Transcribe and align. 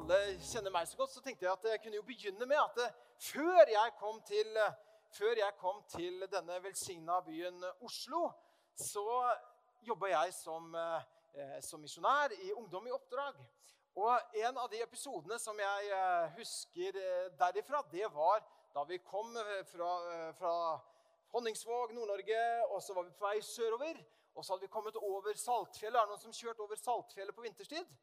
alle 0.00 0.18
kjenner 0.40 0.72
meg 0.72 0.88
så 0.88 0.96
godt, 0.96 1.12
så 1.12 1.20
tenkte 1.20 1.44
jeg 1.44 1.52
at 1.52 1.66
jeg 1.68 1.80
kunne 1.82 1.98
jo 1.98 2.06
begynne 2.06 2.46
med 2.48 2.58
at 2.60 2.78
eh, 2.86 2.94
før 3.20 3.68
jeg 3.68 3.94
kom 4.00 4.20
til, 4.24 4.58
før 5.12 5.40
jeg 5.42 5.56
kom 5.60 5.80
til 5.92 6.24
denne 6.32 6.56
velsigna 6.64 7.18
byen 7.26 7.64
Oslo, 7.84 8.30
så 8.80 9.04
jobba 9.84 10.12
jeg 10.14 10.32
som, 10.34 10.74
eh, 10.74 11.58
som 11.64 11.82
misjonær 11.84 12.32
i 12.38 12.52
Ungdom 12.56 12.88
i 12.88 12.94
oppdrag. 12.96 13.42
Og 14.00 14.36
en 14.40 14.60
av 14.62 14.70
de 14.72 14.80
episodene 14.80 15.36
som 15.42 15.58
jeg 15.60 15.90
eh, 15.92 16.38
husker 16.38 16.96
eh, 16.96 17.32
derifra, 17.40 17.82
det 17.92 18.08
var 18.14 18.40
da 18.74 18.86
vi 18.88 19.02
kom 19.04 19.36
eh, 19.36 19.64
fra, 19.68 19.90
eh, 20.14 20.30
fra 20.38 20.54
Honningsvåg, 21.34 21.92
Nord-Norge, 21.94 22.44
og 22.70 22.80
så 22.82 22.96
var 22.96 23.04
vi 23.04 23.18
på 23.18 23.26
vei 23.26 23.40
sørover. 23.44 24.00
Og 24.34 24.44
så 24.46 24.54
hadde 24.54 24.64
vi 24.64 24.72
kommet 24.72 24.96
over 24.96 25.34
Saltfjellet. 25.36 25.98
Er 25.98 26.06
det 26.06 26.14
noen 26.14 26.22
som 26.22 26.34
kjørte 26.34 26.64
over 26.64 26.78
Saltfjellet 26.78 27.36
på 27.36 27.44
vinterstid? 27.44 27.98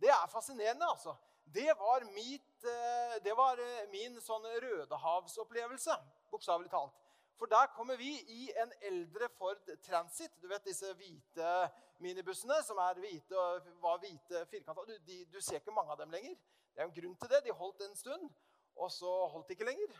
Det 0.00 0.10
er 0.12 0.26
fascinerende, 0.32 0.86
altså. 0.90 1.14
Det 1.54 1.72
var, 1.78 2.04
mitt, 2.12 2.64
eh, 2.64 3.24
det 3.24 3.36
var 3.36 3.60
eh, 3.62 3.88
min 3.90 4.18
sånn 4.20 4.44
Rødehavsopplevelse, 4.62 5.94
bokstavelig 6.30 6.70
talt. 6.70 6.96
For 7.38 7.46
der 7.46 7.68
kommer 7.76 7.96
vi 7.96 8.10
i 8.32 8.50
en 8.56 8.72
eldre 8.80 9.28
Ford 9.38 9.70
Transit. 9.84 10.32
Du 10.42 10.48
vet 10.48 10.64
disse 10.64 10.92
hvite 10.96 11.52
minibussene 12.00 12.56
som 12.64 12.80
er 12.80 13.00
hvite 13.00 13.46
var 13.82 14.00
hvite 14.00 14.42
firkanta. 14.50 14.84
Du, 14.88 15.16
du 15.32 15.40
ser 15.40 15.60
ikke 15.60 15.74
mange 15.76 15.92
av 15.92 16.00
dem 16.00 16.12
lenger. 16.16 16.36
Det 16.72 16.82
er 16.82 16.88
en 16.88 16.96
grunn 16.96 17.16
til 17.20 17.32
det. 17.32 17.42
De 17.44 17.56
holdt 17.56 17.84
en 17.84 17.96
stund, 17.96 18.30
og 18.76 18.92
så 18.92 19.12
holdt 19.32 19.48
de 19.48 19.56
ikke 19.56 19.68
lenger. 19.68 19.92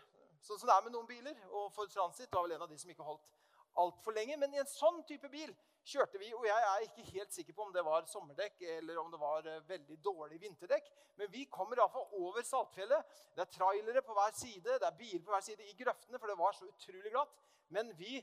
Sånn 0.44 0.60
som 0.60 0.70
det 0.70 0.77
er 0.77 0.86
med 0.88 0.97
noen 0.97 1.08
biler. 1.08 1.36
Og 1.53 1.70
Ford 1.77 1.92
Transit 1.92 2.33
var 2.33 2.47
vel 2.47 2.56
en 2.56 2.64
av 2.66 2.72
de 2.72 2.81
som 2.81 2.92
ikke 2.92 3.06
holdt 3.06 3.36
altfor 3.84 4.16
lenge. 4.16 4.41
Men 4.41 4.56
i 4.56 4.62
en 4.64 4.72
sånn 4.72 5.03
type 5.08 5.28
bil 5.33 5.53
kjørte 5.86 6.18
vi, 6.18 6.32
og 6.34 6.46
jeg 6.46 6.64
er 6.68 6.84
ikke 6.84 7.04
helt 7.12 7.34
sikker 7.34 7.54
på 7.54 7.66
om 7.66 7.72
det 7.74 7.84
var 7.86 8.06
sommerdekk 8.10 8.62
eller 8.74 8.98
om 9.00 9.12
det 9.12 9.20
var 9.20 9.46
eh, 9.46 9.62
veldig 9.68 9.98
dårlig 10.04 10.40
vinterdekk. 10.42 10.88
Men 11.20 11.30
vi 11.32 11.44
kommer 11.52 11.78
iallfall 11.78 12.08
over 12.18 12.42
Saltfjellet. 12.46 13.14
Det 13.36 13.44
er 13.44 13.52
trailere 13.54 14.02
på 14.02 14.16
hver 14.16 14.34
side, 14.34 14.64
det 14.66 14.88
er 14.88 14.98
biler 14.98 15.22
på 15.24 15.34
hver 15.34 15.44
side 15.46 15.68
i 15.68 15.76
grøftene, 15.78 16.18
for 16.18 16.32
det 16.32 16.38
var 16.40 16.58
så 16.58 16.66
utrolig 16.66 17.12
glatt. 17.14 17.38
Men 17.74 17.92
vi, 17.98 18.18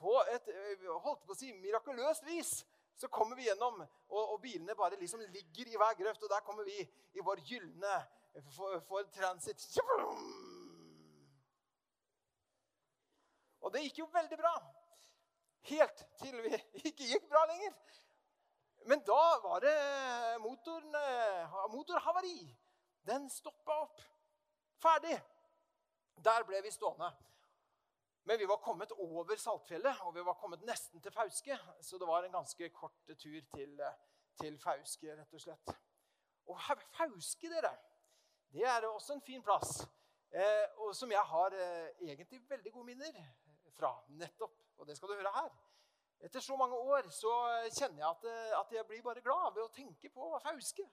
på 0.00 0.16
et 0.34 0.50
eh, 0.54 0.86
holdt 1.06 1.24
på 1.26 1.36
å 1.36 1.38
si, 1.38 1.52
mirakuløst 1.62 2.26
vis, 2.26 2.52
så 3.00 3.08
kommer 3.08 3.38
vi 3.38 3.46
gjennom, 3.46 3.78
og, 4.10 4.34
og 4.34 4.40
bilene 4.42 4.76
bare 4.76 4.98
liksom 5.00 5.22
ligger 5.32 5.70
i 5.70 5.78
hver 5.80 5.94
grøft. 6.02 6.26
Og 6.26 6.32
der 6.32 6.42
kommer 6.44 6.66
vi 6.68 6.82
i 6.82 7.24
vår 7.24 7.40
gylne 7.46 7.94
for, 8.52 8.82
for 8.88 9.06
transit. 9.14 9.62
Og 13.60 13.72
det 13.72 13.86
gikk 13.86 14.02
jo 14.02 14.10
veldig 14.12 14.38
bra. 14.40 14.52
Helt 15.68 16.06
til 16.22 16.36
vi 16.44 16.54
ikke 16.88 17.08
gikk 17.12 17.28
bra 17.28 17.44
lenger. 17.50 17.74
Men 18.88 19.02
da 19.04 19.22
var 19.44 19.60
det 19.60 19.74
motoren, 20.40 20.94
motorhavari. 21.72 22.38
Den 23.06 23.28
stoppa 23.30 23.76
opp. 23.84 24.00
Ferdig. 24.80 25.18
Der 26.24 26.44
ble 26.48 26.62
vi 26.64 26.72
stående. 26.72 27.10
Men 28.24 28.38
vi 28.38 28.48
var 28.48 28.56
kommet 28.56 28.92
over 28.92 29.36
Saltfjellet, 29.36 30.00
og 30.00 30.14
vi 30.14 30.24
var 30.24 30.36
kommet 30.40 30.62
nesten 30.62 31.00
til 31.00 31.12
Fauske. 31.12 31.56
Så 31.80 31.98
det 31.98 32.08
var 32.08 32.24
en 32.24 32.32
ganske 32.32 32.68
kort 32.68 32.98
tur 33.06 33.40
til, 33.54 33.80
til 34.40 34.58
Fauske, 34.60 35.14
rett 35.16 35.34
og 35.34 35.40
slett. 35.40 35.72
Og 36.46 36.60
Fauske, 36.96 37.48
dere, 37.52 37.72
det 38.52 38.66
er 38.66 38.86
også 38.88 39.16
en 39.16 39.24
fin 39.24 39.42
plass. 39.42 39.80
Eh, 40.30 40.66
og 40.84 40.94
som 40.96 41.10
jeg 41.10 41.22
har 41.26 41.54
eh, 41.58 41.88
egentlig 42.06 42.42
veldig 42.48 42.72
gode 42.72 42.86
minner 42.86 43.16
fra. 43.74 43.96
nettopp, 44.08 44.59
Og 44.80 44.88
det 44.88 44.96
skal 44.96 45.12
du 45.12 45.18
høre 45.18 45.32
her. 45.34 45.52
Etter 46.24 46.42
så 46.44 46.56
mange 46.56 46.76
år 46.76 47.08
så 47.12 47.30
kjenner 47.76 48.02
jeg 48.02 48.08
at, 48.08 48.26
eh, 48.28 48.58
at 48.58 48.72
jeg 48.76 48.86
blir 48.88 49.04
bare 49.04 49.22
glad 49.24 49.54
ved 49.54 49.64
å 49.64 49.72
tenke 49.72 50.10
på 50.12 50.32
Fauske. 50.44 50.84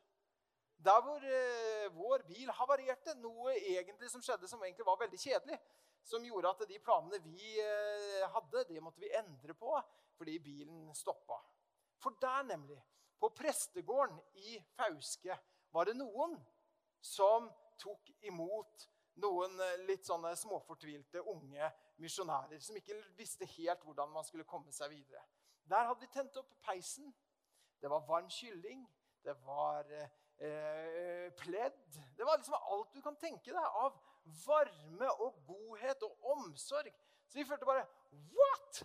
Der 0.88 1.02
hvor 1.04 1.24
eh, 1.24 1.88
vår 1.96 2.24
bil 2.28 2.52
havarerte, 2.60 3.16
noe 3.24 3.56
egentlig 3.58 4.12
som 4.12 4.24
skjedde 4.24 4.48
som 4.48 4.64
egentlig 4.64 4.86
var 4.88 5.00
veldig 5.02 5.20
kjedelig. 5.20 5.60
Som 6.08 6.24
gjorde 6.24 6.52
at 6.54 6.68
de 6.70 6.80
planene 6.80 7.20
vi 7.26 7.58
eh, 7.60 8.28
hadde, 8.36 8.68
det 8.70 8.84
måtte 8.84 9.04
vi 9.04 9.14
endre 9.16 9.56
på 9.58 9.74
fordi 10.18 10.40
bilen 10.42 10.94
stoppa. 10.98 11.36
For 12.02 12.16
der, 12.22 12.44
nemlig, 12.48 12.78
på 13.20 13.30
prestegården 13.38 14.18
i 14.48 14.56
Fauske, 14.78 15.36
var 15.74 15.86
det 15.86 15.98
noen 15.98 16.34
som 17.06 17.52
tok 17.78 18.10
imot 18.26 18.88
noen 19.22 19.60
eh, 19.62 19.84
litt 19.90 20.08
sånne 20.08 20.34
småfortvilte 20.38 21.22
unge 21.34 21.70
misjonærer 22.02 22.60
som 22.64 22.78
ikke 22.78 22.98
visste 23.18 23.46
helt 23.58 23.84
hvordan 23.84 24.12
man 24.14 24.26
skulle 24.26 24.48
komme 24.48 24.74
seg 24.74 24.92
videre. 24.94 25.24
Der 25.70 25.88
hadde 25.88 26.06
de 26.06 26.12
tent 26.14 26.38
opp 26.40 26.54
peisen. 26.64 27.14
Det 27.82 27.90
var 27.90 28.06
varm 28.08 28.30
kylling. 28.32 28.86
Det 29.24 29.36
var 29.46 29.90
eh, 29.92 31.34
pledd. 31.38 31.80
Det 32.18 32.26
var 32.26 32.38
liksom 32.38 32.56
alt 32.58 32.94
du 32.94 33.02
kan 33.02 33.18
tenke 33.20 33.52
deg 33.52 33.80
av 33.82 33.98
varme 34.46 35.10
og 35.24 35.42
godhet 35.48 36.04
og 36.08 36.30
omsorg. 36.36 36.94
Så 37.28 37.40
vi 37.40 37.46
følte 37.46 37.68
bare 37.68 37.88
What?! 38.12 38.84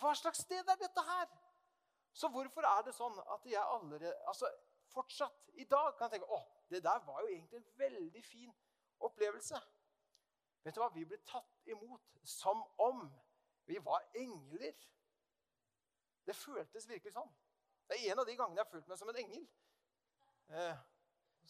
Hva 0.00 0.14
slags 0.16 0.44
sted 0.44 0.68
er 0.68 0.80
dette 0.80 1.02
her? 1.04 1.28
Så 2.12 2.28
hvorfor 2.32 2.64
er 2.66 2.84
det 2.84 2.94
sånn 2.96 3.16
at 3.34 3.44
jeg 3.46 3.60
allerede, 3.62 4.16
altså 4.28 4.48
fortsatt 4.90 5.50
i 5.60 5.66
dag 5.70 5.92
kan 5.98 6.10
tenke 6.10 6.26
å, 6.26 6.40
det 6.70 6.82
der 6.84 7.02
var 7.06 7.20
jo 7.22 7.28
egentlig 7.30 7.60
en 7.60 7.68
veldig 7.78 8.22
fin 8.24 8.54
opplevelse. 9.06 9.60
Vet 10.64 10.76
du 10.76 10.80
hva? 10.82 10.90
Vi 10.94 11.06
ble 11.08 11.18
tatt 11.28 11.68
imot 11.72 12.20
som 12.28 12.62
om 12.84 13.06
vi 13.68 13.78
var 13.84 14.04
engler. 14.18 14.76
Det 16.26 16.36
føltes 16.36 16.88
virkelig 16.88 17.14
sånn. 17.14 17.30
Det 17.88 17.98
er 17.98 18.12
en 18.12 18.22
av 18.22 18.28
de 18.28 18.36
gangene 18.38 18.60
jeg 18.60 18.66
har 18.66 18.72
følt 18.72 18.90
meg 18.90 18.98
som 19.00 19.10
en 19.10 19.20
engel. 19.22 19.46
Eh, 20.50 20.82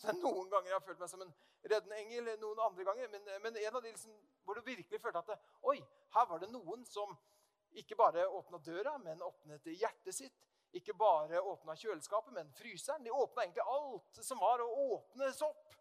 så 0.01 0.15
Noen 0.23 0.51
ganger 0.53 0.71
jeg 0.71 0.79
har 0.79 0.87
følt 0.87 1.03
meg 1.03 1.11
som 1.13 1.25
en 1.25 1.35
reddende 1.67 1.99
engel, 2.01 2.31
noen 2.41 2.63
andre 2.65 2.87
ganger. 2.89 3.11
Men, 3.13 3.33
men 3.45 3.59
en 3.61 3.75
av 3.77 3.83
de 3.83 3.93
liksom, 3.93 4.15
hvor 4.45 4.57
du 4.57 4.65
virkelig 4.65 5.03
følte 5.03 5.25
at 5.25 5.35
det, 5.35 5.41
Oi, 5.73 5.79
her 6.15 6.31
var 6.31 6.41
det 6.43 6.53
noen 6.53 6.87
som 6.89 7.13
ikke 7.81 7.99
bare 7.99 8.29
åpna 8.29 8.59
døra, 8.65 8.97
men 8.99 9.23
åpnet 9.23 9.69
hjertet 9.75 10.17
sitt. 10.17 10.39
Ikke 10.77 10.95
bare 10.95 11.41
åpna 11.43 11.75
kjøleskapet, 11.75 12.33
men 12.35 12.51
fryseren. 12.55 13.05
De 13.05 13.11
åpna 13.11 13.43
egentlig 13.45 13.67
alt 13.67 14.23
som 14.23 14.39
var 14.43 14.63
å 14.63 14.71
åpnes 14.95 15.43
opp 15.47 15.80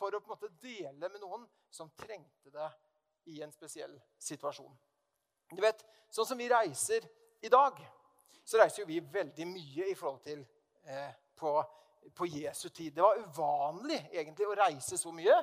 for 0.00 0.16
å 0.16 0.20
på 0.24 0.32
en 0.32 0.36
måte 0.38 0.52
dele 0.62 1.08
med 1.12 1.20
noen 1.20 1.44
som 1.70 1.92
trengte 2.00 2.52
det 2.54 2.68
i 3.30 3.42
en 3.44 3.52
spesiell 3.52 3.92
situasjon. 4.18 4.72
Du 5.52 5.60
vet, 5.60 5.84
Sånn 6.10 6.26
som 6.26 6.40
vi 6.40 6.48
reiser 6.50 7.04
i 7.46 7.48
dag, 7.48 7.76
så 8.42 8.58
reiser 8.58 8.82
jo 8.82 8.88
vi 8.88 8.98
veldig 8.98 9.44
mye 9.46 9.90
i 9.92 9.94
forhold 9.94 10.24
til 10.24 10.40
eh, 10.82 11.12
på, 11.38 11.52
på, 12.18 12.26
Jesu 12.26 12.66
tid. 12.68 12.96
Det 12.96 13.04
var 13.04 13.20
uvanlig 13.20 14.00
egentlig 14.10 14.48
å 14.48 14.56
reise 14.58 14.98
så 14.98 15.12
mye. 15.14 15.36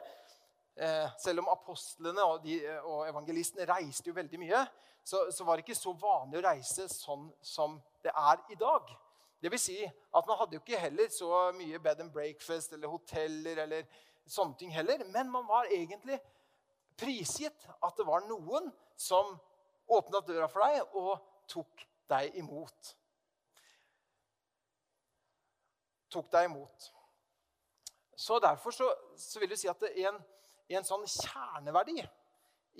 Eh, 0.75 1.15
selv 1.23 1.45
om 1.45 1.47
apostlene 1.53 2.25
og, 2.27 2.41
de, 2.43 2.59
og, 2.81 3.05
evangelistene 3.07 3.67
reiste 3.69 4.11
jo 4.11 4.17
veldig 4.17 4.41
mye, 4.43 4.65
så, 5.07 5.23
så, 5.31 5.47
var 5.47 5.55
det 5.55 5.63
ikke 5.63 5.79
så 5.79 5.95
vanlig 5.95 6.41
å 6.41 6.45
reise 6.49 6.89
sånn 6.91 7.29
som 7.39 7.79
det 8.03 8.11
er 8.11 8.43
i 8.51 8.59
dag. 8.59 8.91
Det 9.39 9.53
vil 9.53 9.61
si 9.61 9.77
at 9.87 10.27
Man 10.27 10.39
hadde 10.41 10.57
jo 10.57 10.65
ikke 10.65 10.81
heller 10.81 11.07
så 11.13 11.31
mye 11.55 11.79
bed 11.79 12.03
and 12.03 12.11
breakfast 12.11 12.75
eller 12.75 12.91
hoteller 12.91 13.63
eller 13.63 13.87
sånne 14.31 14.57
ting 14.59 14.73
heller. 14.75 15.03
Men 15.13 15.31
man 15.31 15.47
var 15.47 15.69
egentlig 15.71 16.19
prisgitt 16.97 17.67
at 17.81 17.97
det 17.97 18.05
var 18.07 18.25
noen 18.27 18.71
som 18.97 19.35
åpna 19.87 20.21
døra 20.25 20.47
for 20.51 20.65
deg 20.65 20.95
og 20.99 21.13
tok 21.47 21.85
deg 22.11 22.35
imot. 22.41 22.93
Tok 26.11 26.31
deg 26.31 26.49
imot. 26.49 26.91
Så 28.17 28.39
Derfor 28.41 28.73
så, 28.73 28.87
så 29.15 29.39
vil 29.39 29.51
du 29.51 29.57
si 29.59 29.69
at 29.69 29.83
en, 29.91 30.17
en 30.73 30.87
sånn 30.87 31.05
kjerneverdi 31.05 32.01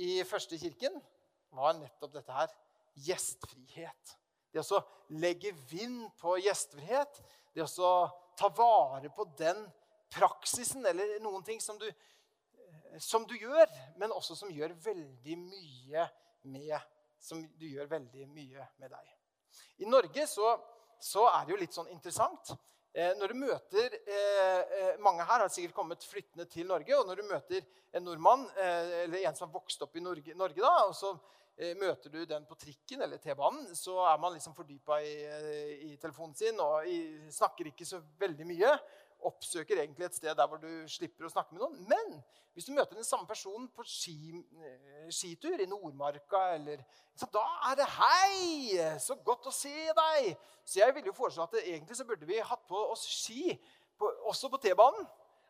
i 0.02 0.24
første 0.26 0.58
kirken 0.58 0.98
var 1.54 1.78
nettopp 1.78 2.16
dette 2.16 2.34
her 2.34 2.54
gjestfrihet. 3.06 4.16
Det 4.52 4.64
å 4.74 4.82
legge 5.22 5.54
vind 5.70 6.08
på 6.18 6.38
gjestfrihet, 6.42 7.20
det 7.54 7.66
å 7.66 7.92
ta 8.38 8.50
vare 8.58 9.12
på 9.14 9.26
den 9.38 9.60
praksisen 10.14 10.86
eller 10.86 11.18
noen 11.24 11.44
ting 11.46 11.62
som 11.64 11.80
du, 11.80 11.88
som 13.04 13.26
du 13.28 13.36
gjør, 13.38 13.68
men 14.00 14.14
også 14.16 14.38
som 14.38 14.52
gjør 14.54 14.76
veldig 14.86 15.40
mye 15.42 16.08
med 16.48 16.78
som 17.20 17.42
du 17.58 17.68
gjør 17.68 17.90
veldig 17.92 18.28
mye 18.30 18.66
med 18.82 18.92
deg. 18.94 19.14
I 19.84 19.90
Norge 19.90 20.28
så, 20.30 20.54
så 21.02 21.28
er 21.32 21.46
det 21.46 21.54
jo 21.54 21.62
litt 21.62 21.76
sånn 21.76 21.90
interessant. 21.94 22.54
Eh, 22.98 23.14
når 23.20 23.34
du 23.34 23.40
møter 23.44 23.94
eh, 24.10 24.62
eh, 24.80 24.94
Mange 25.04 25.26
her 25.28 25.44
har 25.44 25.52
sikkert 25.54 25.76
kommet 25.78 26.06
flyttende 26.08 26.48
til 26.50 26.70
Norge. 26.70 26.94
Og 26.98 27.06
når 27.10 27.22
du 27.22 27.28
møter 27.30 27.66
en 27.94 28.06
nordmann 28.08 28.48
eh, 28.58 28.94
eller 29.04 29.26
en 29.28 29.38
som 29.38 29.48
har 29.48 29.58
vokst 29.58 29.84
opp 29.86 29.98
i 29.98 30.04
Norge, 30.04 30.38
Norge 30.38 30.64
da, 30.64 30.74
og 30.88 30.96
så 30.98 31.12
eh, 31.58 31.76
møter 31.78 32.14
du 32.14 32.24
den 32.30 32.48
på 32.50 32.58
trikken 32.60 33.04
eller 33.06 33.22
T-banen, 33.22 33.70
så 33.78 34.00
er 34.08 34.22
man 34.22 34.38
liksom 34.38 34.56
fordypa 34.58 35.02
i, 35.06 35.14
i, 35.92 35.92
telefonen 36.02 36.36
sin 36.38 36.62
og 36.64 36.88
i, 36.90 36.98
snakker 37.34 37.70
ikke 37.72 37.86
så 37.88 38.02
veldig 38.22 38.50
mye. 38.50 38.74
Oppsøker 39.26 39.82
egentlig 39.82 40.06
et 40.06 40.16
sted 40.16 40.36
der 40.36 40.48
hvor 40.48 40.60
du 40.62 40.70
slipper 40.92 41.26
å 41.28 41.32
snakke 41.32 41.56
med 41.56 41.64
noen. 41.64 41.80
Men 41.90 42.20
hvis 42.54 42.66
du 42.66 42.74
møter 42.74 42.98
den 42.98 43.08
samme 43.08 43.28
personen 43.28 43.68
på 43.74 43.86
ski, 43.86 44.34
eh, 44.36 45.10
skitur 45.14 45.60
i 45.62 45.70
Nordmarka, 45.70 46.44
eller, 46.56 46.84
så 47.16 47.30
da 47.34 47.46
er 47.72 47.76
det 47.76 47.86
'Hei! 47.86 49.00
Så 49.00 49.16
godt 49.16 49.48
å 49.48 49.52
se 49.52 49.94
deg!' 50.02 50.38
Så 50.66 50.80
jeg 50.80 50.96
ville 50.96 51.08
jo 51.08 51.14
foreslå 51.14 51.44
at 51.44 51.54
egentlig 51.64 51.98
så 51.98 52.06
burde 52.06 52.26
vi 52.26 52.40
hatt 52.40 52.68
på 52.68 52.92
oss 52.92 53.06
ski 53.06 53.60
på, 54.00 54.12
også 54.26 54.50
på 54.50 54.58
T-banen. 54.58 55.08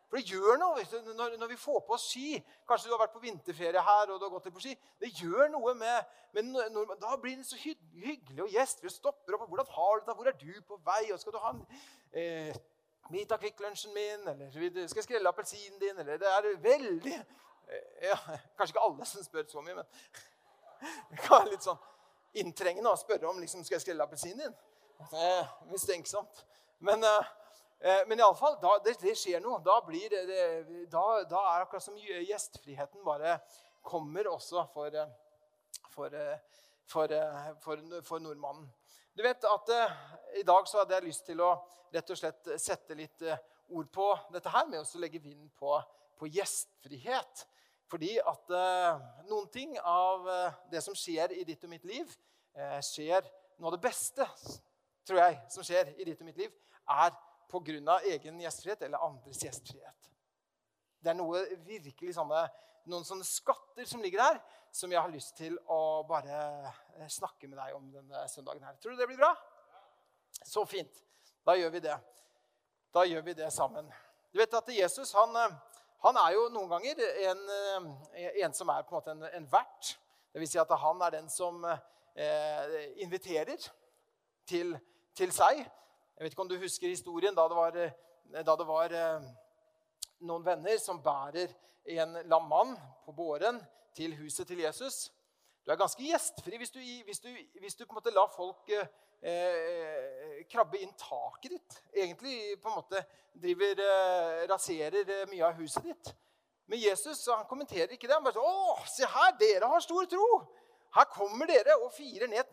For 0.08 0.16
det 0.16 0.30
gjør 0.30 0.56
noe 0.56 0.84
når, 1.16 1.34
når, 1.36 1.50
vi 1.50 1.56
får 1.60 1.82
på 1.84 1.92
oss 1.92 2.06
ski. 2.08 2.38
Kanskje 2.68 2.88
du 2.88 2.94
har 2.94 3.02
vært 3.02 3.12
på 3.12 3.20
vinterferie 3.20 3.82
her. 3.84 4.08
og 4.08 4.20
du 4.20 4.24
har 4.24 4.32
gått 4.32 4.48
på 4.54 4.62
ski. 4.64 4.72
Det 5.00 5.10
gjør 5.20 5.50
noe 5.52 5.74
med, 5.76 6.14
med 6.32 6.48
når, 6.72 6.94
Da 7.00 7.16
blir 7.20 7.36
det 7.36 7.44
så 7.46 7.58
hyggelig 7.60 8.42
og 8.42 8.48
gjest. 8.48 8.82
Vi 8.82 8.88
stopper 8.88 9.36
opp. 9.36 9.44
'Hvordan 9.48 9.68
har 9.68 10.00
du 10.00 10.06
det? 10.06 10.16
Hvor 10.16 10.26
er 10.26 10.38
du 10.40 10.62
på 10.68 10.80
vei?' 10.84 11.12
Og 11.12 11.20
skal 11.20 11.32
du 11.32 11.38
ha 11.38 11.50
en 11.50 11.66
eh, 12.12 12.56
bit 13.12 13.32
av 13.32 13.42
Kvikk 13.42 13.60
Lunsjen 13.64 13.94
min? 13.94 14.28
Eller 14.28 14.50
skal 14.52 15.00
jeg 15.00 15.06
skrelle 15.06 15.32
appelsinen 15.32 15.78
din? 15.80 15.98
Eller 15.98 16.20
det 16.20 16.32
er 16.32 16.48
veldig 16.62 17.16
ja, 18.00 18.16
Kanskje 18.56 18.72
ikke 18.72 18.84
alle 18.86 19.06
som 19.08 19.24
spør 19.24 19.44
så 19.50 19.60
mye, 19.60 19.74
men 19.76 19.88
det 21.10 21.18
kan 21.20 21.42
være 21.42 21.50
litt 21.50 21.66
sånn 21.66 21.80
inntrengende 22.40 22.92
å 22.92 23.00
spørre 23.00 23.28
om 23.28 23.40
liksom, 23.42 23.64
skal 23.66 23.76
jeg 23.76 23.84
skrelle 23.84 24.04
appelsinen 24.04 24.46
din. 24.46 24.54
Eh, 25.12 25.50
mistenksomt. 25.68 26.44
Men 26.84 27.04
eh, 27.04 27.28
Eh, 27.80 28.02
men 28.06 28.18
iallfall, 28.18 28.56
det, 28.84 28.96
det 29.02 29.14
skjer 29.18 29.42
noe. 29.42 29.60
Da, 29.62 29.78
blir 29.86 30.10
det, 30.10 30.22
da, 30.90 31.04
da 31.30 31.42
er 31.52 31.64
akkurat 31.64 31.84
som 31.84 31.98
gjestfriheten 31.98 33.04
bare 33.06 33.38
kommer 33.86 34.26
også 34.32 34.64
for, 34.74 34.94
eh, 34.94 35.12
for, 35.94 36.14
eh, 37.14 37.52
for, 37.62 37.84
for 38.08 38.24
nordmannen. 38.24 38.66
Du 39.18 39.24
vet 39.24 39.44
at 39.50 39.70
eh, 39.74 39.94
I 40.38 40.42
dag 40.46 40.66
så 40.70 40.78
hadde 40.78 40.94
jeg 40.94 41.08
lyst 41.08 41.24
til 41.26 41.40
å 41.42 41.50
rett 41.90 42.10
og 42.14 42.18
slett 42.20 42.50
sette 42.62 42.94
litt 42.94 43.24
eh, 43.26 43.40
ord 43.74 43.88
på 43.90 44.04
dette 44.30 44.52
her 44.54 44.68
med 44.70 44.78
å 44.78 45.00
legge 45.02 45.18
vind 45.18 45.48
på, 45.58 45.72
på 46.14 46.28
gjestfrihet. 46.36 47.42
Fordi 47.90 48.12
at 48.22 48.54
eh, 48.54 49.00
noen 49.26 49.48
ting 49.50 49.74
av 49.82 50.28
det 50.70 50.84
som 50.86 50.94
skjer 50.94 51.34
i 51.34 51.42
ditt 51.48 51.66
og 51.66 51.72
mitt 51.74 51.88
liv, 51.88 52.14
skjer 52.82 53.26
Noe 53.58 53.72
av 53.72 53.74
det 53.74 53.88
beste 53.88 54.22
tror 55.06 55.18
jeg, 55.18 55.38
som 55.50 55.64
skjer 55.66 55.88
i 55.98 56.04
ditt 56.06 56.20
og 56.22 56.28
mitt 56.28 56.38
liv, 56.38 56.52
er 56.86 57.10
pga. 57.50 57.96
egen 58.12 58.38
gjestfrihet 58.44 58.84
eller 58.86 59.02
andres 59.02 59.42
gjestfrihet. 59.42 60.10
Det 61.02 61.10
er 61.10 61.18
noe 61.18 61.42
virkelig 61.66 62.14
sånne, 62.14 62.44
noen 62.86 63.06
sånne 63.06 63.26
skatter 63.26 63.86
som 63.88 64.02
ligger 64.02 64.22
her, 64.22 64.40
som 64.72 64.92
jeg 64.92 65.00
har 65.00 65.12
lyst 65.12 65.36
til 65.38 65.56
å 65.70 66.02
bare 66.08 66.40
eh, 66.68 67.08
snakke 67.10 67.48
med 67.48 67.58
deg 67.58 67.76
om 67.76 67.88
denne 67.92 68.24
søndagen. 68.30 68.64
her. 68.64 68.76
Tror 68.80 68.94
du 68.94 69.00
det 69.00 69.08
blir 69.10 69.20
bra? 69.20 69.32
Så 70.44 70.64
fint. 70.68 71.02
Da 71.46 71.56
gjør 71.56 71.72
vi 71.74 71.80
det. 71.80 71.96
Da 72.94 73.04
gjør 73.08 73.24
vi 73.26 73.34
det 73.38 73.50
sammen. 73.52 73.88
Du 74.32 74.38
vet 74.38 74.54
at 74.54 74.68
Jesus 74.72 75.12
han, 75.16 75.36
eh, 75.36 75.56
han 76.04 76.20
er 76.20 76.34
jo 76.36 76.48
noen 76.54 76.70
ganger 76.70 77.00
en, 77.30 77.42
eh, 77.56 78.42
en, 78.44 78.54
som 78.54 78.68
er 78.68 78.84
på 78.84 78.94
en 78.94 79.00
måte 79.00 79.16
en, 79.16 79.24
en 79.40 79.50
vert. 79.50 79.96
Vil 80.38 80.46
si 80.46 80.60
at 80.60 80.70
han 80.70 81.00
er 81.02 81.16
den 81.16 81.30
som 81.32 81.64
eh, 81.66 82.92
inviterer 83.02 83.58
til, 84.46 84.76
til 85.16 85.32
seg. 85.34 85.64
Jeg 85.64 86.24
vet 86.24 86.34
ikke 86.34 86.44
om 86.44 86.50
du 86.50 86.58
husker 86.60 86.90
historien 86.90 87.34
da 87.34 87.46
det 87.48 87.56
var, 87.56 87.78
da 88.46 88.54
det 88.58 88.66
var 88.68 88.94
eh, 88.94 89.26
noen 90.26 90.44
venner 90.46 90.78
som 90.82 91.00
bærer 91.02 91.52
en 91.96 92.18
lam 92.28 92.48
mann 92.48 92.74
på 93.04 93.14
båren 93.16 93.60
til 93.96 94.16
huset 94.18 94.46
til 94.48 94.60
Jesus. 94.60 95.08
Du 95.64 95.72
er 95.72 95.80
ganske 95.80 96.04
gjestfri 96.04 96.56
hvis 96.60 96.70
du, 96.70 96.80
hvis 96.80 97.20
du, 97.20 97.28
hvis 97.60 97.76
du 97.76 97.84
på 97.84 97.92
en 97.92 98.00
måte 98.00 98.14
lar 98.14 98.30
folk 98.34 98.70
eh, 98.72 98.86
eh, 99.22 100.38
krabbe 100.50 100.80
inn 100.80 100.94
taket 101.00 101.56
ditt. 101.56 101.80
Egentlig 101.92 102.56
på 102.62 102.70
en 102.70 102.78
måte 102.80 103.02
driver, 103.34 103.82
eh, 103.84 104.46
raserer 104.50 105.26
mye 105.28 105.44
av 105.44 105.60
huset 105.60 105.84
ditt. 105.84 106.14
Men 106.68 106.80
Jesus 106.82 107.24
han 107.32 107.48
kommenterer 107.48 107.92
ikke 107.96 108.08
det. 108.08 108.16
Han 108.16 108.24
bare 108.24 108.36
sier, 108.36 108.44
'Å, 108.44 108.88
se 108.92 109.06
her, 109.06 109.36
dere 109.40 109.68
har 109.72 109.80
stor 109.80 110.04
tro.' 110.04 110.46
Her 110.94 111.04
kommer 111.12 111.46
dere 111.46 111.76
og 111.84 111.92
firer 111.92 112.28
ned 112.28 112.48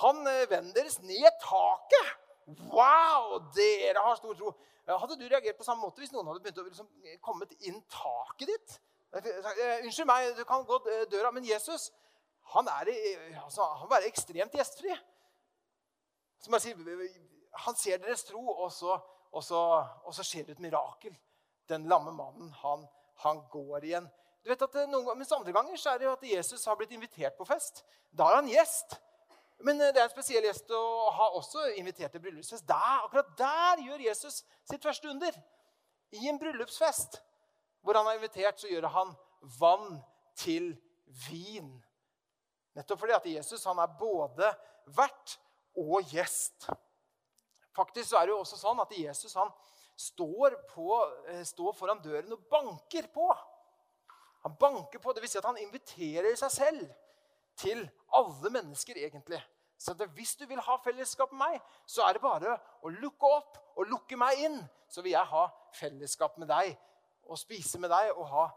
han 0.00 0.24
vennen 0.24 0.72
deres 0.74 0.98
ned 1.04 1.28
taket. 1.42 2.12
Wow, 2.46 3.38
dere 3.54 4.02
har 4.02 4.18
stor 4.18 4.36
tro. 4.38 4.52
Hadde 4.90 5.16
du 5.20 5.26
reagert 5.28 5.58
på 5.58 5.66
samme 5.66 5.84
måte 5.84 6.02
hvis 6.02 6.12
noen 6.14 6.26
hadde 6.30 6.42
begynt 6.42 6.58
å 6.58 6.66
liksom, 6.66 6.88
kommet 7.22 7.52
inn 7.68 7.78
taket 7.92 8.50
ditt? 8.50 8.78
Eh, 9.14 9.84
unnskyld 9.84 10.08
meg, 10.08 10.32
du 10.38 10.44
kan 10.46 10.64
gå 10.66 10.78
døra, 11.10 11.30
men 11.34 11.46
Jesus 11.46 11.90
han 12.54 12.66
er, 12.68 12.88
altså, 13.44 13.62
han 13.62 13.92
er 13.94 14.06
ekstremt 14.08 14.54
gjestfri. 14.58 14.94
Sier, 16.40 16.78
han 17.64 17.76
ser 17.78 18.00
deres 18.02 18.24
tro, 18.26 18.40
og 18.40 18.72
så, 18.74 18.96
og, 19.30 19.44
så, 19.44 19.60
og 20.06 20.14
så, 20.16 20.24
skjer 20.26 20.48
det 20.48 20.56
et 20.56 20.64
mirakel. 20.64 21.14
Den 21.70 21.86
lamme 21.90 22.14
mannen, 22.16 22.50
han, 22.62 22.86
han 23.22 23.44
går 23.52 23.86
igjen. 23.86 24.08
Du 24.42 24.50
vet 24.50 24.64
at 24.64 24.80
eh, 24.80 24.88
noen, 24.90 25.12
Mens 25.18 25.30
andre 25.36 25.54
ganger 25.54 25.78
så 25.78 25.92
er 25.92 26.00
det 26.00 26.08
jo 26.08 26.16
at 26.16 26.26
Jesus 26.26 26.64
har 26.66 26.78
blitt 26.80 26.94
invitert 26.96 27.36
på 27.38 27.46
fest. 27.46 27.84
Da 28.10 28.30
er 28.30 28.40
han 28.40 28.50
gjest. 28.50 28.96
Men 29.64 29.80
eh, 29.80 29.92
det 29.92 30.00
er 30.00 30.08
en 30.08 30.12
spesiell 30.12 30.46
gjest 30.46 30.70
å 30.74 30.82
ha 31.16 31.30
også 31.38 31.66
invitert 31.80 32.14
til 32.14 32.22
bryllupsfest. 32.24 32.66
Der, 32.68 33.04
akkurat 33.04 33.32
der 33.38 33.82
gjør 33.86 34.06
Jesus 34.06 34.42
sitt 34.68 34.84
første 34.84 35.10
under. 35.10 35.36
I 36.16 36.28
en 36.30 36.40
bryllupsfest 36.40 37.20
hvor 37.80 37.96
han 37.96 38.08
har 38.08 38.18
invitert, 38.18 38.60
så 38.60 38.68
gjør 38.68 38.90
han 38.92 39.14
vann 39.60 40.00
til 40.36 40.74
vin. 41.28 41.70
Nettopp 42.76 43.00
fordi 43.02 43.16
at 43.16 43.28
Jesus 43.30 43.64
er 43.66 43.96
både 43.98 44.50
vert 44.96 45.36
og 45.80 46.12
gjest. 46.12 46.68
Faktisk 47.76 48.12
er 48.18 48.26
det 48.26 48.34
jo 48.34 48.42
også 48.42 48.58
sånn 48.60 48.82
at 48.82 48.92
Jesus 48.96 49.36
står, 50.00 50.56
på, 50.72 50.90
eh, 51.30 51.44
står 51.46 51.76
foran 51.76 52.02
døren 52.02 52.32
og 52.36 52.44
banker 52.50 53.08
på. 53.12 53.28
Han 54.44 54.56
banker 54.60 55.00
på, 55.00 55.12
Dvs. 55.12 55.34
Si 55.34 55.38
at 55.38 55.48
han 55.48 55.60
inviterer 55.60 56.36
seg 56.40 56.52
selv 56.52 56.92
til 57.60 57.84
alle 58.16 58.52
mennesker, 58.52 58.98
egentlig. 58.98 59.40
Så 59.80 59.94
hvis 60.14 60.34
du 60.36 60.44
vil 60.46 60.60
ha 60.60 60.76
fellesskap 60.84 61.32
med 61.32 61.40
meg, 61.40 61.60
så 61.88 62.04
er 62.04 62.16
det 62.16 62.24
bare 62.24 62.56
å 62.84 62.90
lukke 62.92 63.28
opp 63.38 63.60
og 63.76 63.88
lukke 63.88 64.18
meg 64.20 64.42
inn. 64.44 64.58
Så 64.90 65.00
vil 65.04 65.14
jeg 65.14 65.30
ha 65.30 65.46
fellesskap 65.78 66.36
med 66.40 66.50
deg 66.50 66.74
og 67.30 67.38
spise 67.38 67.78
med 67.80 67.92
deg 67.92 68.10
og 68.16 68.26
ha 68.28 68.48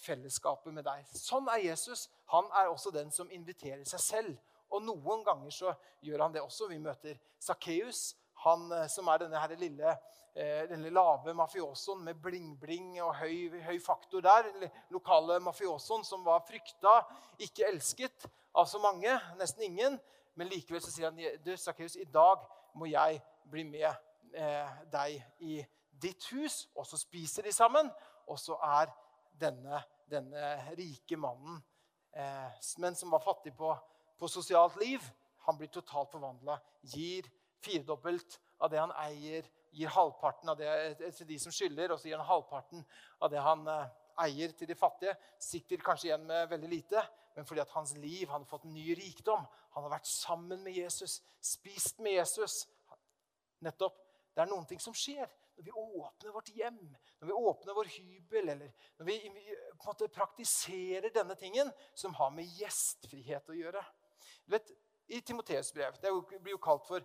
fellesskapet 0.00 0.72
med 0.72 0.86
deg. 0.86 1.04
Sånn 1.12 1.48
er 1.52 1.60
Jesus. 1.66 2.06
Han 2.32 2.48
er 2.56 2.70
også 2.70 2.92
den 2.94 3.10
som 3.12 3.30
inviterer 3.34 3.84
seg 3.88 4.00
selv. 4.00 4.38
Og 4.70 4.84
noen 4.86 5.24
ganger 5.26 5.52
så 5.52 5.74
gjør 6.06 6.24
han 6.24 6.34
det 6.34 6.44
også. 6.44 6.70
Vi 6.70 6.78
møter 6.80 7.18
Sakkeus, 7.42 8.14
han 8.44 8.72
eh, 8.72 8.86
som 8.88 9.08
er 9.08 9.22
denne 9.24 9.40
her 9.40 9.54
lille 9.60 9.90
eh, 10.34 10.64
denne 10.70 10.92
lave 10.92 11.34
mafiosoen 11.36 12.04
med 12.06 12.20
bling-bling 12.22 12.94
og 13.04 13.14
høy, 13.20 13.50
høy, 13.66 13.78
faktor 13.84 14.24
der. 14.24 14.48
Lokale 14.94 15.40
mafiosoen 15.44 16.04
som 16.06 16.24
var 16.24 16.44
frykta, 16.48 17.00
ikke 17.42 17.68
elsket 17.68 18.28
av 18.56 18.68
så 18.70 18.80
mange, 18.82 19.12
nesten 19.40 19.68
ingen. 19.68 19.98
Men 20.38 20.48
likevel 20.52 20.82
så 20.82 20.92
sier 20.92 21.10
han 21.10 21.42
du, 21.44 21.52
Sakkeus, 21.58 21.98
i 22.00 22.08
dag 22.08 22.46
må 22.78 22.88
jeg 22.88 23.20
bli 23.50 23.66
med 23.68 23.90
eh, 23.90 24.80
deg 24.92 25.20
i 25.44 25.60
ditt 26.00 26.30
hus. 26.32 26.64
Og 26.74 26.88
så 26.88 27.00
spiser 27.00 27.44
de 27.44 27.52
sammen, 27.54 27.90
og 28.30 28.38
så 28.40 28.56
er 28.80 28.92
denne, 29.40 29.82
denne 30.10 30.54
rike 30.76 31.16
mannen, 31.16 31.60
men 32.82 32.96
som 32.98 33.12
var 33.14 33.22
fattig 33.22 33.52
på, 33.56 33.70
på 34.18 34.28
sosialt 34.28 34.74
liv, 34.82 35.04
han 35.46 35.56
blir 35.56 35.70
totalt 35.72 36.10
forvandla. 36.12 36.58
Gir 36.92 37.28
firedobbelt 37.64 38.38
av 38.60 38.70
det 38.72 38.80
han 38.80 38.92
eier, 39.04 39.48
gir 39.70 39.92
halvparten 39.94 40.50
av 40.50 40.58
det 40.58 41.12
til 41.16 41.28
de 41.28 41.38
som 41.38 41.54
skylder, 41.54 41.92
og 41.92 42.00
så 42.00 42.10
gir 42.10 42.18
han 42.18 42.28
halvparten 42.28 42.84
av 43.22 43.30
det 43.32 43.42
han 43.44 43.66
eh, 43.70 43.90
eier, 44.26 44.54
til 44.56 44.70
de 44.70 44.76
fattige. 44.78 45.14
Sitter 45.40 45.82
kanskje 45.84 46.10
igjen 46.10 46.26
med 46.28 46.48
veldig 46.50 46.70
lite, 46.70 47.04
men 47.36 47.46
fordi 47.46 47.62
at 47.62 47.74
hans 47.76 47.94
liv 48.00 48.28
han 48.28 48.42
har 48.42 48.50
fått 48.50 48.66
en 48.68 48.74
ny 48.74 48.90
rikdom. 48.98 49.46
Han 49.76 49.86
har 49.86 49.94
vært 49.94 50.10
sammen 50.10 50.64
med 50.64 50.76
Jesus, 50.76 51.20
spist 51.40 52.02
med 52.02 52.18
Jesus. 52.18 52.64
Nettopp. 53.64 53.98
Det 54.34 54.42
er 54.44 54.50
noen 54.50 54.66
ting 54.68 54.80
som 54.82 54.94
skjer 54.96 55.28
når 55.60 55.66
vi 55.66 55.72
åpner 55.76 56.32
vårt 56.32 56.50
hjem, 56.56 56.78
når 57.20 57.28
vi 57.28 57.34
åpner 57.36 57.76
vår 57.76 57.88
hybel, 57.92 58.48
eller 58.48 58.70
når 58.96 59.08
vi 59.10 59.16
på 59.28 59.34
en 59.34 59.88
måte 59.90 60.08
praktiserer 60.08 61.12
denne 61.12 61.36
tingen 61.36 61.68
som 61.92 62.14
har 62.16 62.30
med 62.32 62.48
gjestfrihet 62.56 63.50
å 63.50 63.56
gjøre. 63.58 63.82
Du 64.46 64.54
vet, 64.54 64.70
I 65.10 65.20
Timoteus 65.20 65.72
brev 65.74 65.96
Det 66.00 66.12
blir 66.38 66.54
jo 66.54 66.62
kalt 66.62 66.86
for 66.86 67.04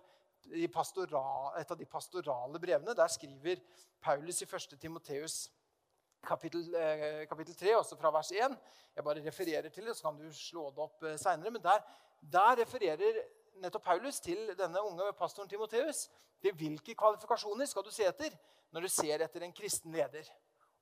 et 0.52 1.70
av 1.70 1.76
de 1.78 1.86
pastorale 1.86 2.60
brevene. 2.60 2.94
Der 2.94 3.08
skriver 3.08 3.62
Paulus 4.00 4.42
i 4.42 4.46
1. 4.46 4.78
Timoteus 4.80 5.50
kapittel, 6.26 6.74
eh, 6.74 7.26
kapittel 7.28 7.54
3, 7.54 7.76
også 7.76 7.96
fra 7.96 8.10
vers 8.10 8.30
1. 8.32 8.56
Jeg 8.96 9.04
bare 9.04 9.24
refererer 9.26 9.68
til 9.68 9.86
det, 9.86 9.96
så 9.96 10.08
kan 10.08 10.18
du 10.18 10.32
slå 10.32 10.70
det 10.70 10.78
opp 10.78 11.02
eh, 11.02 11.16
seinere. 11.18 11.50
Men 11.50 11.62
der, 11.62 11.82
der, 12.20 12.56
refererer 12.62 13.22
nettopp 13.62 13.84
Paulus 13.84 14.20
til 14.20 14.54
denne 14.58 14.82
unge 14.82 15.12
pastoren 15.18 15.48
Timoteus. 15.48 16.08
Til 16.42 16.52
hvilke 16.54 16.94
kvalifikasjoner 16.94 17.66
skal 17.66 17.82
du 17.82 17.90
se 17.90 18.04
etter 18.04 18.34
når 18.72 18.84
du 18.84 18.88
ser 18.92 19.22
etter 19.24 19.42
en 19.42 19.54
kristen 19.56 19.92
leder. 19.92 20.28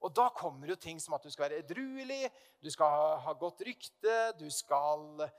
Og 0.04 0.12
da 0.16 0.28
kommer 0.36 0.68
jo 0.68 0.76
ting 0.76 0.98
som 1.00 1.14
at 1.14 1.22
du 1.22 1.30
skal 1.30 1.48
være 1.48 1.62
edruelig, 1.62 2.28
du 2.60 2.70
skal 2.70 3.20
ha 3.24 3.32
godt 3.38 3.62
rykte, 3.64 4.16
du 4.38 4.50
skal 4.50 5.30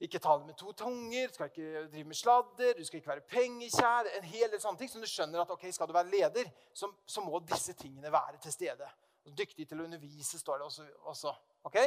ikke 0.00 0.20
tale 0.22 0.46
med 0.46 0.54
to 0.54 0.72
tunger, 0.78 1.26
du 1.26 1.34
skal 1.34 1.50
ikke 1.50 1.84
drive 1.90 2.06
med 2.06 2.14
sladder, 2.14 2.72
du 2.78 2.84
skal 2.86 3.00
ikke 3.00 3.10
være 3.10 3.26
pengekjær. 3.26 4.10
En 4.20 4.26
hel 4.30 4.50
del 4.52 4.60
sånne 4.62 4.78
ting 4.78 4.90
som 4.92 5.02
du 5.02 5.08
skjønner 5.10 5.42
at 5.42 5.50
ok, 5.50 5.64
skal 5.74 5.90
du 5.90 5.94
være 5.96 6.10
leder, 6.12 6.50
så, 6.72 6.90
så 7.06 7.24
må 7.24 7.40
disse 7.42 7.74
tingene 7.78 8.12
være 8.12 8.38
til 8.42 8.54
stede. 8.54 8.90
Dyktig 9.38 9.66
til 9.68 9.80
å 9.80 9.88
undervise, 9.88 10.38
står 10.38 10.60
det 10.60 10.68
også. 10.68 10.86
også 11.10 11.34
ok? 11.66 11.80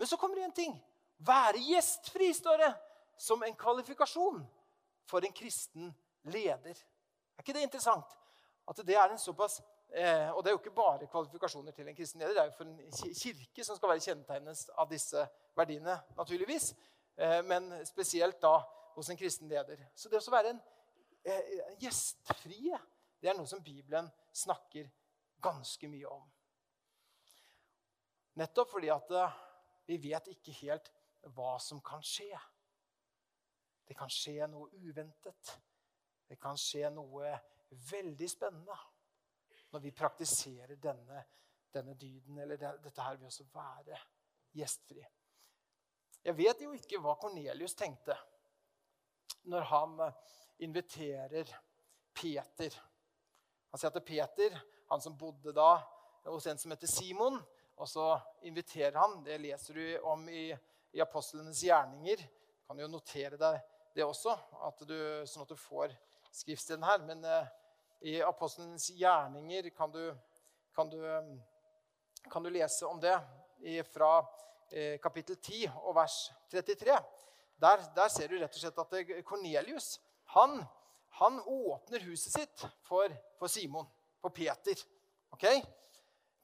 Men 0.00 0.08
så 0.08 0.16
kommer 0.16 0.40
det 0.40 0.48
en 0.48 0.56
ting. 0.56 0.74
Være 1.18 1.60
gjestfri, 1.60 2.32
står 2.34 2.64
det, 2.64 2.72
som 3.20 3.44
en 3.44 3.56
kvalifikasjon 3.56 4.42
for 5.08 5.24
en 5.24 5.36
kristen 5.36 5.92
leder. 6.32 6.76
Er 7.36 7.44
ikke 7.44 7.54
det 7.56 7.68
interessant? 7.68 8.16
At 8.68 8.80
det 8.86 8.96
er 8.96 9.12
en 9.12 9.20
såpass 9.20 9.60
eh, 9.94 10.30
Og 10.34 10.42
det 10.42 10.50
er 10.50 10.54
jo 10.56 10.58
ikke 10.58 10.74
bare 10.74 11.06
kvalifikasjoner 11.06 11.72
til 11.72 11.88
en 11.88 11.96
kristen 11.96 12.20
leder. 12.20 12.34
Det 12.34 12.42
er 12.42 12.50
jo 12.50 12.56
for 12.58 12.64
en 12.64 13.14
kirke 13.14 13.64
som 13.64 13.76
skal 13.76 13.92
være 13.92 14.04
kjennetegnet 14.08 14.68
av 14.74 14.88
disse 14.90 15.28
verdiene, 15.56 16.00
naturligvis. 16.16 16.72
Eh, 17.16 17.42
men 17.44 17.70
spesielt 17.86 18.40
da 18.40 18.58
hos 18.94 19.08
en 19.10 19.16
kristen 19.16 19.48
leder. 19.48 19.80
Så 19.94 20.08
det 20.12 20.20
å 20.20 20.32
være 20.34 20.54
en 20.54 20.62
gjestfri, 21.80 22.70
det 23.20 23.30
er 23.30 23.36
noe 23.38 23.48
som 23.50 23.64
Bibelen 23.64 24.08
snakker 24.36 24.88
ganske 25.42 25.88
mye 25.88 26.10
om. 26.12 26.26
Nettopp 28.36 28.74
fordi 28.74 28.90
at 28.92 29.10
eh, 29.16 29.38
vi 29.88 29.96
vet 30.10 30.28
ikke 30.34 30.54
helt 30.60 30.92
hva 31.36 31.56
som 31.62 31.80
kan 31.84 32.04
skje. 32.04 32.36
Det 33.86 33.96
kan 33.96 34.10
skje 34.12 34.48
noe 34.50 34.68
uventet. 34.82 35.54
Det 36.26 36.36
kan 36.42 36.58
skje 36.58 36.90
noe 36.90 37.32
veldig 37.90 38.28
spennende 38.30 38.76
når 39.72 39.82
vi 39.82 39.94
praktiserer 39.94 40.78
denne, 40.82 41.22
denne 41.72 41.94
dyden 41.98 42.38
eller 42.42 42.58
dette 42.58 43.02
her 43.02 43.18
ved 43.20 43.30
å 43.30 43.48
være 43.54 44.00
gjestfri. 44.56 45.04
Jeg 46.26 46.34
vet 46.34 46.62
jo 46.64 46.72
ikke 46.74 46.98
hva 46.98 47.12
Kornelius 47.22 47.76
tenkte 47.78 48.16
når 49.46 49.66
han 49.70 49.92
eh, 50.02 50.14
inviterer 50.66 51.50
Peter. 52.18 52.74
Han 53.70 53.78
sier 53.78 53.92
at 53.92 53.94
det 53.94 54.02
er 54.02 54.08
Peter, 54.08 54.56
han 54.90 55.04
som 55.04 55.14
bodde 55.14 55.52
da 55.54 55.76
hos 56.26 56.48
en 56.50 56.58
som 56.58 56.72
heter 56.74 56.90
Simon, 56.90 57.38
og 57.78 57.86
så 57.86 58.08
inviterer 58.48 58.98
han. 58.98 59.20
Det 59.22 59.38
leser 59.38 59.78
du 59.78 60.08
om 60.10 60.24
i, 60.26 60.48
i 60.98 61.02
apostlenes 61.04 61.60
gjerninger. 61.62 62.24
Du 62.26 62.72
kan 62.72 62.82
jo 62.82 62.88
notere 62.90 63.38
deg 63.38 63.60
det 63.94 64.02
også, 64.02 64.34
at 64.66 64.82
du, 64.82 64.98
sånn 65.30 65.46
at 65.46 65.52
du 65.54 65.60
får 65.60 65.94
skriftsteden 66.34 66.88
her. 66.88 67.04
Men 67.06 67.22
eh, 67.22 67.52
i 68.02 68.16
apostlenes 68.26 68.88
gjerninger 68.98 69.70
kan 69.78 69.94
du, 69.94 70.02
kan 70.74 70.90
du, 70.90 70.98
kan 72.26 72.42
du 72.42 72.50
lese 72.50 72.90
om 72.90 72.98
det 72.98 73.14
fra 73.94 74.16
Eh, 74.18 74.55
kapittel 75.02 75.36
10 75.36 75.70
og 75.84 75.94
vers 75.96 76.16
33. 76.50 76.96
Der, 77.60 77.84
der, 77.96 78.08
ser 78.12 78.28
du 78.28 78.36
rett 78.36 78.56
og 78.56 78.60
slett 78.60 78.80
at 78.82 79.24
Kornelius 79.24 79.96
han, 80.34 80.58
han 81.20 81.38
åpner 81.40 82.04
huset 82.04 82.34
sitt 82.34 82.64
for, 82.84 83.12
for, 83.38 83.48
Simon, 83.48 83.86
for 84.20 84.34
Peter. 84.34 84.76
Okay? 85.32 85.62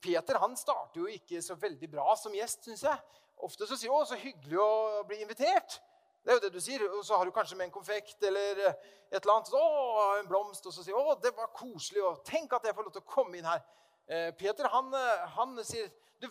Peter 0.02 0.38
han 0.38 0.56
starter 0.56 1.02
jo 1.02 1.10
ikke 1.10 1.42
så 1.42 1.56
veldig 1.58 1.90
bra 1.90 2.14
som 2.18 2.34
gjest, 2.34 2.64
syns 2.64 2.86
jeg. 2.86 3.18
Ofte 3.42 3.66
så 3.66 3.76
sier 3.76 3.90
han 3.90 4.02
'Å, 4.02 4.08
så 4.08 4.18
hyggelig 4.18 4.58
å 4.58 5.02
bli 5.06 5.20
invitert'. 5.22 5.80
Det 6.22 6.30
er 6.30 6.38
jo 6.38 6.42
det 6.44 6.52
du 6.54 6.60
sier. 6.62 6.82
Og 6.94 7.04
så 7.04 7.16
har 7.18 7.26
du 7.26 7.34
kanskje 7.34 7.56
med 7.58 7.66
en 7.66 7.74
konfekt 7.74 8.22
eller 8.22 8.60
et 8.62 9.18
eller 9.18 9.34
annet. 9.34 9.52
Å, 9.52 10.18
en 10.20 10.28
blomst. 10.30 10.66
Og 10.66 10.72
så 10.72 10.84
sier 10.84 10.94
'Å, 10.94 11.20
det 11.20 11.34
var 11.36 11.50
koselig', 11.54 12.04
og 12.04 12.24
'tenk 12.24 12.52
at 12.52 12.64
jeg 12.64 12.74
får 12.74 12.82
lov 12.84 12.92
til 12.92 13.02
å 13.02 13.12
komme 13.14 13.38
inn 13.38 13.50
her'. 13.50 13.62
Eh, 14.08 14.30
Peter 14.32 14.68
han, 14.68 14.92
han 15.36 15.64
sier 15.64 15.90
du, 16.20 16.28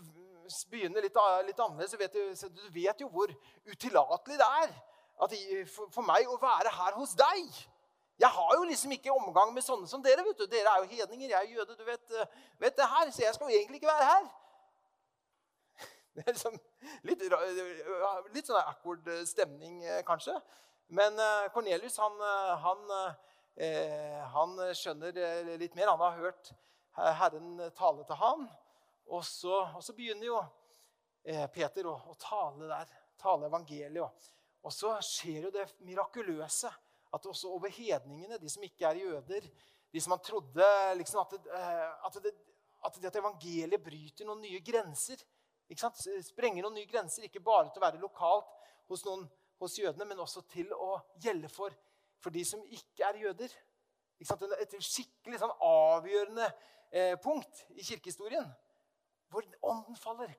begynner 0.71 1.03
litt, 1.03 1.17
litt 1.47 1.59
annerledes, 1.59 1.91
så 1.93 1.99
vet 1.99 2.15
du, 2.15 2.49
du, 2.55 2.63
vet 2.73 3.01
jo 3.01 3.09
hvor 3.11 3.31
utillatelig 3.69 4.39
det 4.39 4.47
er 4.63 4.71
at, 5.21 5.35
for, 5.69 5.91
for, 5.93 6.05
meg 6.05 6.29
å 6.29 6.39
være 6.41 6.71
her 6.73 6.97
hos 6.97 7.13
deg. 7.17 7.61
Jeg 8.21 8.29
har 8.29 8.53
jo 8.57 8.65
liksom 8.69 8.93
ikke 8.93 9.13
omgang 9.13 9.53
med 9.53 9.65
sånne 9.65 9.89
som 9.89 10.01
dere. 10.05 10.23
vet 10.25 10.37
du. 10.37 10.45
Dere 10.49 10.69
er 10.69 10.83
jo 10.83 10.89
hedninger, 10.91 11.29
jeg 11.29 11.37
er 11.39 11.55
jøde. 11.55 11.77
du 11.77 11.83
vet, 11.85 12.13
vet 12.61 12.77
det 12.77 12.89
her, 12.89 13.11
Så 13.11 13.23
jeg 13.23 13.33
skal 13.33 13.49
jo 13.49 13.57
egentlig 13.57 13.81
ikke 13.81 13.93
være 13.93 14.09
her. 14.11 14.29
Det 16.15 16.23
er 16.27 16.33
liksom 16.35 16.57
litt, 17.07 17.21
litt 18.35 18.49
sånn 18.49 18.59
awkward 18.59 19.07
stemning, 19.25 19.79
eh, 19.85 20.01
kanskje. 20.05 20.35
Men 20.91 21.15
Kornelius, 21.53 21.97
eh, 21.97 22.03
han, 22.03 22.91
eh, 23.55 24.19
han, 24.35 24.57
han 24.59 24.75
skjønner 24.75 25.57
litt 25.57 25.77
mer. 25.77 25.93
Han 25.93 26.03
har 26.03 26.19
hørt 26.19 26.51
Herren 26.97 27.55
tale 27.77 28.03
til 28.05 28.19
han. 28.19 28.49
Og 29.09 29.25
så, 29.25 29.55
og 29.75 29.81
så 29.83 29.95
begynner 29.97 30.27
jo 30.27 30.37
eh, 31.23 31.47
Peter 31.53 31.89
å, 31.89 31.95
å, 32.11 32.15
tale 32.21 32.69
der, 32.69 32.93
tale 33.19 33.49
evangeliet. 33.49 34.29
Og 34.61 34.73
så 34.73 34.93
skjer 35.05 35.47
jo 35.47 35.53
det 35.53 35.65
mirakuløse 35.87 36.71
at 37.11 37.27
også 37.27 37.51
over 37.51 37.71
hedningene, 37.73 38.39
de 38.39 38.49
som 38.49 38.63
ikke 38.63 38.87
er 38.87 39.01
jøder, 39.01 39.47
de 39.91 40.01
som 40.01 40.13
man 40.13 40.23
trodde 40.23 40.67
liksom 40.95 41.19
at, 41.25 41.35
det, 41.35 41.57
eh, 41.57 42.07
at, 42.07 42.19
det, 42.23 42.33
at, 42.85 42.97
det, 43.01 43.11
at 43.11 43.19
evangeliet 43.19 43.83
bryter 43.83 44.27
noen 44.27 44.43
nye 44.45 44.63
grenser 44.63 45.23
Sprenger 45.71 46.65
noen 46.65 46.75
nye 46.75 46.89
grenser, 46.89 47.23
ikke 47.23 47.39
bare 47.39 47.69
til 47.71 47.79
å 47.79 47.85
være 47.85 47.99
lokalt 48.01 48.49
hos, 48.91 49.05
noen, 49.05 49.21
hos 49.61 49.77
jødene, 49.79 50.03
men 50.09 50.19
også 50.19 50.41
til 50.51 50.67
å 50.75 50.97
gjelde 51.23 51.47
for, 51.47 51.71
for 52.19 52.35
de 52.35 52.43
som 52.43 52.59
ikke 52.67 53.07
er 53.07 53.21
jøder. 53.21 53.53
Ikke 54.19 54.49
Et 54.59 54.75
skikkelig 54.83 55.39
sånn 55.39 55.53
avgjørende 55.63 56.49
eh, 56.91 57.15
punkt 57.23 57.63
i 57.71 57.85
kirkehistorien 57.87 58.51
hvor 59.31 59.45
ånden 59.61 59.95
faller 59.95 60.33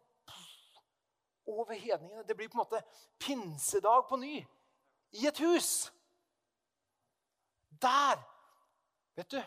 over 1.46 1.74
hedningene. 1.74 2.24
Det 2.28 2.36
blir 2.36 2.48
på 2.48 2.58
en 2.58 2.64
måte 2.64 2.82
pinsedag 3.18 4.06
på 4.08 4.16
ny 4.16 4.36
i 5.12 5.26
et 5.26 5.38
hus. 5.38 5.92
Der, 7.82 8.20
vet 9.16 9.30
du 9.30 9.42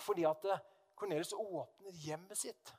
Fordi 0.00 0.24
at 0.24 0.46
Kornelius 0.94 1.32
eh, 1.32 1.38
åpner 1.38 1.90
hjemmet 1.90 2.38
sitt, 2.38 2.72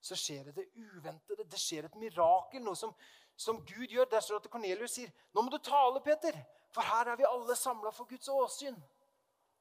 så 0.00 0.16
skjer 0.18 0.48
det 0.48 0.56
det 0.56 0.66
uventede. 0.74 1.44
Det 1.44 1.60
skjer 1.60 1.86
et 1.86 1.94
mirakel, 1.98 2.62
noe 2.64 2.76
som, 2.76 2.92
som 3.36 3.60
Gud 3.64 3.86
gjør. 3.86 4.08
Der 4.10 4.20
står 4.20 4.40
det 4.40 4.48
at 4.48 4.52
Kornelius 4.52 4.96
sier, 4.98 5.12
'Nå 5.32 5.42
må 5.42 5.50
du 5.50 5.58
tale, 5.58 6.02
Peter, 6.02 6.36
for 6.74 6.82
her 6.82 7.12
er 7.12 7.16
vi 7.16 7.28
alle 7.28 7.56
samla 7.56 7.90
for 7.94 8.04
Guds 8.10 8.28
åsyn.' 8.28 8.82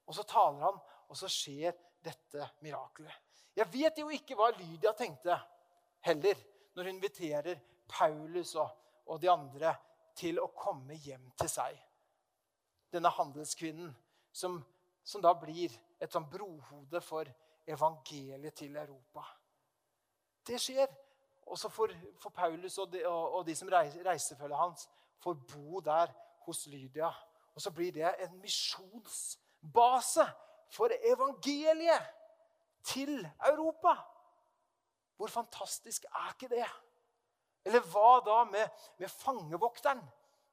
Og 0.06 0.16
så 0.16 0.24
taler 0.24 0.66
han, 0.66 0.82
og 1.10 1.18
så 1.18 1.30
skjer 1.30 1.74
dette 2.04 2.50
mirakelet. 2.62 3.14
Jeg 3.56 3.74
vet 3.74 3.98
jo 3.98 4.10
ikke 4.12 4.36
hva 4.38 4.52
Lydia 4.58 4.92
tenkte 4.98 5.38
heller 6.06 6.40
når 6.76 6.84
hun 6.84 6.96
inviterer 6.96 7.60
Paulus 7.90 8.56
og, 8.56 8.70
og 9.06 9.22
de 9.22 9.30
andre 9.32 9.76
til 10.16 10.40
å 10.40 10.52
komme 10.56 10.96
hjem 11.04 11.28
til 11.40 11.50
seg. 11.52 11.78
Denne 12.94 13.12
handelskvinnen 13.12 13.92
som, 14.36 14.60
som 15.04 15.24
da 15.24 15.34
blir 15.38 15.74
et 16.00 16.12
sånn 16.12 16.28
brohode 16.32 17.02
for 17.04 17.30
evangeliet 17.68 18.56
til 18.56 18.76
Europa. 18.78 19.26
Det 20.46 20.60
skjer. 20.62 20.92
Og 21.46 21.60
så 21.60 21.70
får, 21.70 21.94
får, 22.22 22.34
Paulus 22.34 22.78
og 22.82 22.90
de, 22.94 23.04
og, 23.06 23.40
og 23.40 23.46
de 23.46 23.56
som 23.58 23.70
reisefølget 23.70 24.58
hans, 24.58 24.88
får 25.22 25.38
bo 25.54 25.80
der 25.86 26.14
hos 26.46 26.66
Lydia. 26.68 27.12
Og 27.56 27.62
så 27.62 27.72
blir 27.72 27.94
det 27.94 28.16
en 28.26 28.40
misjonsbase 28.42 30.26
for 30.74 30.94
evangeliet 31.06 32.10
til 32.86 33.22
Europa. 33.52 33.96
Hvor 35.18 35.32
fantastisk 35.32 36.06
er 36.12 36.34
ikke 36.34 36.52
det? 36.52 36.68
Eller 37.66 37.82
hva 37.92 38.20
da 38.26 38.44
med, 38.50 38.70
med 38.98 39.10
fangevokteren? 39.10 40.02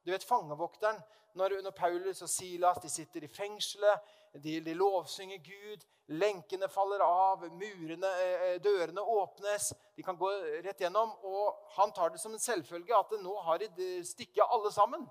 Du 0.05 0.11
vet 0.11 0.23
fangevokteren 0.23 1.01
når, 1.33 1.61
når, 1.61 1.71
Paulus 1.71 2.21
og 2.21 2.29
Silas 2.29 2.77
de 2.81 2.89
sitter 2.89 3.23
i 3.23 3.27
fengselet, 3.27 3.99
de, 4.43 4.59
de 4.65 4.73
lovsynger 4.73 5.39
Gud, 5.45 5.85
lenkene 6.13 6.69
faller 6.69 7.01
av, 7.05 7.45
murene, 7.57 8.09
eh, 8.21 8.59
dørene 8.61 9.01
åpnes, 9.01 9.71
de 9.95 10.05
kan 10.05 10.17
gå 10.17 10.29
rett 10.65 10.81
gjennom. 10.81 11.13
Og 11.25 11.73
han 11.77 11.93
tar 11.93 12.13
det 12.13 12.21
som 12.21 12.33
en 12.33 12.41
selvfølge 12.41 12.97
at 12.97 13.13
nå 13.21 13.33
har 13.47 13.65
de 13.77 13.89
stikket 14.05 14.45
alle 14.45 14.71
sammen. 14.73 15.07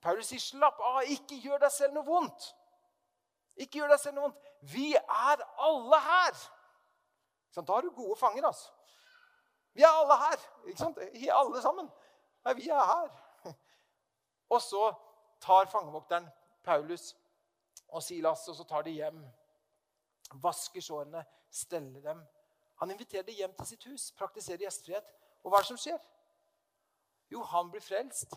Paulus 0.00 0.30
sier, 0.30 0.40
'Slapp 0.40 0.80
av, 0.80 1.02
ikke 1.02 1.36
gjør 1.42 1.60
deg 1.66 1.72
selv 1.72 1.94
noe 1.94 2.06
vondt.' 2.06 2.54
Ikke 3.60 3.80
gjør 3.80 3.90
deg 3.92 4.00
selv 4.00 4.16
noe 4.16 4.28
vondt. 4.28 4.46
Vi 4.72 4.94
er 4.96 5.42
alle 5.58 5.98
her. 6.00 6.36
Da 7.56 7.72
har 7.72 7.80
du 7.82 7.90
gode 7.90 8.16
fanger. 8.16 8.46
altså. 8.46 8.70
Vi 9.72 9.82
er 9.82 9.88
alle 9.88 10.16
her. 10.16 10.66
ikke 10.66 10.78
sant? 10.78 10.98
Alle 11.32 11.62
sammen. 11.62 11.90
Nei, 12.44 12.54
vi 12.54 12.68
er 12.68 12.84
her. 12.84 13.10
Og 14.54 14.62
så 14.62 14.92
tar 15.40 15.70
fangevokteren 15.70 16.28
Paulus 16.62 17.16
og 17.88 18.02
Silas 18.02 18.48
og 18.48 18.56
så 18.56 18.64
tar 18.64 18.82
de 18.82 18.90
hjem. 18.90 19.22
Vasker 20.42 20.80
sårene, 20.80 21.24
steller 21.50 22.00
dem. 22.00 22.22
Han 22.74 22.90
inviterer 22.90 23.22
dem 23.22 23.34
hjem 23.34 23.54
til 23.58 23.66
sitt 23.66 23.84
hus, 23.84 24.10
praktiserer 24.12 24.62
gjestfrihet. 24.62 25.10
Og 25.42 25.50
hva 25.50 25.58
er 25.58 25.64
det 25.64 25.70
som 25.72 25.80
skjer? 25.80 25.98
Jo, 27.30 27.42
han 27.42 27.70
blir 27.70 27.82
frelst. 27.82 28.36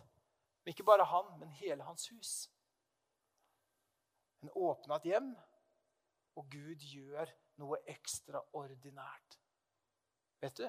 Men 0.63 0.74
ikke 0.74 0.88
bare 0.88 1.05
han, 1.05 1.29
men 1.39 1.51
hele 1.60 1.84
hans 1.84 2.08
hus. 2.10 2.32
En 4.41 4.51
åpna 4.55 4.96
et 4.96 5.10
hjem, 5.12 5.29
og 6.36 6.50
Gud 6.51 6.82
gjør 6.89 7.29
noe 7.62 7.79
ekstraordinært. 7.89 9.39
Vet 10.43 10.57
du, 10.57 10.67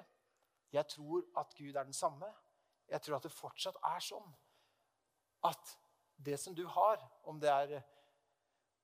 jeg 0.74 0.86
tror 0.90 1.24
at 1.40 1.54
Gud 1.58 1.74
er 1.74 1.84
den 1.86 1.96
samme. 1.96 2.28
Jeg 2.88 3.02
tror 3.02 3.16
at 3.16 3.26
det 3.26 3.32
fortsatt 3.32 3.78
er 3.88 4.02
sånn 4.04 4.34
at 5.44 5.76
det 6.24 6.38
som 6.40 6.54
du 6.54 6.64
har, 6.68 7.00
om 7.24 7.40
det 7.40 7.50
er 7.50 7.78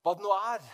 hva 0.01 0.15
det 0.17 0.25
nå 0.25 0.33
er, 0.33 0.65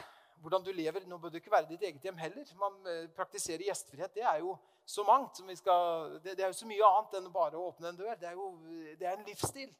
hvordan 0.42 0.62
du 0.62 0.70
lever 0.72 1.06
Nå 1.08 1.18
bør 1.18 1.32
det 1.32 1.40
ikke 1.40 1.50
være 1.50 1.68
ditt 1.70 1.82
eget 1.82 2.04
hjem 2.04 2.18
heller. 2.20 2.50
Man 2.60 2.76
eh, 2.90 3.08
praktiserer 3.16 3.64
gjestfrihet. 3.66 4.14
Det 4.14 4.22
er 4.22 4.38
jo 4.44 4.54
så 4.86 5.02
mangt. 5.04 5.40
skal, 5.58 6.20
det, 6.20 6.36
det, 6.36 6.44
er 6.44 6.52
jo 6.52 6.58
så 6.60 6.68
mye 6.68 6.90
annet 6.90 7.16
enn 7.18 7.32
bare 7.32 7.58
å 7.58 7.70
åpne 7.70 7.90
en 7.90 7.98
dør. 7.98 8.14
Det 8.20 8.28
er 8.28 8.36
jo 8.38 8.50
det 9.00 9.06
er 9.06 9.16
en 9.16 9.26
livsstil. 9.26 9.72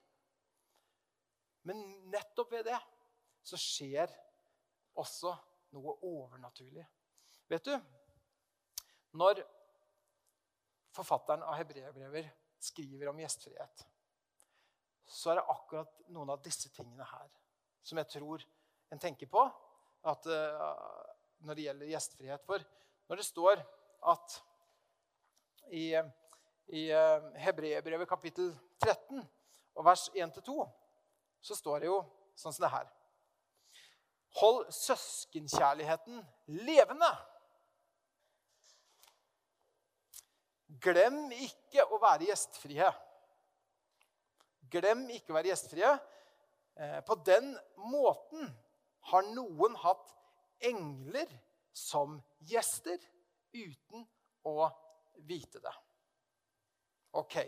Men 1.66 1.82
nettopp 2.10 2.52
ved 2.52 2.66
det 2.70 2.78
så 3.46 3.58
skjer 3.60 4.10
også 4.98 5.34
noe 5.76 5.96
overnaturlig. 6.02 6.86
Vet 7.48 7.64
du, 7.64 7.74
når 9.16 9.42
forfatteren 10.96 11.44
av 11.46 11.54
hebreerbrever 11.60 12.28
skriver 12.58 13.10
om 13.10 13.20
gjestfrihet, 13.20 13.84
så 15.06 15.30
er 15.30 15.38
det 15.38 15.50
akkurat 15.52 16.00
noen 16.10 16.32
av 16.34 16.42
disse 16.42 16.72
tingene 16.74 17.06
her 17.06 17.28
som 17.86 18.00
jeg 18.00 18.10
tror 18.16 18.42
en 18.90 19.02
tenker 19.02 19.30
på 19.30 19.44
at, 20.06 20.26
uh, 20.26 20.74
når 21.46 21.58
det 21.58 21.66
gjelder 21.68 21.92
gjestfrihet. 21.92 22.42
For 22.46 22.62
når 23.06 23.20
det 23.20 23.26
står 23.28 23.62
at 24.10 24.36
i, 25.70 25.86
i 26.74 26.82
uh, 26.90 27.30
Hebreerbrevet 27.42 28.10
kapittel 28.10 28.50
13 28.82 29.22
og 29.76 29.86
vers 29.86 30.08
1-2, 30.14 30.58
så 31.46 31.58
står 31.58 31.84
det 31.84 31.90
jo 31.92 32.00
sånn 32.34 32.54
som 32.54 32.66
det 32.66 32.74
her. 32.74 32.90
Hold 34.40 34.66
søskenkjærligheten 34.74 36.20
levende. 36.66 37.08
Glem 40.82 41.30
ikke 41.32 41.84
å 41.88 41.98
være 42.02 42.28
gjestfrie. 42.30 42.90
Glem 44.72 45.04
ikke 45.14 45.32
å 45.32 45.38
være 45.38 45.52
gjestfrie. 45.52 45.92
Eh, 46.76 46.98
på 47.06 47.16
den 47.26 47.54
måten 47.88 48.50
har 49.10 49.28
noen 49.32 49.76
hatt 49.80 50.12
engler 50.66 51.30
som 51.76 52.18
gjester 52.48 52.98
uten 53.54 54.04
å 54.48 54.66
vite 55.28 55.62
det. 55.62 55.72
Ok. 57.16 57.38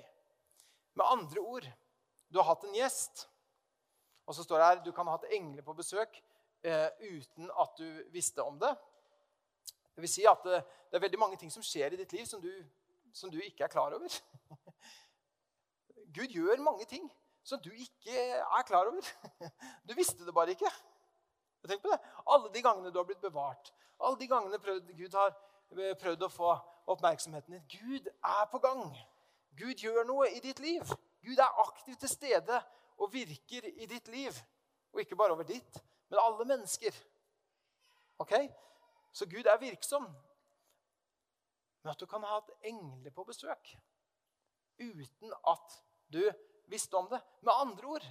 Med 0.94 1.06
andre 1.06 1.40
ord 1.40 1.68
du 2.28 2.38
har 2.40 2.50
hatt 2.50 2.64
en 2.68 2.76
gjest, 2.76 3.26
og 4.28 4.36
så 4.36 4.44
står 4.44 4.60
det 4.60 4.68
her 4.68 4.80
du 4.84 4.90
kan 4.92 5.08
ha 5.08 5.16
hatt 5.16 5.30
engler 5.32 5.64
på 5.64 5.76
besøk 5.76 6.18
eh, 6.62 6.88
uten 7.00 7.48
at 7.56 7.76
du 7.80 8.02
visste 8.12 8.44
om 8.44 8.58
det. 8.60 8.74
Det 9.94 10.04
vil 10.04 10.12
si 10.12 10.26
at 10.28 10.44
det, 10.44 10.60
eh, 10.60 10.74
det, 10.90 10.98
er 10.98 11.04
veldig 11.06 11.20
mange 11.20 11.38
ting 11.40 11.52
som 11.52 11.64
skjer 11.64 11.94
i 11.94 12.00
ditt 12.00 12.12
liv 12.16 12.26
som 12.28 12.42
du, 12.42 12.52
som 13.12 13.30
du 13.30 13.38
ikke 13.40 13.64
er 13.64 13.72
klar 13.72 13.94
over. 13.96 14.18
Gud 16.16 16.34
gjør 16.34 16.62
mange 16.64 16.84
ting 16.88 17.08
som 17.48 17.60
du 17.64 17.70
ikke 17.72 18.14
er 18.38 18.64
klar 18.66 18.88
over. 18.90 19.04
Du 19.88 19.94
visste 19.96 20.26
det 20.26 20.34
bare 20.34 20.52
ikke. 20.56 20.70
Tenk 21.68 21.82
på 21.82 21.92
det. 21.92 21.98
Alle 22.26 22.50
de 22.54 22.62
gangene 22.62 22.92
du 22.92 22.98
har 22.98 23.06
blitt 23.08 23.20
bevart, 23.20 23.72
alle 24.00 24.18
de 24.20 24.28
gangene 24.28 24.58
Gud 24.96 25.14
har 25.16 25.32
eh, 25.76 25.94
prøvd 26.00 26.24
å 26.24 26.32
få 26.32 26.52
oppmerksomheten 26.88 27.56
din. 27.56 27.64
Gud 27.72 28.08
er 28.08 28.44
på 28.52 28.60
gang. 28.62 28.84
Gud 29.58 29.82
gjør 29.82 30.06
noe 30.08 30.30
i 30.32 30.40
ditt 30.44 30.60
liv. 30.62 30.84
Gud 31.24 31.38
er 31.38 31.60
aktivt 31.64 32.00
til 32.00 32.12
stede 32.12 32.60
og 32.98 33.12
virker 33.12 33.66
i 33.68 33.88
ditt 33.90 34.08
liv. 34.08 34.36
Og 34.92 35.02
ikke 35.02 35.18
bare 35.18 35.34
over 35.34 35.44
ditt, 35.48 35.80
men 36.08 36.20
alle 36.22 36.46
mennesker. 36.48 36.94
Ok? 38.18 38.32
Så 39.12 39.26
Gud 39.28 39.46
er 39.46 39.60
virksom. 39.60 40.06
Men 41.82 41.92
at 41.92 42.00
du 42.00 42.06
kan 42.06 42.24
ha 42.26 42.38
hatt 42.38 42.50
engler 42.66 43.14
på 43.14 43.24
besøk 43.28 43.74
uten 44.78 45.34
at 45.50 45.78
du 46.08 46.22
visste 46.70 46.96
om 46.96 47.08
det. 47.10 47.20
Med 47.40 47.54
andre 47.54 47.86
ord 47.86 48.06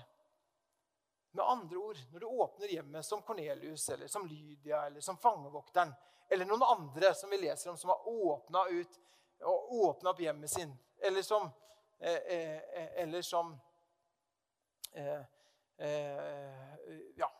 med 1.37 1.45
andre 1.45 1.77
ord, 1.77 1.97
Når 2.11 2.19
du 2.19 2.25
åpner 2.25 2.67
hjemmet 2.67 3.05
som 3.05 3.21
Kornelius 3.21 3.89
eller 3.89 4.07
som 4.07 4.25
Lydia 4.25 4.85
eller 4.85 5.01
som 5.01 5.17
fangevokteren 5.17 5.93
eller 6.29 6.45
noen 6.45 6.63
andre 6.63 7.13
som 7.15 7.29
vi 7.29 7.37
leser 7.37 7.69
om, 7.69 7.77
som 7.77 7.89
har 7.89 8.07
åpna 8.07 8.65
ut 8.69 8.99
og 9.45 9.73
åpna 9.85 10.09
opp 10.09 10.19
hjemmet 10.19 10.49
sin, 10.49 10.73
eller 10.97 11.21
som, 11.21 11.49
eh, 11.99 12.13
eh, 12.13 13.01
eller 13.03 13.21
som 13.21 13.59
eh, 14.93 15.21
eh 15.77 17.15
Ja 17.15 17.31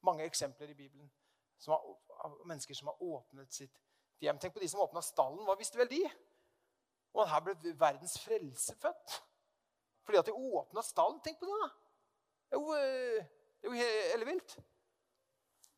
Mange 0.00 0.24
eksempler 0.24 0.68
i 0.70 0.74
Bibelen 0.74 1.10
som 1.58 1.72
har, 1.72 2.44
mennesker 2.44 2.74
som 2.74 2.88
har 2.88 3.02
åpnet 3.02 3.52
sitt 3.52 3.78
hjem. 4.20 4.38
Tenk 4.38 4.54
på 4.54 4.62
de 4.62 4.68
som 4.68 4.82
åpna 4.84 5.02
stallen. 5.04 5.44
Hva 5.46 5.56
visste 5.58 5.78
vel 5.80 5.90
de? 5.90 6.02
Og 7.16 7.28
her 7.28 7.42
ble 7.44 7.74
verdens 7.80 8.18
frelse 8.20 8.76
født. 8.80 9.18
Fordi 10.06 10.20
at 10.20 10.28
de 10.28 10.36
åpna 10.36 10.84
stallen. 10.84 11.20
Tenk 11.24 11.40
på 11.40 11.48
det, 11.50 11.58
da. 11.62 11.70
Det 12.46 12.58
er 12.58 13.72
jo, 13.72 13.74
eh, 13.74 14.14
ellevilt. 14.14 14.58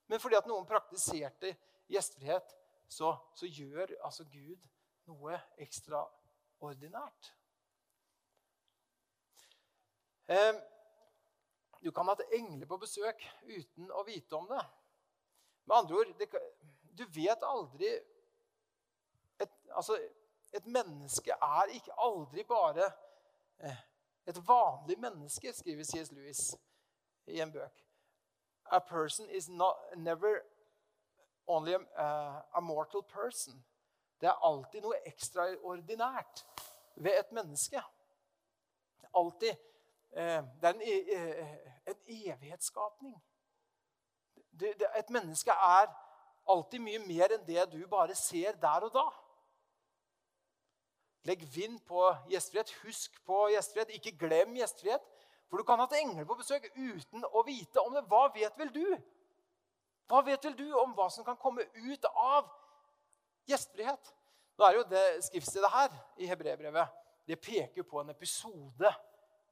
Men 0.08 0.20
fordi 0.20 0.36
at 0.36 0.48
noen 0.48 0.66
praktiserte 0.68 1.54
gjestfrihet, 1.88 2.54
så, 2.88 3.12
så 3.36 3.46
gjør 3.46 3.92
altså 4.04 4.24
Gud 4.24 4.64
noe 5.08 5.36
ekstraordinært. 5.60 7.32
Eh, 10.28 10.54
du 11.84 11.90
kan 11.92 12.08
ha 12.08 12.16
hatt 12.16 12.34
engler 12.36 12.68
på 12.68 12.80
besøk 12.80 13.22
uten 13.48 13.92
å 13.92 14.04
vite 14.08 14.36
om 14.36 14.48
det. 14.50 14.64
Med 15.68 15.76
andre 15.76 16.00
ord, 16.00 16.14
det, 16.18 16.28
du 16.96 17.04
vet 17.14 17.44
aldri 17.44 17.92
altså, 19.76 19.98
et 20.52 20.66
menneske 20.66 21.30
er 21.30 21.74
ikke 21.74 21.92
aldri 21.98 22.44
bare 22.44 22.90
eh, 23.60 23.76
et 24.26 24.48
vanlig 24.48 24.98
menneske, 25.00 25.52
skriver 25.52 25.84
C.S. 25.84 26.12
Lewis 26.12 26.56
i 27.26 27.40
en 27.40 27.52
bøk. 27.52 27.84
A 28.70 28.78
person 28.78 29.30
is 29.30 29.48
not, 29.48 29.76
never 29.96 30.40
only 31.46 31.72
a, 31.72 31.78
uh, 31.78 32.42
a 32.54 32.60
mortal 32.60 33.02
person. 33.02 33.64
Det 34.20 34.28
er 34.28 34.44
alltid 34.44 34.82
noe 34.82 34.98
ekstraordinært 35.06 36.44
ved 36.96 37.18
et 37.18 37.32
menneske. 37.32 37.82
Alltid. 39.14 39.54
Eh, 40.10 40.42
det 40.60 40.68
er 40.68 40.74
en, 40.74 40.82
e, 40.82 40.96
eh, 41.14 41.56
en 41.86 41.96
evighetsskapning. 42.08 43.24
Et 44.96 45.10
menneske 45.10 45.50
er 45.50 45.86
alltid 46.48 46.82
mye 46.82 46.98
mer 47.06 47.34
enn 47.36 47.44
det 47.46 47.68
du 47.72 47.78
bare 47.86 48.16
ser 48.18 48.56
der 48.58 48.88
og 48.88 48.94
da. 48.94 49.06
Legg 51.26 51.42
vind 51.54 51.80
på 51.86 52.04
gjestfrihet. 52.30 52.70
Husk 52.84 53.18
på 53.26 53.48
gjestfrihet. 53.54 53.94
Ikke 53.98 54.14
glem 54.18 54.54
gjestfrihet. 54.58 55.04
For 55.48 55.58
du 55.58 55.64
kan 55.66 55.80
ha 55.80 55.88
hatt 55.88 55.96
engler 55.98 56.28
på 56.28 56.36
besøk 56.38 56.68
uten 56.76 57.24
å 57.32 57.42
vite 57.46 57.82
om 57.82 57.96
det. 57.96 58.04
Hva 58.10 58.28
vet 58.34 58.58
vel 58.60 58.70
du? 58.74 58.84
Hva 60.08 60.22
vet 60.24 60.44
vel 60.44 60.56
du 60.56 60.68
om 60.80 60.94
hva 60.96 61.08
som 61.12 61.24
kan 61.24 61.36
komme 61.40 61.64
ut 61.74 62.06
av 62.12 62.48
gjestfrihet? 63.48 64.14
Nå 64.58 64.66
er 64.66 64.78
jo 64.78 64.86
det 64.90 65.04
skriftstedet 65.28 65.70
her 65.72 65.92
i 66.18 66.28
hebreerbrevet 66.28 66.96
det 67.28 67.36
peker 67.36 67.82
på 67.82 68.00
en 68.00 68.10
episode 68.10 68.92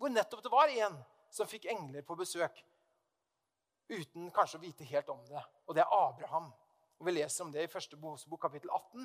hvor 0.01 0.09
nettopp 0.09 0.43
det 0.43 0.53
var 0.53 0.73
en 0.73 0.97
som 1.33 1.49
fikk 1.49 1.69
engler 1.69 2.05
på 2.07 2.17
besøk 2.17 2.63
uten 3.93 4.31
kanskje 4.35 4.59
å 4.59 4.63
vite 4.63 4.87
helt 4.89 5.11
om 5.13 5.21
det. 5.29 5.43
Og 5.69 5.77
det 5.77 5.85
er 5.85 5.93
Abraham. 5.93 6.49
Og 6.97 7.07
Vi 7.07 7.13
leser 7.13 7.45
om 7.45 7.53
det 7.53 7.67
i 7.67 7.71
første 7.71 7.97
Mosebok 8.01 8.41
kapittel 8.41 8.73
18 8.73 9.05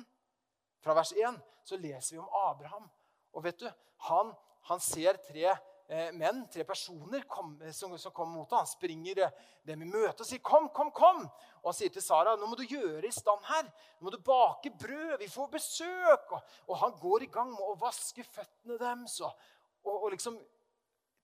fra 0.82 0.96
vers 0.98 1.12
1 1.14 1.38
så 1.64 1.78
leser 1.78 2.16
vi 2.16 2.22
om 2.22 2.32
Abraham. 2.48 2.88
Og 3.32 3.44
vet 3.44 3.60
du, 3.62 3.68
Han, 4.08 4.32
han 4.66 4.80
ser 4.82 5.18
tre 5.22 5.44
eh, 5.46 6.08
menn, 6.16 6.42
tre 6.50 6.64
personer, 6.66 7.22
kom, 7.30 7.54
som, 7.70 7.94
som 7.98 8.12
kommer 8.14 8.40
mot 8.40 8.50
ham. 8.50 8.64
Han 8.64 8.70
springer 8.70 9.20
eh, 9.26 9.36
dem 9.66 9.84
i 9.84 9.88
møte 9.88 10.24
og 10.24 10.26
sier, 10.26 10.42
'Kom, 10.42 10.68
kom, 10.74 10.90
kom!' 10.90 11.28
Og 11.62 11.68
han 11.70 11.76
sier 11.78 11.92
til 11.94 12.02
Sara, 12.02 12.34
'Nå 12.36 12.48
må 12.50 12.58
du 12.58 12.64
gjøre 12.66 13.06
i 13.06 13.14
stand 13.14 13.44
her. 13.46 13.68
Nå 14.00 14.08
må 14.08 14.10
du 14.10 14.18
bake 14.18 14.72
brød. 14.74 15.18
Vi 15.22 15.28
får 15.30 15.52
besøk.' 15.54 16.34
Og, 16.34 16.42
og 16.66 16.78
han 16.82 16.98
går 16.98 17.22
i 17.22 17.30
gang 17.30 17.52
med 17.54 17.62
å 17.62 17.78
vaske 17.78 18.24
føttene 18.26 18.78
deres. 18.80 19.20
Og, 19.20 19.46
og, 19.84 20.02
og 20.02 20.10
liksom 20.16 20.40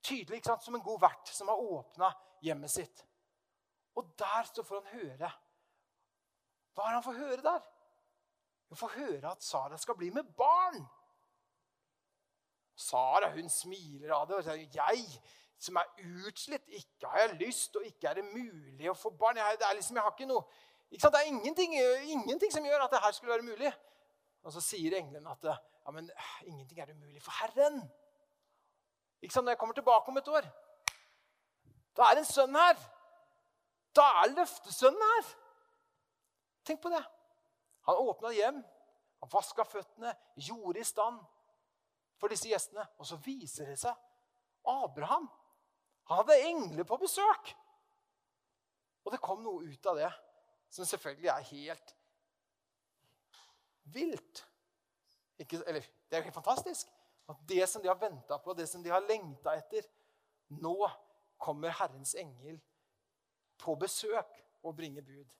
tydelig 0.03 0.39
ikke 0.39 0.53
sant, 0.53 0.63
som 0.63 0.79
en 0.79 0.85
god 0.85 1.03
vert 1.03 1.35
som 1.35 1.51
har 1.51 1.59
åpna 1.59 2.13
hjemmet 2.45 2.71
sitt. 2.71 3.03
Og 3.99 4.07
der 4.19 4.47
så 4.47 4.63
får 4.63 4.79
han 4.79 5.01
høre. 5.01 5.31
Hva 6.73 6.85
er 6.85 6.93
det 6.93 6.99
han 7.01 7.07
får 7.09 7.19
høre 7.19 7.43
der? 7.43 7.67
Hun 8.69 8.77
får 8.77 8.95
høre 8.95 9.31
at 9.31 9.43
Sara 9.43 9.77
skal 9.77 9.97
bli 9.97 10.09
med 10.13 10.23
barn. 10.37 10.79
Sara 12.75 13.31
hun 13.33 13.49
smiler 13.49 14.13
av 14.15 14.27
det 14.27 14.35
og 14.35 14.43
sier, 14.43 14.67
'Jeg 14.73 15.21
som 15.59 15.75
er 15.75 15.87
utslitt, 16.27 16.67
ikke 16.67 17.07
har 17.07 17.19
jeg 17.19 17.35
lyst, 17.41 17.75
og 17.75 17.83
ikke 17.83 18.07
er 18.07 18.13
det 18.13 18.25
mulig 18.25 18.89
å 18.89 18.93
få 18.93 19.09
barn.' 19.09 19.37
Jeg, 19.37 19.57
det 19.59 19.67
er 19.67 19.73
liksom, 19.73 19.95
jeg 19.95 20.03
har 20.03 20.11
ikke 20.11 20.29
noe, 20.29 20.43
ikke 20.91 21.01
sant? 21.01 21.13
Det 21.13 21.21
er 21.21 21.33
ingenting, 21.33 21.73
ingenting, 22.09 22.51
som 22.51 22.65
gjør 22.65 22.85
at 22.85 22.91
det 22.91 23.01
her 23.03 23.11
skulle 23.11 23.33
være 23.33 23.49
mulig. 23.49 23.73
Og 24.43 24.53
så 24.53 24.61
sier 24.61 24.95
engelen 24.97 25.27
at 25.27 25.43
ja, 25.43 25.91
men 25.91 26.09
ingenting 26.45 26.79
er 26.79 26.93
umulig 26.93 27.21
for 27.21 27.31
Herren. 27.31 27.81
Ikke 29.21 29.33
sant? 29.33 29.45
Når 29.45 29.51
jeg 29.51 29.59
kommer 29.59 29.75
tilbake 29.75 30.07
om 30.07 30.17
et 30.17 30.27
år, 30.27 30.47
da 31.97 32.07
er 32.07 32.15
det 32.15 32.23
en 32.23 32.33
sønn 32.33 32.55
her. 32.55 32.77
Da 33.95 34.05
er 34.23 34.35
løftesønnen 34.37 35.01
her. 35.01 35.31
Tenk 36.65 36.81
på 36.81 36.89
det. 36.93 37.03
Han 37.89 37.97
åpna 37.97 38.29
hjem, 38.37 38.61
han 39.19 39.29
vaska 39.33 39.65
føttene, 39.65 40.13
gjorde 40.35 40.79
i 40.79 40.85
stand 40.85 41.17
for 42.21 42.29
disse 42.29 42.51
gjestene. 42.51 42.85
Og 43.01 43.07
så 43.09 43.17
viser 43.25 43.71
det 43.71 43.79
seg 43.81 43.95
Abraham 44.69 45.25
Han 46.09 46.19
hadde 46.21 46.37
engler 46.45 46.85
på 46.85 46.97
besøk. 47.01 47.49
Og 49.05 49.13
det 49.13 49.21
kom 49.23 49.41
noe 49.41 49.65
ut 49.65 49.89
av 49.89 49.97
det 49.97 50.09
som 50.69 50.85
selvfølgelig 50.85 51.31
er 51.33 51.49
helt 51.49 51.95
vilt. 53.93 54.43
Ikke, 55.41 55.63
eller, 55.65 55.81
det 55.81 56.17
er 56.17 56.21
jo 56.21 56.29
helt 56.29 56.37
fantastisk. 56.37 56.89
At 57.29 57.41
det 57.49 57.65
som 57.69 57.81
de 57.81 57.89
har 57.89 57.97
venta 57.97 58.37
på, 58.41 58.53
det 58.53 58.67
som 58.69 58.83
de 58.85 58.93
har 58.93 59.05
lengta 59.05 59.55
etter 59.57 59.85
Nå 60.61 60.77
kommer 61.37 61.73
Herrens 61.77 62.15
engel 62.17 62.57
på 63.61 63.75
besøk 63.77 64.39
og 64.65 64.75
bringer 64.75 65.05
bud. 65.05 65.35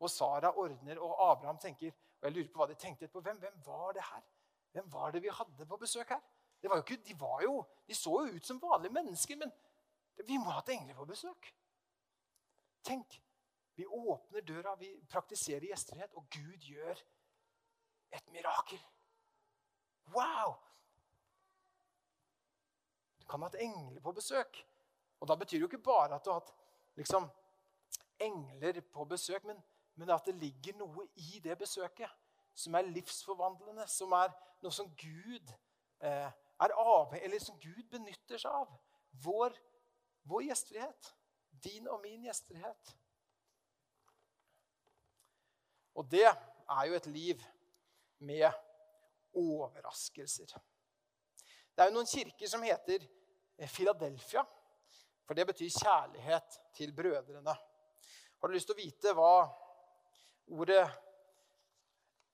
Og 0.00 0.10
Sara 0.10 0.52
ordner, 0.56 0.98
og 0.98 1.30
Abraham 1.30 1.58
tenker 1.58 1.92
og 2.20 2.28
Jeg 2.28 2.32
lurer 2.32 2.48
på 2.52 2.60
hva 2.60 2.66
de 2.68 2.74
tenkte 2.76 3.08
på. 3.08 3.20
Hvem, 3.24 3.38
hvem 3.40 3.62
var 3.64 3.92
det 3.96 4.02
her? 4.04 4.24
Hvem 4.72 4.92
var 4.92 5.10
det 5.10 5.22
vi 5.22 5.32
hadde 5.32 5.66
på 5.66 5.76
besøk 5.76 6.08
her? 6.08 6.20
Var 6.62 6.82
ikke, 6.82 6.96
de, 6.96 7.20
var 7.20 7.40
jo, 7.42 7.64
de 7.88 7.94
så 7.94 8.10
jo 8.10 8.36
ut 8.36 8.46
som 8.46 8.60
vanlige 8.60 8.92
mennesker, 8.92 9.36
men 9.36 9.52
vi 10.26 10.36
må 10.36 10.50
ha 10.50 10.58
hatt 10.58 10.68
engler 10.68 10.94
på 10.94 11.06
besøk. 11.08 11.48
Tenk, 12.84 13.16
vi 13.74 13.86
åpner 13.86 14.44
døra, 14.44 14.74
vi 14.76 14.90
praktiserer 15.08 15.64
gjestfrihet, 15.70 16.12
og 16.14 16.28
Gud 16.28 16.68
gjør 16.68 17.00
et 18.12 18.28
mirakel. 18.34 18.82
Wow! 20.12 20.58
Du 23.20 23.24
kan 23.24 23.40
ha 23.40 23.48
hatt 23.48 23.60
engler 23.64 24.04
på 24.04 24.12
besøk. 24.12 24.60
Og 25.20 25.28
da 25.28 25.36
betyr 25.40 25.58
det 25.58 25.64
jo 25.64 25.70
ikke 25.72 25.84
bare 25.88 26.16
at 26.16 26.24
du 26.24 26.30
har 26.32 26.42
hatt 26.42 26.52
liksom, 27.00 27.28
engler 28.20 28.80
på 28.92 29.04
besøk, 29.08 29.44
men, 29.48 29.62
men 29.98 30.10
at 30.10 30.26
det 30.26 30.36
ligger 30.40 30.78
noe 30.80 31.06
i 31.20 31.40
det 31.42 31.56
besøket 31.58 32.10
som 32.54 32.74
er 32.74 32.88
livsforvandlende, 32.90 33.86
som 33.88 34.12
er 34.16 34.32
noe 34.62 34.74
som 34.74 34.88
Gud 34.98 35.52
eh, 36.04 36.30
er 36.60 36.76
avhengig, 36.76 37.24
eller 37.24 37.42
som 37.42 37.58
Gud 37.60 37.84
benytter 37.92 38.40
seg 38.40 38.52
av. 38.52 38.72
Vår, 39.24 39.56
vår 40.28 40.48
gjestfrihet. 40.50 41.12
Din 41.64 41.88
og 41.88 42.00
min 42.04 42.24
gjestfrihet. 42.28 42.92
Og 45.98 46.06
det 46.10 46.26
er 46.28 46.84
jo 46.88 46.96
et 46.96 47.08
liv 47.10 47.42
med 48.24 48.46
overraskelser. 49.36 50.52
Det 51.74 51.82
er 51.82 51.90
jo 51.90 51.96
noen 51.96 52.08
kirker 52.08 52.50
som 52.50 52.62
heter 52.64 53.04
Philadelphia, 53.70 54.44
for 55.24 55.36
det 55.36 55.46
betyr 55.48 55.72
kjærlighet 55.72 56.60
til 56.76 56.92
brødrene. 56.96 57.54
Har 58.40 58.48
du 58.48 58.54
lyst 58.54 58.70
til 58.70 58.76
å 58.76 58.80
vite 58.80 59.12
hva 59.16 59.34
ordet 60.50 60.90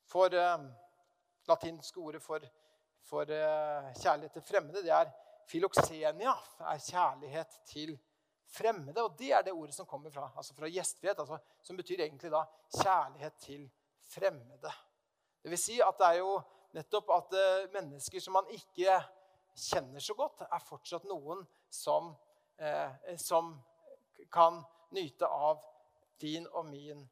for 0.07 0.35
eh, 0.35 0.67
latinske 1.49 2.01
ordet 2.01 2.23
for, 2.23 2.41
for 3.05 3.23
eh, 3.23 3.93
kjærlighet 4.01 4.33
til 4.33 4.43
fremmede, 4.43 4.83
det 4.83 4.93
er 4.95 5.11
filoxenia. 5.47 6.35
er 6.61 6.79
kjærlighet 6.79 7.61
til 7.67 7.99
fremmede. 8.47 9.03
Og 9.03 9.19
det 9.19 9.33
er 9.33 9.43
det 9.43 9.53
ordet 9.53 9.75
som 9.75 9.87
kommer 9.87 10.11
fra, 10.11 10.31
altså 10.37 10.55
fra 10.55 10.69
gjestfrihet, 10.71 11.19
altså, 11.19 11.39
som 11.63 11.77
betyr 11.77 12.01
egentlig 12.01 12.31
da 12.31 12.45
kjærlighet 12.83 13.35
til 13.39 13.71
fremmede. 14.11 14.73
Det 15.43 15.51
vil 15.51 15.59
si 15.59 15.81
at 15.81 15.99
det 15.99 16.07
er 16.07 16.19
jo 16.23 16.41
nettopp 16.75 17.11
at 17.15 17.37
uh, 17.37 17.73
mennesker 17.73 18.21
som 18.21 18.37
man 18.37 18.49
ikke 18.51 18.99
kjenner 19.57 20.03
så 20.03 20.15
godt, 20.15 20.43
er 20.53 20.65
fortsatt 20.69 21.07
noen 21.09 21.45
som, 21.71 22.11
uh, 22.61 23.17
som 23.17 23.55
kan 24.33 24.63
nyte 24.95 25.27
av 25.27 25.63
din 26.21 26.47
og 26.53 26.67
min 26.67 27.05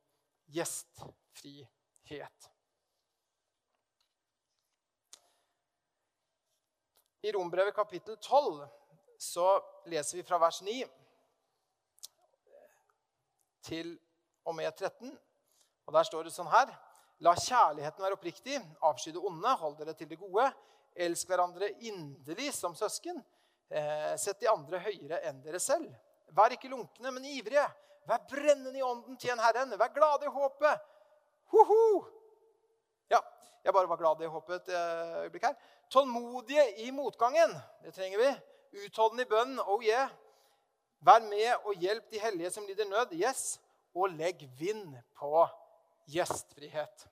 gjestfrihet. 0.46 2.40
I 7.24 7.33
Rombrevet 7.33 7.74
kapittel 7.74 8.16
12 8.16 8.66
så 9.18 9.46
leser 9.87 10.16
vi 10.16 10.22
fra 10.22 10.38
vers 10.38 10.62
9 10.62 10.85
til 13.64 13.94
og 14.44 14.54
med 14.54 14.72
13. 14.76 15.18
Og 15.87 15.92
Der 15.92 16.04
står 16.04 16.24
det 16.26 16.35
sånn 16.35 16.50
her 16.52 16.74
La 17.24 17.33
kjærligheten 17.38 18.02
være 18.02 18.16
oppriktig, 18.18 18.59
avsky 18.83 19.12
det 19.14 19.22
onde, 19.22 19.52
hold 19.57 19.76
dere 19.78 19.94
til 19.96 20.09
det 20.11 20.18
gode. 20.18 20.48
Elsk 20.94 21.30
hverandre 21.30 21.70
inderlig 21.87 22.50
som 22.52 22.74
søsken. 22.76 23.22
Eh, 23.70 24.16
sett 24.20 24.42
de 24.42 24.50
andre 24.50 24.80
høyere 24.83 25.20
enn 25.28 25.40
dere 25.42 25.61
selv. 25.62 25.94
Vær 26.35 26.52
ikke 26.52 26.68
lunkne, 26.68 27.12
men 27.14 27.24
ivrige. 27.30 27.64
Vær 28.08 28.24
brennende 28.28 28.78
i 28.78 28.84
ånden, 28.84 29.16
tjen 29.20 29.40
Herren. 29.40 29.72
Vær 29.80 29.92
glade 29.94 30.28
i 30.28 30.32
håpet. 30.32 30.82
Ho-ho! 31.54 31.84
Ja, 33.12 33.20
jeg 33.64 33.72
bare 33.72 33.88
var 33.88 34.00
glad 34.00 34.22
i 34.24 34.28
håpet 34.28 34.60
et 34.60 34.74
eh, 34.76 35.22
øyeblikk 35.24 35.48
her. 35.48 35.56
Tålmodige 35.92 36.66
i 36.84 36.90
motgangen. 36.90 37.54
Det 37.84 37.94
trenger 37.96 38.20
vi. 38.20 38.30
Utholdende 38.84 39.24
i 39.24 39.30
bønn. 39.30 39.56
Oh 39.66 39.84
yeah. 39.84 40.12
Vær 41.04 41.24
med 41.28 41.64
og 41.64 41.74
hjelp 41.80 42.10
de 42.12 42.20
hellige 42.20 42.50
som 42.50 42.66
lider 42.68 42.88
nød. 42.88 43.16
Yes. 43.16 43.60
Og 43.94 44.10
legg 44.16 44.44
vind 44.58 44.96
på 45.16 45.46
gjestfrihet. 46.10 47.08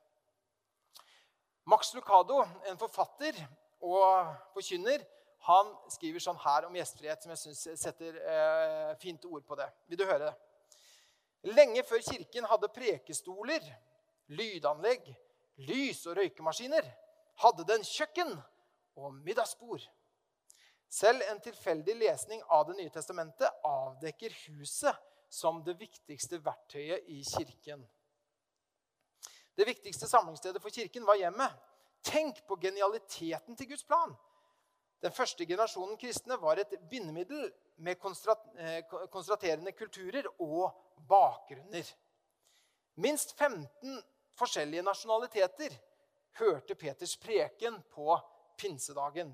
Max 1.65 1.95
Lucado, 1.95 2.43
en 2.67 2.79
forfatter 2.79 3.37
og 3.83 4.33
forkynner, 4.55 5.05
han 5.47 5.71
skriver 5.91 6.23
sånn 6.23 6.39
her 6.43 6.67
om 6.67 6.75
gjestfrihet, 6.79 7.23
som 7.23 7.33
jeg 7.35 7.41
syns 7.41 7.83
setter 7.83 8.19
eh, 8.19 8.91
fint 9.03 9.25
ord 9.27 9.43
på 9.47 9.59
det. 9.59 9.69
Vil 9.91 9.99
du 9.99 10.05
høre 10.07 10.29
det? 10.29 10.33
Lenge 11.43 11.83
før 11.83 12.03
kirken 12.07 12.47
hadde 12.47 12.71
prekestoler, 12.71 13.65
lydanlegg, 14.31 15.09
lys 15.67 16.05
og 16.07 16.21
røykemaskiner, 16.21 16.87
hadde 17.43 17.67
den 17.67 17.83
kjøkken 17.87 18.37
og 18.97 19.15
middagsbord. 19.25 19.83
Selv 20.93 21.25
en 21.31 21.41
tilfeldig 21.41 21.97
lesning 21.97 22.43
av 22.53 22.67
Det 22.69 22.77
nye 22.77 22.93
testamentet 22.93 23.65
avdekker 23.65 24.35
huset 24.47 24.99
som 25.33 25.63
det 25.65 25.79
viktigste 25.81 26.39
verktøyet 26.45 27.09
i 27.09 27.23
kirken. 27.25 27.87
Det 29.57 29.67
viktigste 29.67 30.09
samlingsstedet 30.09 30.61
for 30.63 30.71
kirken 30.71 31.07
var 31.09 31.17
hjemmet. 31.17 31.57
Tenk 32.05 32.43
på 32.47 32.59
genialiteten 32.61 33.57
til 33.57 33.69
Guds 33.69 33.85
plan. 33.85 34.13
Den 35.03 35.13
første 35.13 35.47
generasjonen 35.47 35.99
kristne 35.99 36.37
var 36.39 36.61
et 36.63 36.75
bindemiddel 36.91 37.49
med 37.83 37.99
konstaterende 37.99 39.09
konstraterende 39.11 39.73
kulturer 39.75 40.29
og 40.39 40.71
bakgrunner. 41.09 41.89
Minst 42.95 43.35
15 43.39 44.03
forskjellige 44.39 44.85
nasjonaliteter 44.87 45.75
hørte 46.39 46.75
Peters 46.75 47.17
preken 47.17 47.81
på 47.91 48.15
pinsedagen. 48.59 49.33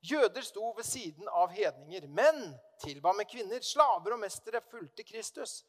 Jøder 0.00 0.44
sto 0.46 0.70
ved 0.76 0.86
siden 0.86 1.26
av 1.28 1.50
hedninger. 1.50 2.06
Menn 2.06 2.54
tilba 2.78 3.12
med 3.12 3.26
kvinner. 3.26 3.60
Slaver 3.64 4.14
og 4.14 4.22
mestere 4.22 4.62
fulgte 4.70 5.02
Kristus. 5.02 5.64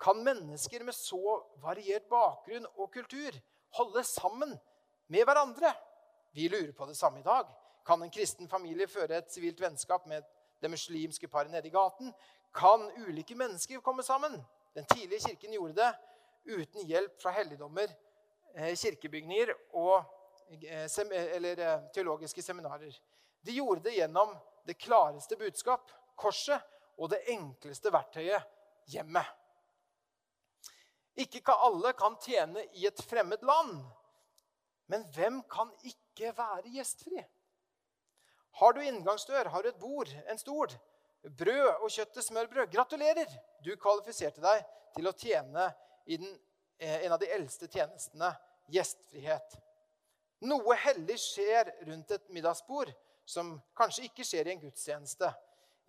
Kan 0.00 0.24
mennesker 0.24 0.84
med 0.84 0.96
så 0.96 1.42
variert 1.60 2.08
bakgrunn 2.08 2.64
og 2.76 2.90
kultur 2.92 3.36
holde 3.76 4.04
sammen 4.04 4.56
med 5.12 5.28
hverandre? 5.28 5.74
Vi 6.32 6.48
lurer 6.48 6.72
på 6.72 6.88
det 6.88 6.96
samme 6.96 7.20
i 7.20 7.26
dag. 7.26 7.46
Kan 7.86 8.02
en 8.02 8.10
kristen 8.10 8.48
familie 8.50 8.88
føre 8.90 9.20
et 9.20 9.30
sivilt 9.30 9.60
vennskap 9.62 10.06
med 10.10 10.24
det 10.62 10.70
muslimske 10.70 11.28
paret 11.30 11.52
nede 11.52 11.68
i 11.68 11.74
gaten? 11.74 12.10
Kan 12.54 12.88
ulike 13.06 13.36
mennesker 13.38 13.80
komme 13.80 14.02
sammen? 14.02 14.40
Den 14.74 14.86
tidlige 14.90 15.28
kirken 15.28 15.52
gjorde 15.54 15.76
det 15.78 15.92
uten 16.56 16.86
hjelp 16.86 17.20
fra 17.22 17.30
helligdommer, 17.30 17.92
eh, 18.54 18.74
kirkebygninger 18.76 19.52
og 19.72 20.04
eh, 20.50 20.88
eller, 21.36 21.58
eh, 21.58 21.86
teologiske 21.94 22.42
seminarer. 22.42 22.98
De 23.42 23.52
gjorde 23.52 23.80
det 23.86 23.94
gjennom 23.96 24.34
det 24.66 24.78
klareste 24.78 25.36
budskap, 25.36 25.90
korset, 26.16 26.60
og 26.98 27.10
det 27.10 27.22
enkleste 27.28 27.92
verktøyet, 27.92 28.42
hjemmet. 28.90 29.26
Ikke 31.16 31.54
alle 31.54 31.92
kan 31.92 32.16
tjene 32.20 32.66
i 32.74 32.86
et 32.86 33.00
fremmed 33.08 33.42
land. 33.42 33.78
Men 34.86 35.04
hvem 35.14 35.42
kan 35.50 35.70
ikke 35.84 36.32
være 36.36 36.70
gjestfri? 36.74 37.24
Har 38.56 38.72
du 38.72 38.80
inngangsdør, 38.84 39.50
har 39.52 39.62
du 39.62 39.68
et 39.68 39.80
bord, 39.80 40.08
en 40.30 40.38
stol, 40.40 40.72
brød 41.36 41.82
og 41.84 41.90
kjøttet 41.92 42.24
smørbrød, 42.24 42.70
gratulerer! 42.72 43.28
Du 43.60 43.74
kvalifiserte 43.76 44.40
deg 44.40 44.62
til 44.96 45.08
å 45.10 45.12
tjene 45.12 45.66
i 46.08 46.16
den, 46.16 46.30
eh, 46.80 47.02
en 47.04 47.12
av 47.12 47.20
de 47.20 47.28
eldste 47.34 47.68
tjenestene 47.68 48.30
gjestfrihet. 48.72 49.58
Noe 50.48 50.76
hellig 50.86 51.18
skjer 51.20 51.68
rundt 51.88 52.14
et 52.16 52.30
middagsbord 52.32 52.94
som 53.28 53.58
kanskje 53.76 54.06
ikke 54.08 54.24
skjer 54.24 54.48
i 54.48 54.54
en 54.54 54.62
gudstjeneste. 54.62 55.28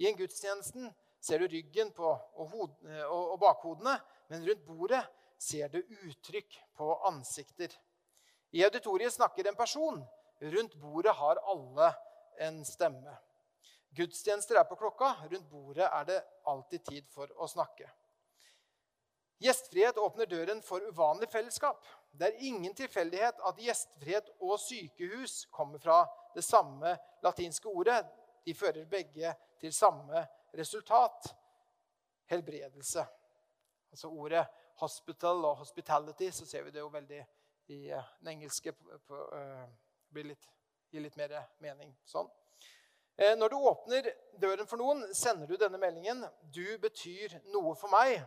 I 0.03 0.09
en 0.09 0.17
gudstjenesten 0.17 0.89
ser 1.23 1.39
du 1.39 1.47
ryggen 1.47 1.93
på 1.95 2.09
og, 2.09 2.49
hod, 2.51 2.73
og, 2.83 3.23
og 3.35 3.39
bakhodene, 3.45 3.95
men 4.27 4.43
rundt 4.47 4.65
bordet 4.67 5.05
ser 5.39 5.71
du 5.71 5.79
uttrykk 5.79 6.59
på 6.75 6.89
ansikter. 7.07 7.71
I 8.51 8.65
auditoriet 8.67 9.15
snakker 9.15 9.47
en 9.47 9.59
person. 9.59 10.03
Rundt 10.41 10.75
bordet 10.81 11.15
har 11.15 11.39
alle 11.47 11.93
en 12.39 12.65
stemme. 12.65 13.17
Gudstjenester 13.89 14.59
er 14.59 14.67
på 14.69 14.75
klokka. 14.75 15.13
Rundt 15.31 15.49
bordet 15.49 15.87
er 15.87 16.05
det 16.05 16.19
alltid 16.45 16.85
tid 16.85 17.07
for 17.13 17.31
å 17.41 17.47
snakke. 17.49 17.89
Gjestfrihet 19.41 19.97
åpner 20.01 20.25
døren 20.25 20.61
for 20.65 20.81
uvanlig 20.81 21.29
fellesskap. 21.29 21.83
Det 22.11 22.27
er 22.27 22.45
ingen 22.49 22.73
tilfeldighet 22.75 23.41
at 23.45 23.59
gjestfrihet 23.61 24.31
og 24.41 24.57
sykehus 24.59 25.43
kommer 25.53 25.81
fra 25.81 25.99
det 26.33 26.41
samme 26.45 26.95
latinske 27.25 27.69
ordet. 27.69 27.99
De 28.45 28.55
fører 28.57 28.89
begge 28.89 29.33
til 29.61 29.73
samme 29.73 30.25
resultat. 30.57 31.29
Helbredelse. 32.27 33.05
Altså 33.91 34.09
ordet 34.09 34.45
'hospital' 34.81 35.45
og 35.45 35.57
'hospitality', 35.57 36.31
så 36.31 36.45
ser 36.45 36.63
vi 36.63 36.71
det 36.71 36.79
jo 36.79 36.87
veldig 36.87 37.25
i 37.67 37.91
uh, 37.91 38.03
den 38.19 38.27
engelske 38.27 38.73
uh, 39.09 39.65
blir 40.09 40.23
litt, 40.23 40.49
gir 40.91 41.03
litt 41.03 41.17
mer 41.19 41.35
mening. 41.63 41.93
Sånn. 42.07 42.29
Uh, 43.17 43.33
når 43.37 43.53
du 43.53 43.57
åpner 43.57 44.09
døren 44.41 44.69
for 44.69 44.79
noen, 44.81 45.03
sender 45.15 45.49
du 45.49 45.57
denne 45.57 45.79
meldingen 45.81 46.25
'Du 46.53 46.77
betyr 46.81 47.39
noe 47.53 47.75
for 47.75 47.89
meg 47.89 48.21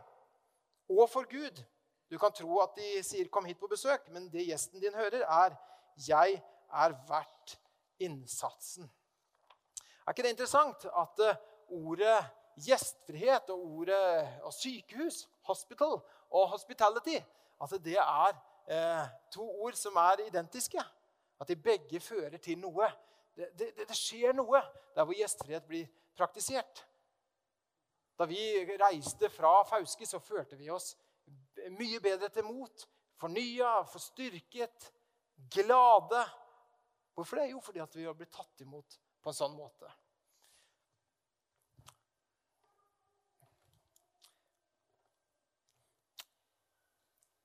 og 0.90 1.06
for 1.10 1.28
Gud'. 1.30 1.62
Du 2.10 2.18
kan 2.18 2.32
tro 2.34 2.58
at 2.60 2.74
de 2.76 3.02
sier 3.02 3.28
'kom 3.28 3.44
hit 3.44 3.60
på 3.60 3.70
besøk', 3.70 4.10
men 4.10 4.28
det 4.28 4.48
gjesten 4.48 4.80
din 4.80 4.94
hører, 4.94 5.22
er 5.22 5.56
'jeg 5.96 6.42
er 6.72 6.96
verdt 7.08 7.58
innsatsen'. 8.00 8.90
Er 10.06 10.12
ikke 10.12 10.22
det 10.22 10.30
interessant 10.34 10.84
at 10.84 11.18
uh, 11.18 11.36
ordet 11.70 12.24
gjestfrihet 12.60 13.50
og 13.50 13.66
ordet 13.78 14.28
og 14.42 14.52
sykehus, 14.52 15.28
hospital 15.46 16.00
og 16.30 16.48
hospitality, 16.48 17.18
at 17.62 17.70
det 17.84 17.98
er 17.98 18.32
eh, 18.68 19.06
to 19.32 19.44
ord 19.62 19.76
som 19.78 19.96
er 19.96 20.26
identiske? 20.26 20.82
At 21.40 21.48
de 21.48 21.56
begge 21.56 22.00
fører 22.00 22.38
til 22.38 22.58
noe. 22.60 22.88
Det, 23.36 23.50
det, 23.58 23.72
det 23.88 23.96
skjer 23.96 24.34
noe 24.36 24.60
der 24.94 25.06
hvor 25.06 25.16
gjestfrihet 25.16 25.66
blir 25.68 25.88
praktisert. 26.16 26.84
Da 28.20 28.26
vi 28.28 28.40
reiste 28.76 29.30
fra 29.32 29.62
Fauske, 29.64 30.06
så 30.06 30.20
følte 30.20 30.58
vi 30.60 30.68
oss 30.70 30.92
mye 31.78 32.00
bedre 32.04 32.28
til 32.28 32.44
mot. 32.44 32.84
Fornya, 33.20 33.80
forstyrket, 33.88 34.92
glade. 35.52 36.24
Hvorfor 37.14 37.40
det? 37.40 37.50
Jo, 37.50 37.60
fordi 37.60 37.80
vi 37.94 38.04
har 38.04 38.16
blitt 38.16 38.32
tatt 38.32 38.60
imot 38.60 39.00
på 39.20 39.32
en 39.32 39.36
sånn 39.36 39.56
måte. 39.56 39.88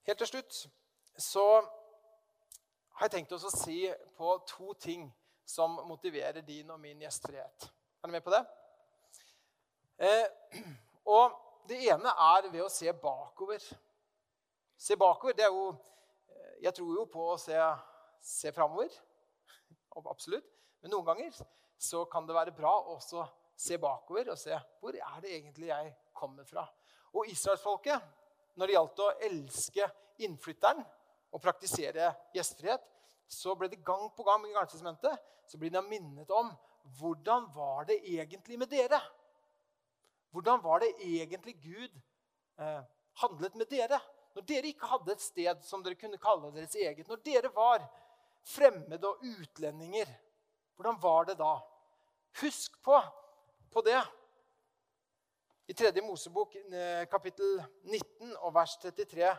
Helt 0.05 0.21
til 0.21 0.29
slutt 0.29 0.57
så 1.17 1.45
har 2.95 3.09
jeg 3.09 3.17
tenkt 3.17 3.33
oss 3.35 3.47
å 3.47 3.51
si 3.51 3.81
på 4.15 4.35
to 4.47 4.73
ting 4.79 5.07
som 5.45 5.73
motiverer 5.85 6.41
din 6.45 6.69
og 6.71 6.79
min 6.79 7.01
gjestfrihet. 7.03 7.67
Er 8.01 8.07
du 8.07 8.13
med 8.13 8.23
på 8.23 8.31
det? 8.33 8.41
Eh, 9.99 10.61
og 11.11 11.35
det 11.67 11.81
ene 11.91 12.13
er 12.27 12.47
ved 12.49 12.63
å 12.63 12.71
se 12.71 12.91
bakover. 12.95 13.63
Se 14.77 14.95
bakover, 14.99 15.35
det 15.35 15.47
er 15.47 15.53
jo 15.53 15.75
Jeg 16.63 16.71
tror 16.73 16.93
jo 16.95 17.03
på 17.11 17.23
å 17.33 17.37
se, 17.37 17.55
se 18.23 18.51
framover. 18.55 18.93
Absolutt. 20.13 20.47
Men 20.81 20.93
noen 20.93 21.05
ganger 21.05 21.35
så 21.77 22.05
kan 22.09 22.25
det 22.25 22.35
være 22.35 22.53
bra 22.55 22.71
også 22.93 23.25
se 23.59 23.77
bakover 23.77 24.31
og 24.31 24.39
se 24.39 24.55
hvor 24.79 24.95
er 24.95 25.19
det 25.21 25.33
egentlig 25.35 25.67
jeg 25.67 25.91
kommer 26.15 26.47
fra. 26.47 26.63
Og 27.13 27.27
israelsfolket, 27.27 27.99
når 28.55 28.67
det 28.67 28.77
gjaldt 28.77 29.03
å 29.03 29.11
elske 29.27 29.89
innflytteren 30.23 30.81
og 31.33 31.41
praktisere 31.41 32.11
gjestfrihet, 32.35 32.83
så 33.27 33.55
ble 33.57 33.69
det 33.71 33.83
gang 33.85 34.09
på 34.15 34.23
gang 34.27 34.43
i 34.45 34.53
Gamletestamentet 34.53 35.21
så 35.49 35.59
ble 35.61 35.69
de 35.73 35.81
minnet 35.85 36.31
om 36.33 36.49
hvordan 36.99 37.47
var 37.53 37.87
det 37.89 37.99
egentlig 38.03 38.57
med 38.61 38.69
dere? 38.69 38.99
Hvordan 40.33 40.61
var 40.63 40.83
det 40.83 40.91
egentlig 41.01 41.55
Gud 41.61 41.93
eh, 42.59 42.81
handlet 43.21 43.55
med 43.55 43.69
dere? 43.71 43.99
Når 44.35 44.45
dere 44.49 44.69
ikke 44.69 44.89
hadde 44.89 45.13
et 45.15 45.23
sted 45.23 45.63
som 45.65 45.83
dere 45.83 45.97
kunne 45.99 46.19
kalle 46.21 46.51
deres 46.53 46.75
eget, 46.75 47.07
når 47.07 47.23
dere 47.25 47.51
var 47.55 47.85
fremmede 48.45 49.07
og 49.07 49.23
utlendinger, 49.23 50.09
hvordan 50.75 50.99
var 51.01 51.29
det 51.29 51.37
da? 51.39 51.55
Husk 52.41 52.75
på, 52.83 52.99
på 53.71 53.81
det. 53.85 54.01
I 55.71 55.73
3. 55.73 55.93
Mosebok 56.05 56.57
eh, 56.59 57.05
kapittel 57.09 57.57
19 57.87 58.35
og 58.35 58.53
vers 58.53 58.75
33 58.83 59.31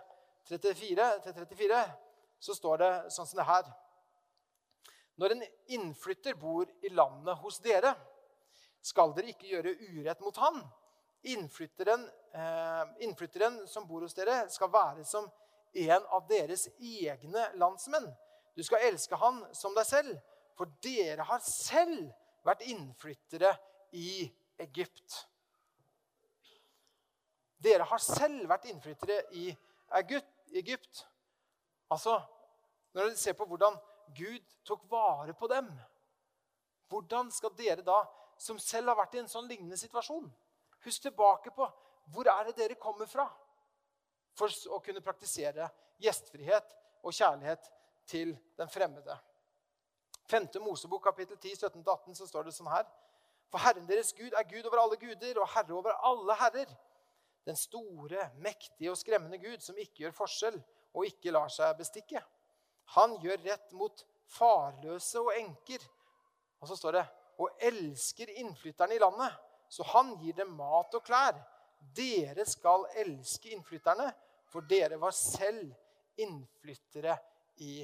34, 0.49 1.81
så 2.39 2.55
står 2.55 2.79
det 2.83 2.91
sånn 3.15 3.27
som 3.27 3.41
det 3.41 3.47
her. 3.49 3.71
Når 5.17 5.33
en 5.33 5.45
innflytter 5.79 6.37
bor 6.39 6.69
i 6.85 6.93
landet 6.93 7.39
hos 7.41 7.59
dere, 7.65 7.95
skal 8.85 9.15
dere 9.17 9.33
ikke 9.33 9.49
gjøre 9.51 9.73
urett 9.97 10.21
mot 10.23 10.37
han. 10.39 10.61
Innflytteren, 11.27 12.05
eh, 12.37 12.85
innflytteren 13.07 13.65
som 13.67 13.87
bor 13.89 14.05
hos 14.05 14.15
dere, 14.15 14.45
skal 14.53 14.71
være 14.71 15.05
som 15.05 15.27
en 15.75 16.07
av 16.13 16.29
deres 16.29 16.69
egne 16.79 17.51
landsmenn. 17.55 18.07
Du 18.57 18.63
skal 18.65 18.87
elske 18.89 19.17
han 19.17 19.43
som 19.55 19.75
deg 19.75 19.87
selv, 19.89 20.21
for 20.57 20.71
dere 20.85 21.25
har 21.29 21.41
selv 21.45 22.13
vært 22.47 22.63
innflyttere 22.71 23.51
i 23.93 24.31
Egypt. 24.63 25.27
Dere 27.59 27.85
har 27.89 28.01
selv 28.01 28.47
vært 28.49 28.69
innflyttere 28.71 29.23
i 29.33 29.51
Egypt. 30.01 30.36
Altså, 31.93 32.17
når 32.95 33.11
dere 33.11 33.21
ser 33.21 33.37
på 33.39 33.47
hvordan 33.47 33.77
Gud 34.17 34.43
tok 34.67 34.85
vare 34.91 35.35
på 35.35 35.49
dem, 35.51 35.69
hvordan 36.89 37.31
skal 37.35 37.55
dere 37.59 37.83
da, 37.87 38.03
som 38.39 38.59
selv 38.61 38.93
har 38.93 38.99
vært 38.99 39.17
i 39.17 39.23
en 39.23 39.31
sånn 39.31 39.49
lignende 39.49 39.79
situasjon, 39.81 40.29
husk 40.85 41.07
tilbake 41.07 41.53
på 41.57 41.67
hvor 42.13 42.29
er 42.31 42.47
det 42.47 42.57
dere 42.59 42.79
kommer 42.79 43.09
fra? 43.11 43.27
For 44.37 44.53
å 44.71 44.79
kunne 44.85 45.03
praktisere 45.03 45.67
gjestfrihet 46.03 46.75
og 47.03 47.15
kjærlighet 47.17 47.71
til 48.07 48.35
den 48.59 48.69
fremmede. 48.71 49.17
5. 50.31 50.49
Mosebok 50.63 51.05
kapittel 51.07 51.39
10, 51.39 51.55
17-18 51.71 52.19
så 52.19 52.27
står 52.29 52.47
det 52.47 52.55
sånn 52.55 52.71
her. 52.71 52.87
For 53.51 53.63
Herren 53.63 53.87
deres 53.89 54.13
Gud 54.15 54.35
er 54.35 54.47
Gud 54.51 54.67
over 54.67 54.83
alle 54.83 54.99
guder 55.01 55.41
og 55.41 55.49
herre 55.55 55.75
over 55.79 55.95
alle 56.07 56.37
herrer. 56.41 56.71
Den 57.47 57.57
store, 57.57 58.31
mektige 58.43 58.91
og 58.91 58.99
skremmende 58.99 59.39
Gud 59.39 59.63
som 59.63 59.79
ikke 59.79 60.05
gjør 60.05 60.17
forskjell 60.17 60.57
og 60.97 61.07
ikke 61.07 61.35
lar 61.35 61.51
seg 61.53 61.77
bestikke. 61.79 62.23
Han 62.97 63.17
gjør 63.23 63.43
rett 63.45 63.75
mot 63.77 64.03
farløse 64.31 65.21
og 65.21 65.33
enker. 65.37 65.83
Og 66.61 66.71
så 66.71 66.79
står 66.79 66.99
det 66.99 67.07
og 67.43 67.63
elsker 67.69 68.31
innflytterne 68.41 68.97
i 68.97 69.01
landet, 69.03 69.33
så 69.69 69.85
han 69.93 70.15
gir 70.23 70.37
dem 70.39 70.55
mat 70.57 70.95
og 70.97 71.05
klær. 71.05 71.37
Dere 71.97 72.47
skal 72.49 72.87
elske 73.03 73.53
innflytterne, 73.53 74.09
for 74.49 74.65
dere 74.65 74.99
var 75.01 75.13
selv 75.15 75.69
innflyttere 76.17 77.17
i 77.63 77.83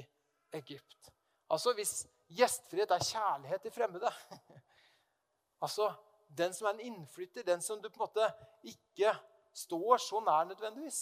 Egypt. 0.57 1.11
Altså 1.53 1.73
hvis 1.77 2.01
gjestfrihet 2.33 2.91
er 2.91 3.05
kjærlighet 3.05 3.61
til 3.61 3.75
fremmede 3.75 4.09
Altså 5.63 5.93
den 6.27 6.53
som 6.53 6.67
er 6.67 6.73
en 6.73 6.87
innflytter, 6.89 7.43
den 7.43 7.61
som 7.61 7.81
du 7.81 7.89
på 7.89 8.01
en 8.01 8.07
måte 8.07 8.25
ikke 8.67 9.13
står 9.53 9.97
så 9.97 10.19
nær 10.19 10.49
nødvendigvis. 10.49 11.01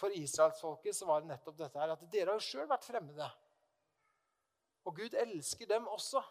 For 0.00 0.12
israelsfolket 0.16 0.96
så 0.96 1.06
var 1.06 1.20
det 1.20 1.28
nettopp 1.28 1.58
dette 1.58 1.80
her, 1.80 1.92
at 1.92 2.04
dere 2.12 2.32
har 2.32 2.40
jo 2.40 2.44
sjøl 2.44 2.68
vært 2.68 2.86
fremmede. 2.88 3.26
Og 4.88 4.96
Gud 4.96 5.16
elsker 5.18 5.68
dem 5.68 5.88
også. 5.88 6.22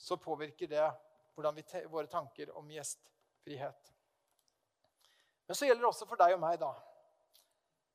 Så 0.00 0.16
påvirker 0.16 0.66
det 0.66 0.88
hvordan 1.34 1.56
vi 1.56 1.64
våre 1.86 2.10
tanker 2.10 2.50
om 2.58 2.70
gjestfrihet. 2.70 3.92
Men 5.46 5.58
så 5.58 5.66
gjelder 5.66 5.84
det 5.84 5.90
også 5.90 6.08
for 6.08 6.18
deg 6.18 6.34
og 6.34 6.42
meg, 6.42 6.58
da. 6.60 6.72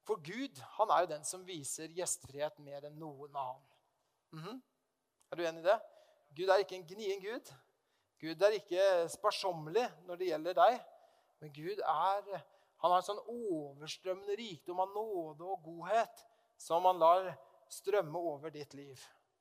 For 0.05 0.21
Gud 0.21 0.61
han 0.77 0.93
er 0.93 1.03
jo 1.03 1.11
den 1.11 1.27
som 1.27 1.43
viser 1.47 1.91
gjestfrihet 1.97 2.59
mer 2.63 2.87
enn 2.87 2.97
noen 2.99 3.35
annen. 3.35 3.67
Mm 4.31 4.43
-hmm. 4.43 4.61
Er 5.31 5.35
du 5.35 5.43
enig 5.43 5.59
i 5.59 5.67
det? 5.67 5.79
Gud 6.35 6.49
er 6.49 6.57
ikke 6.57 6.75
en 6.75 6.87
gnien 6.87 7.21
Gud. 7.21 7.53
Gud 8.21 8.41
er 8.41 8.57
ikke 8.57 8.83
sparsommelig 9.11 9.85
når 10.07 10.19
det 10.19 10.29
gjelder 10.29 10.59
deg, 10.59 10.77
men 11.41 11.53
Gud 11.53 11.81
er 11.83 12.43
han 12.85 12.91
har 12.91 13.01
en 13.01 13.07
sånn 13.07 13.21
overstrømmende 13.31 14.35
rikdom 14.37 14.81
av 14.83 14.91
nåde 14.93 15.45
og 15.47 15.63
godhet 15.65 16.19
som 16.61 16.85
han 16.85 16.99
lar 17.01 17.31
strømme 17.71 18.19
over 18.19 18.53
ditt 18.53 18.75
liv. 18.77 18.99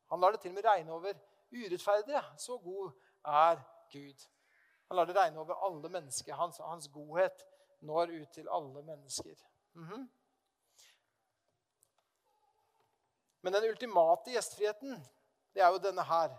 Han 0.09 0.23
lar 0.23 0.33
det 0.33 0.41
til 0.41 0.55
og 0.55 0.57
med 0.57 0.65
regne 0.65 0.95
over 0.95 1.19
urettferdige. 1.53 2.23
Så 2.41 2.57
god 2.63 2.95
er 3.29 3.61
Gud. 3.93 4.25
Han 4.89 4.97
lar 4.97 5.11
det 5.11 5.17
regne 5.19 5.43
over 5.43 5.61
alle 5.67 5.91
mennesker. 5.93 6.35
Hans, 6.39 6.61
hans 6.65 6.89
godhet 6.95 7.45
når 7.85 8.15
ut 8.15 8.33
til 8.33 8.49
alle 8.49 8.83
mennesker. 8.83 9.35
Mm 9.75 9.89
-hmm. 9.89 10.07
Men 13.41 13.53
den 13.53 13.71
ultimate 13.71 14.31
gjestfriheten, 14.31 15.05
det 15.55 15.63
er 15.63 15.69
jo 15.69 15.79
denne 15.79 16.03
her, 16.03 16.31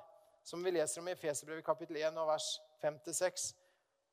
som 0.45 0.63
vi 0.63 0.71
leser 0.71 1.01
om 1.01 1.07
i 1.07 1.11
Efeserbrevet 1.15 1.65
kapittel 1.65 1.97
1 1.97 2.17
og 2.21 2.27
vers 2.29 2.47
5-6. 2.83 3.45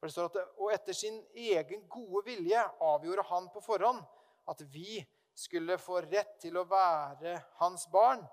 For 0.00 0.08
det 0.08 0.14
står 0.14 0.30
at 0.30 0.54
Og 0.56 0.72
etter 0.72 0.96
sin 0.96 1.18
egen 1.36 1.84
gode 1.92 2.24
vilje 2.24 2.62
avgjorde 2.80 3.26
han 3.28 3.50
på 3.52 3.60
forhånd 3.60 4.00
at 4.48 4.62
vi 4.72 5.02
skulle 5.36 5.76
få 5.78 6.00
rett 6.06 6.38
til 6.40 6.56
å 6.56 6.64
være 6.68 7.36
hans 7.60 7.84
barn 7.92 8.24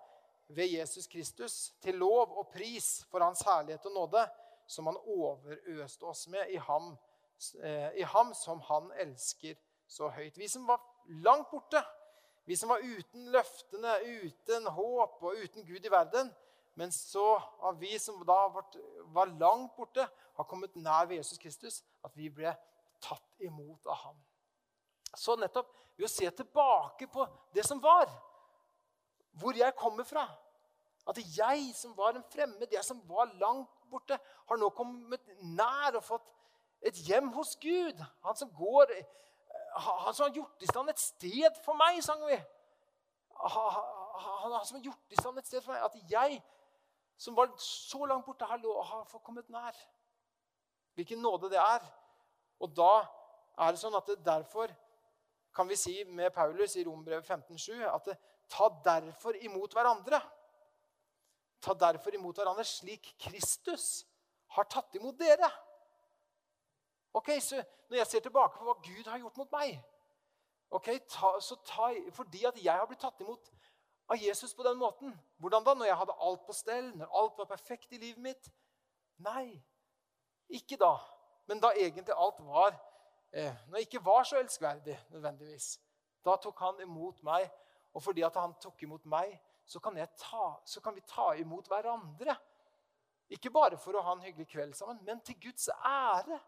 ved 0.49 0.71
Jesus 0.71 1.07
Kristus, 1.07 1.73
til 1.83 1.99
lov 1.99 2.31
og 2.39 2.49
pris 2.53 3.03
for 3.11 3.21
hans 3.21 3.43
herlighet 3.45 3.85
og 3.91 3.93
nåde, 3.93 4.23
som 4.67 4.87
han 4.89 4.97
overøste 5.03 6.07
oss 6.09 6.25
med 6.31 6.49
i 6.49 6.57
ham, 6.57 6.95
eh, 7.61 7.91
i 7.99 8.07
ham 8.15 8.33
som 8.33 8.61
han 8.71 8.91
elsker 8.97 9.59
så 9.87 10.09
høyt. 10.09 10.37
Vi 10.37 10.47
som 10.47 10.65
var 10.67 10.81
langt 11.05 11.51
borte, 11.51 11.83
vi 12.45 12.55
som 12.55 12.69
var 12.69 12.81
uten 12.81 13.29
løftene, 13.29 13.99
uten 14.23 14.67
håp 14.73 15.23
og 15.23 15.43
uten 15.43 15.65
Gud 15.67 15.85
i 15.85 15.91
verden, 15.91 16.31
Men 16.79 16.91
så 16.95 17.33
har 17.59 17.75
vi 17.75 17.97
som 17.99 18.21
da 18.23 18.37
var 19.11 19.33
langt 19.39 19.75
borte, 19.75 20.05
har 20.35 20.47
kommet 20.47 20.77
nær 20.79 21.09
ved 21.09 21.19
Jesus 21.19 21.37
Kristus, 21.41 21.81
at 22.03 22.13
vi 22.15 22.29
ble 22.31 22.53
tatt 23.03 23.43
imot 23.43 23.87
av 23.89 23.97
ham. 24.05 24.19
Så 25.17 25.35
nettopp 25.35 25.73
ved 25.97 26.07
å 26.07 26.11
se 26.11 26.29
tilbake 26.37 27.09
på 27.11 27.25
det 27.55 27.65
som 27.67 27.81
var, 27.83 28.07
hvor 29.39 29.57
jeg 29.57 29.75
kommer 29.77 30.07
fra 30.07 30.27
At 31.07 31.17
jeg 31.17 31.71
som 31.73 31.95
var 31.97 32.13
en 32.13 32.25
fremmed, 32.29 32.71
jeg 32.71 32.83
som 32.85 32.99
var 33.09 33.31
langt 33.41 33.71
borte, 33.89 34.19
har 34.49 34.57
nå 34.61 34.69
kommet 34.77 35.23
nær 35.41 35.95
og 35.97 36.03
fått 36.05 36.27
et 36.85 36.99
hjem 37.07 37.31
hos 37.33 37.55
Gud. 37.59 37.97
Han 38.23 38.35
som 38.35 38.51
går 38.53 38.93
Han 39.79 40.13
som 40.13 40.27
har 40.27 40.35
gjort 40.35 40.63
i 40.63 40.67
stand 40.69 40.89
et 40.89 40.99
sted 40.99 41.57
for 41.65 41.77
meg, 41.77 41.99
sang 42.03 42.21
vi. 42.27 42.37
Han 43.39 44.65
som 44.65 44.77
har 44.77 44.83
gjort 44.83 45.13
i 45.13 45.19
stand 45.19 45.37
et 45.39 45.47
sted 45.47 45.63
for 45.63 45.73
meg. 45.73 45.83
At 45.83 46.11
jeg, 46.11 46.39
som 47.19 47.35
var 47.35 47.51
så 47.59 48.05
langt 48.07 48.25
borte, 48.25 48.47
har, 48.47 48.61
har 48.63 49.07
fått 49.09 49.23
kommet 49.23 49.49
nær. 49.51 49.75
Hvilken 50.95 51.19
nåde 51.21 51.49
det 51.51 51.59
er. 51.59 51.83
Og 52.63 52.71
da 52.75 53.03
er 53.59 53.75
det 53.75 53.81
sånn 53.81 53.97
at 53.99 54.07
det 54.07 54.21
derfor 54.23 54.71
kan 55.55 55.67
vi 55.67 55.75
si 55.79 55.95
med 56.07 56.31
Paulus 56.31 56.77
i 56.79 56.85
Rombrevet 56.87 57.27
15,7 57.27 57.81
at 57.83 58.05
det, 58.07 58.15
ta 58.49 58.69
derfor 58.85 59.35
imot 59.43 59.73
hverandre. 59.75 60.19
Ta 61.61 61.75
derfor 61.75 62.15
imot 62.15 62.39
hverandre 62.39 62.63
slik 62.67 63.11
Kristus 63.19 64.05
har 64.55 64.67
tatt 64.71 64.95
imot 64.95 65.19
dere. 65.19 65.49
Ok, 67.13 67.35
så 67.41 67.63
Når 67.89 67.97
jeg 67.97 68.07
ser 68.07 68.21
tilbake 68.21 68.57
på 68.57 68.65
hva 68.67 68.75
Gud 68.85 69.07
har 69.09 69.17
gjort 69.17 69.37
mot 69.41 69.51
meg 69.51 69.79
ok, 70.69 70.89
ta, 71.09 71.31
så 71.41 71.55
ta, 71.65 71.89
Fordi 72.13 72.43
at 72.45 72.59
jeg 72.63 72.73
har 72.73 72.85
blitt 72.85 73.01
tatt 73.01 73.21
imot 73.23 73.49
av 74.09 74.17
Jesus 74.17 74.53
på 74.57 74.65
den 74.65 74.77
måten 74.77 75.13
Hvordan 75.37 75.65
da? 75.65 75.73
Når 75.73 75.85
jeg 75.85 75.97
hadde 76.01 76.17
alt 76.25 76.45
på 76.45 76.53
stell, 76.53 76.89
når 76.97 77.15
alt 77.21 77.37
var 77.37 77.49
perfekt 77.49 77.93
i 77.93 78.01
livet 78.01 78.21
mitt? 78.23 78.51
Nei, 79.19 79.59
ikke 80.49 80.77
da. 80.79 80.95
Men 81.47 81.61
da 81.61 81.71
egentlig 81.75 82.15
alt 82.17 82.39
var 82.45 82.73
eh, 83.33 83.53
Når 83.67 83.77
jeg 83.77 83.87
ikke 83.87 84.05
var 84.05 84.23
så 84.23 84.39
elskverdig 84.39 84.97
nødvendigvis. 85.09 85.79
Da 86.25 86.35
tok 86.41 86.59
han 86.59 86.81
imot 86.81 87.23
meg. 87.23 87.49
Og 87.93 88.03
fordi 88.03 88.21
at 88.21 88.35
han 88.37 88.53
tok 88.61 88.83
imot 88.85 89.05
meg, 89.09 89.31
så 89.65 89.79
kan, 89.81 89.95
ta, 90.17 90.45
så 90.65 90.81
kan 90.81 90.95
vi 90.95 91.01
ta 91.01 91.31
imot 91.37 91.67
hverandre. 91.67 92.35
Ikke 93.29 93.51
bare 93.53 93.77
for 93.77 93.97
å 93.97 94.03
ha 94.05 94.13
en 94.13 94.23
hyggelig 94.25 94.47
kveld 94.49 94.75
sammen, 94.77 94.99
men 95.05 95.21
til 95.25 95.37
Guds 95.41 95.69
ære. 95.69 96.39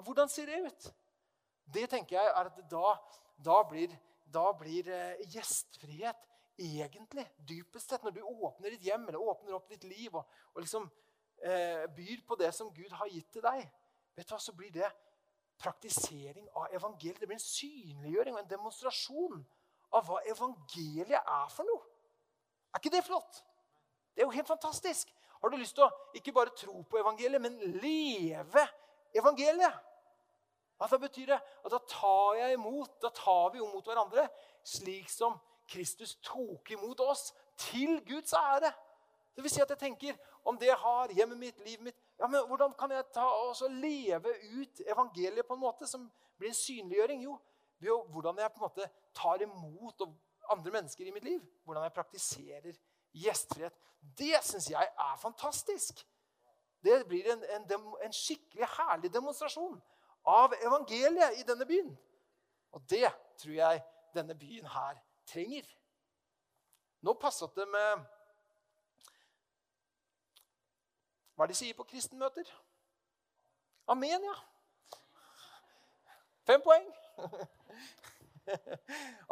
Hvordan 0.00 0.28
ser 0.32 0.48
det 0.48 0.60
ut? 0.64 0.86
Det 1.64 1.84
tenker 1.92 2.16
jeg 2.16 2.32
er 2.32 2.48
at 2.48 2.60
da, 2.70 2.94
da 3.44 3.58
blir, 3.68 3.92
da 4.24 4.46
blir 4.56 4.88
eh, 4.88 5.20
gjestfrihet 5.32 6.29
egentlig, 6.60 7.24
dypest 7.48 7.90
sett, 7.90 8.04
når 8.04 8.14
du 8.16 8.22
åpner 8.22 8.74
ditt 8.74 8.84
hjem 8.84 9.08
eller 9.08 9.22
åpner 9.32 9.56
opp 9.56 9.70
ditt 9.70 9.84
liv 9.88 10.14
og, 10.14 10.26
og 10.54 10.64
liksom 10.64 10.88
eh, 11.42 11.86
byr 11.96 12.24
på 12.28 12.36
det 12.40 12.50
som 12.54 12.72
Gud 12.74 12.92
har 12.92 13.10
gitt 13.10 13.30
til 13.32 13.44
deg, 13.44 13.64
vet 14.16 14.28
du 14.28 14.34
hva, 14.34 14.40
så 14.42 14.54
blir 14.56 14.72
det 14.74 14.90
praktisering 15.60 16.48
av 16.56 16.72
evangeliet. 16.76 17.20
Det 17.20 17.28
blir 17.28 17.38
en 17.38 17.44
synliggjøring 17.44 18.36
og 18.36 18.42
en 18.42 18.52
demonstrasjon 18.52 19.40
av 19.96 20.06
hva 20.08 20.20
evangeliet 20.30 21.18
er 21.20 21.52
for 21.52 21.68
noe. 21.68 21.84
Er 22.70 22.80
ikke 22.80 22.94
det 22.94 23.04
flott? 23.06 23.42
Det 24.14 24.22
er 24.22 24.28
jo 24.28 24.36
helt 24.36 24.48
fantastisk. 24.48 25.10
Har 25.40 25.50
du 25.50 25.56
lyst 25.56 25.76
til 25.78 25.86
å 25.86 26.16
ikke 26.16 26.34
bare 26.36 26.54
tro 26.56 26.82
på 26.84 27.00
evangeliet, 27.00 27.42
men 27.42 27.56
leve 27.80 28.64
evangeliet? 29.16 29.86
Hva 30.80 30.88
da 30.88 30.96
betyr 31.00 31.34
det 31.34 31.36
at 31.36 31.72
da 31.74 31.80
tar 31.88 32.38
jeg 32.38 32.56
imot, 32.56 32.94
da 33.02 33.10
tar 33.12 33.50
vi 33.52 33.60
imot 33.60 33.88
hverandre 33.88 34.24
slik 34.64 35.10
som 35.12 35.34
Kristus 35.70 36.16
tok 36.24 36.70
imot 36.74 37.00
oss, 37.00 37.30
til 37.60 38.00
Guds 38.08 38.32
ære. 38.32 38.72
Det 39.36 39.44
vil 39.44 39.52
si 39.52 39.60
at 39.62 39.70
jeg 39.70 39.78
tenker 39.78 40.16
om 40.44 40.58
det 40.58 40.70
jeg 40.70 40.76
har 40.76 41.12
hjemmet 41.14 41.38
mitt, 41.38 41.58
livet 41.64 41.84
mitt 41.84 41.98
ja, 42.18 42.26
men 42.26 42.46
Hvordan 42.46 42.72
kan 42.78 42.90
jeg 42.92 43.04
ta 43.14 43.24
og 43.24 43.56
leve 43.70 44.32
ut 44.60 44.80
evangeliet 44.86 45.46
på 45.46 45.54
en 45.56 45.60
måte 45.60 45.86
som 45.86 46.10
blir 46.38 46.50
en 46.50 46.54
synliggjøring? 46.54 47.22
Jo, 47.22 47.38
ved 47.78 48.12
hvordan 48.12 48.38
jeg 48.38 48.52
på 48.52 48.60
en 48.60 48.66
måte 48.66 48.88
tar 49.14 49.42
imot 49.42 50.02
andre 50.50 50.70
mennesker 50.70 51.06
i 51.06 51.10
mitt 51.10 51.24
liv. 51.24 51.40
Hvordan 51.64 51.82
jeg 51.82 51.92
praktiserer 51.92 52.72
gjestfrihet. 53.12 53.76
Det 54.18 54.36
syns 54.44 54.70
jeg 54.70 54.88
er 54.98 55.16
fantastisk. 55.16 56.06
Det 56.84 57.06
blir 57.08 57.32
en, 57.32 57.44
en, 57.44 57.94
en 58.04 58.12
skikkelig 58.12 58.68
herlig 58.76 59.12
demonstrasjon 59.12 59.80
av 60.26 60.54
evangeliet 60.60 61.40
i 61.40 61.44
denne 61.48 61.66
byen. 61.66 61.92
Og 62.72 62.84
det 62.90 63.08
tror 63.40 63.54
jeg 63.54 63.82
denne 64.14 64.34
byen 64.34 64.66
her 64.66 65.00
trenger. 65.30 65.68
Nå 67.00 67.14
passet 67.20 67.54
det 67.56 67.66
med 67.70 68.02
hva 71.38 71.46
de 71.48 71.56
sier 71.56 71.76
på 71.78 71.86
kristenmøter. 71.88 72.48
Amen, 73.90 74.26
ja. 74.26 74.36
Fem 76.46 76.60
poeng. 76.60 76.84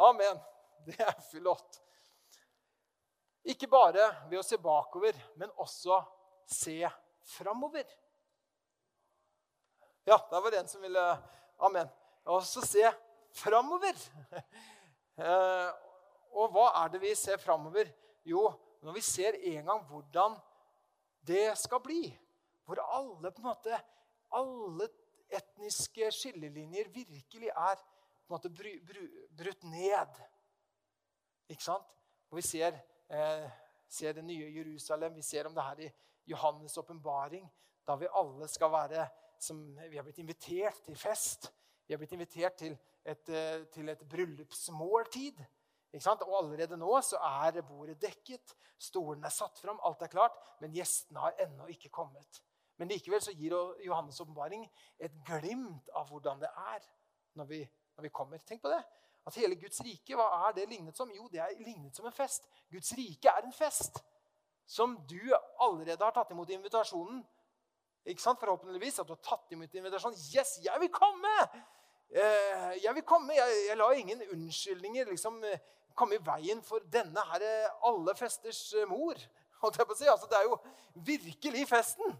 Amen. 0.09 0.39
Det 0.87 0.97
er 1.03 1.13
flott. 1.29 1.77
Ikke 3.49 3.69
bare 3.69 4.07
ved 4.29 4.39
å 4.39 4.45
se 4.45 4.57
bakover, 4.61 5.17
men 5.37 5.51
også 5.61 5.99
se 6.49 6.81
framover. 7.35 7.85
Ja, 10.09 10.17
der 10.31 10.41
var 10.41 10.51
det 10.51 10.63
en 10.63 10.71
som 10.71 10.81
ville 10.81 11.05
Amen. 11.59 11.89
Og 12.25 12.41
så 12.47 12.63
se 12.65 12.89
framover. 13.35 13.93
Og 16.35 16.51
hva 16.53 16.69
er 16.83 16.93
det 16.93 17.01
vi 17.01 17.13
ser 17.17 17.41
framover? 17.41 17.89
Jo, 18.25 18.49
når 18.81 18.95
vi 18.95 19.03
ser 19.03 19.37
en 19.53 19.65
gang 19.71 19.85
hvordan 19.89 20.37
det 21.27 21.57
skal 21.57 21.81
bli. 21.83 22.03
Hvor 22.65 22.81
alle 22.85 23.31
på 23.31 23.41
en 23.41 23.49
måte, 23.49 23.79
alle 24.31 24.89
etniske 25.29 26.11
skillelinjer 26.13 26.91
virkelig 26.93 27.49
er 27.49 27.79
på 27.79 28.29
en 28.29 28.35
måte 28.35 28.51
bry, 28.53 28.75
bry, 28.85 29.05
brutt 29.37 29.63
ned. 29.65 30.19
Ikke 31.49 31.65
sant? 31.65 31.85
Og 32.29 32.37
vi 32.37 32.45
ser, 32.45 32.77
eh, 33.09 33.49
ser 33.89 34.13
det 34.13 34.23
nye 34.23 34.51
Jerusalem. 34.53 35.15
Vi 35.15 35.21
ser 35.21 35.47
om 35.47 35.55
det 35.55 35.63
her 35.63 35.79
i 35.79 35.91
Johannes' 36.29 36.77
åpenbaring, 36.77 37.49
da 37.87 37.95
vi 37.95 38.07
alle 38.13 38.47
skal 38.47 38.71
være 38.71 39.07
som 39.39 39.75
Vi 39.75 39.95
har 39.95 40.03
blitt 40.03 40.19
invitert 40.19 40.83
til 40.83 40.95
fest. 40.95 41.53
Vi 41.87 41.93
har 41.93 41.97
blitt 41.97 42.11
invitert 42.11 42.57
til 42.57 42.77
et, 43.05 43.29
eh, 43.29 43.65
til 43.71 43.89
et 43.89 44.09
bryllupsmåltid. 44.09 45.45
Og 45.93 46.35
allerede 46.37 46.77
nå 46.77 46.91
så 47.01 47.17
er 47.17 47.61
bordet 47.65 47.97
dekket, 48.01 48.53
stolen 48.77 49.23
er 49.25 49.33
satt 49.33 49.57
fram, 49.57 49.79
alt 49.83 50.03
er 50.05 50.11
klart. 50.11 50.35
Men 50.61 50.75
gjestene 50.75 51.23
har 51.23 51.39
ennå 51.45 51.65
ikke 51.73 51.89
kommet. 51.89 52.43
Men 52.77 52.91
likevel 52.91 53.21
så 53.21 53.33
gir 53.35 53.55
Johannes' 53.83 54.21
åpenbaring 54.21 54.67
et 54.99 55.15
glimt 55.25 55.89
av 55.97 56.07
hvordan 56.07 56.39
det 56.39 56.51
er 56.51 56.85
når 57.35 57.49
vi, 57.49 57.63
når 57.97 58.05
vi, 58.05 58.11
kommer. 58.13 58.39
Tenk 58.45 58.61
på 58.61 58.71
det. 58.71 58.79
At 59.27 59.35
hele 59.35 59.57
Guds 59.59 59.81
rike, 59.83 60.15
hva 60.15 60.29
er 60.47 60.55
det 60.55 60.69
lignet 60.69 60.97
som? 60.97 61.09
Jo, 61.11 61.27
det 61.31 61.41
er 61.43 61.57
lignet 61.59 61.95
som 61.95 62.07
en 62.07 62.15
fest. 62.15 62.47
Guds 62.71 62.93
rike 62.97 63.33
er 63.33 63.43
en 63.43 63.53
fest 63.53 63.99
som 64.69 64.95
du 65.09 65.19
allerede 65.59 66.05
har 66.05 66.13
tatt 66.13 66.31
imot 66.31 66.49
invitasjonen 66.53 67.23
ikke 68.09 68.23
sant? 68.23 68.39
Forhåpentligvis 68.39 69.01
at 69.01 69.09
du 69.09 69.13
har 69.13 69.21
tatt 69.25 69.51
imot 69.53 69.73
invitasjonen. 69.75 70.17
Yes, 70.33 70.57
jeg 70.63 70.81
vil 70.81 70.91
komme! 70.93 71.35
Eh, 72.09 72.77
jeg 72.83 72.95
vil 72.95 73.05
komme. 73.05 73.35
Jeg, 73.37 73.57
jeg 73.67 73.77
lar 73.77 73.97
ingen 73.97 74.23
unnskyldninger 74.33 75.11
liksom, 75.11 75.43
komme 75.95 76.17
i 76.17 76.23
veien 76.23 76.61
for 76.63 76.83
denne 76.93 77.23
her 77.31 77.45
eh, 77.45 77.85
alle 77.89 78.15
festers 78.15 78.63
mor. 78.89 79.19
Si. 79.59 80.05
Altså, 80.07 80.27
det 80.31 80.37
er 80.37 80.45
jo 80.47 80.55
virkelig 80.95 81.65
festen. 81.67 82.13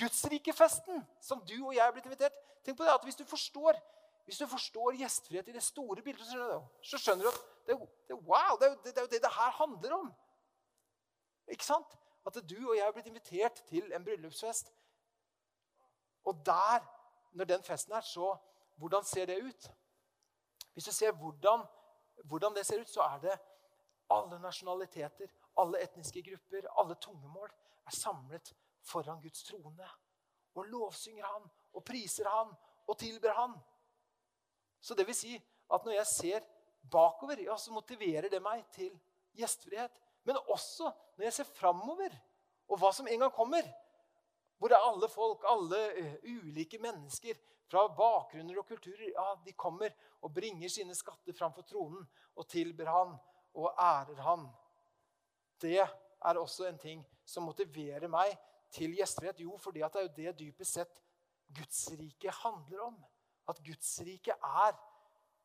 Gudsrikefesten 0.00 1.02
som 1.20 1.42
du 1.44 1.58
og 1.66 1.74
jeg 1.76 1.84
er 1.84 1.92
blitt 1.92 2.06
invitert. 2.08 2.38
Tenk 2.64 2.78
på 2.78 2.86
det, 2.86 2.94
at 2.94 3.04
Hvis 3.04 3.18
du 3.20 3.24
forstår, 3.28 3.76
hvis 4.24 4.38
du 4.40 4.46
forstår 4.46 4.96
gjestfrihet 4.96 5.48
i 5.48 5.52
det 5.52 5.62
store 5.62 6.00
bildet, 6.02 6.30
så 6.82 6.98
skjønner 6.98 7.26
du 7.26 7.28
at 7.28 7.42
det, 7.66 7.76
det, 8.08 8.16
wow, 8.16 8.56
det, 8.60 8.70
det, 8.84 8.96
er 8.96 9.04
jo 9.04 9.12
det 9.12 9.20
det 9.20 9.34
her 9.34 9.50
handler 9.58 9.92
om. 9.98 10.08
Ikke 11.52 11.68
sant? 11.68 11.98
at 12.26 12.38
du 12.48 12.68
og 12.68 12.76
jeg 12.76 12.86
er 12.86 12.92
blitt 12.94 13.06
invitert 13.10 13.62
til 13.68 13.92
en 13.92 14.04
bryllupsfest. 14.04 14.72
Og 16.24 16.42
der, 16.46 16.84
når 17.32 17.44
den 17.44 17.62
festen 17.62 17.92
er, 17.92 18.00
så 18.00 18.36
Hvordan 18.76 19.04
ser 19.04 19.26
det 19.26 19.42
ut? 19.42 19.70
Hvis 20.72 20.84
du 20.84 20.92
ser 20.92 21.12
hvordan, 21.12 21.60
hvordan 22.28 22.54
det 22.54 22.66
ser 22.66 22.80
ut, 22.80 22.88
så 22.88 23.02
er 23.06 23.18
det 23.22 23.38
alle 24.12 24.38
nasjonaliteter, 24.42 25.30
alle 25.58 25.82
etniske 25.82 26.22
grupper, 26.22 26.68
alle 26.78 26.96
tungemål 27.00 27.48
er 27.86 27.96
samlet 27.96 28.52
foran 28.86 29.20
Guds 29.22 29.44
trone. 29.48 29.88
Og 30.54 30.68
lovsynger 30.68 31.24
han, 31.24 31.46
og 31.72 31.84
priser 31.84 32.28
han, 32.28 32.50
og 32.86 32.98
tilber 32.98 33.32
han. 33.36 33.54
Så 34.80 34.94
det 34.94 35.06
vil 35.06 35.16
si 35.16 35.36
at 35.72 35.84
når 35.86 35.96
jeg 35.96 36.06
ser 36.10 36.48
bakover, 36.90 37.40
ja, 37.40 37.56
så 37.56 37.72
motiverer 37.72 38.28
det 38.28 38.42
meg 38.42 38.64
til 38.74 38.92
gjestfrihet. 39.38 39.94
Men 40.26 40.40
også 40.50 40.90
når 41.16 41.28
jeg 41.28 41.36
ser 41.38 41.54
framover, 41.56 42.14
og 42.68 42.78
hva 42.80 42.92
som 42.94 43.08
en 43.08 43.24
gang 43.24 43.32
kommer. 43.34 43.66
Hvor 44.62 44.76
alle 44.76 45.08
folk, 45.10 45.42
alle 45.50 45.80
uh, 45.98 46.12
ulike 46.22 46.78
mennesker 46.78 47.38
fra 47.66 47.88
bakgrunner 47.88 48.60
og 48.60 48.66
kulturer. 48.68 49.08
Ja, 49.10 49.34
De 49.42 49.52
kommer 49.58 49.90
og 50.22 50.34
bringer 50.34 50.70
sine 50.70 50.94
skatter 50.94 51.34
framfor 51.34 51.66
tronen 51.66 52.04
og 52.36 52.46
tilber 52.48 52.90
han 52.92 53.16
og 53.58 53.72
ærer 53.74 54.22
han. 54.22 54.46
Det 55.62 55.80
er 55.80 56.38
også 56.38 56.68
en 56.68 56.78
ting 56.78 57.02
som 57.26 57.46
motiverer 57.48 58.06
meg 58.10 58.36
til 58.72 58.94
gjestfrihet? 58.96 59.42
Jo, 59.42 59.56
fordi 59.58 59.82
det 59.82 59.98
er 59.98 60.06
jo 60.06 60.14
det 60.16 60.38
dypest 60.38 60.78
sett 60.78 61.02
Guds 61.52 61.88
rike 61.98 62.30
handler 62.42 62.86
om. 62.86 63.02
At 63.48 63.58
Guds 63.66 63.98
rike 64.06 64.32
er 64.38 64.78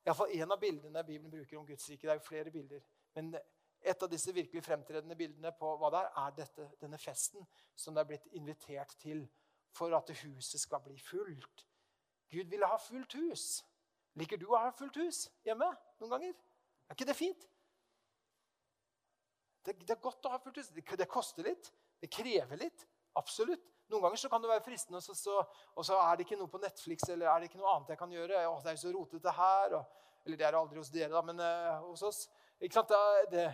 Iallfall 0.07 0.31
en 0.37 0.53
av 0.53 0.59
bildene 0.61 1.03
Bibelen 1.03 1.31
bruker 1.31 1.57
om 1.59 1.65
Guds 1.67 1.89
rike. 1.89 2.05
Det 2.05 2.13
er 2.13 2.19
jo 2.21 2.27
flere 2.29 2.51
bilder. 2.51 2.83
Men 3.17 3.33
et 3.87 4.03
av 4.03 4.11
disse 4.11 4.33
virkelig 4.35 4.63
fremtredende 4.65 5.15
bildene 5.17 5.53
på 5.55 5.71
hva 5.79 5.91
det 5.93 6.01
er, 6.03 6.11
er 6.23 6.35
dette, 6.41 6.67
denne 6.81 6.99
festen 7.01 7.45
som 7.75 7.95
det 7.95 8.03
er 8.03 8.09
blitt 8.11 8.27
invitert 8.37 8.95
til 9.01 9.23
for 9.77 9.93
at 9.95 10.09
huset 10.23 10.61
skal 10.61 10.81
bli 10.83 10.97
fullt. 10.99 11.65
Gud 12.31 12.49
ville 12.51 12.67
ha 12.67 12.77
fullt 12.81 13.13
hus. 13.19 13.47
Liker 14.17 14.39
du 14.41 14.47
å 14.49 14.59
ha 14.59 14.71
fullt 14.75 14.97
hus 14.99 15.27
hjemme 15.45 15.69
noen 16.01 16.13
ganger? 16.15 16.33
Er 16.87 16.97
ikke 16.97 17.07
det 17.07 17.17
fint? 17.17 17.47
Det, 19.67 19.75
det 19.83 19.95
er 19.97 20.03
godt 20.03 20.25
å 20.25 20.31
ha 20.33 20.39
fullt 20.41 20.59
hus. 20.61 20.71
Det, 20.73 20.83
det, 20.97 21.09
koster 21.11 21.47
litt. 21.47 21.69
Det 22.01 22.09
krever 22.11 22.59
litt. 22.59 22.85
Absolutt. 23.19 23.63
Noen 23.91 24.03
ganger 24.03 24.19
så 24.19 24.31
kan 24.31 24.43
det 24.43 24.49
være 24.51 24.65
fristende, 24.65 24.99
og 24.99 25.03
så, 25.05 25.13
så, 25.15 25.37
og 25.75 25.85
så, 25.87 25.95
er 26.03 26.17
det 26.17 26.25
ikke 26.25 26.39
noe 26.39 26.51
på 26.51 26.59
Netflix 26.59 27.05
eller 27.07 27.29
er 27.31 27.39
det 27.39 27.47
ikke 27.47 27.61
noe 27.61 27.71
annet 27.75 27.93
jeg 27.93 27.99
kan 28.01 28.15
gjøre. 28.17 28.41
Å, 28.49 28.57
det 28.63 28.71
er 28.71 28.75
jo 28.75 28.81
så 28.83 28.91
rotete 28.95 29.35
her. 29.37 29.77
Og, 29.79 30.03
eller 30.27 30.39
det 30.41 30.47
er 30.47 30.57
aldri 30.59 30.81
hos 30.81 30.91
dere, 30.91 31.13
da, 31.13 31.21
men 31.23 31.39
uh, 31.39 31.85
hos 31.85 32.03
oss. 32.03 32.25
Ikke 32.59 32.79
sant? 32.79 32.91
Det, 32.91 33.29
det, 33.31 33.45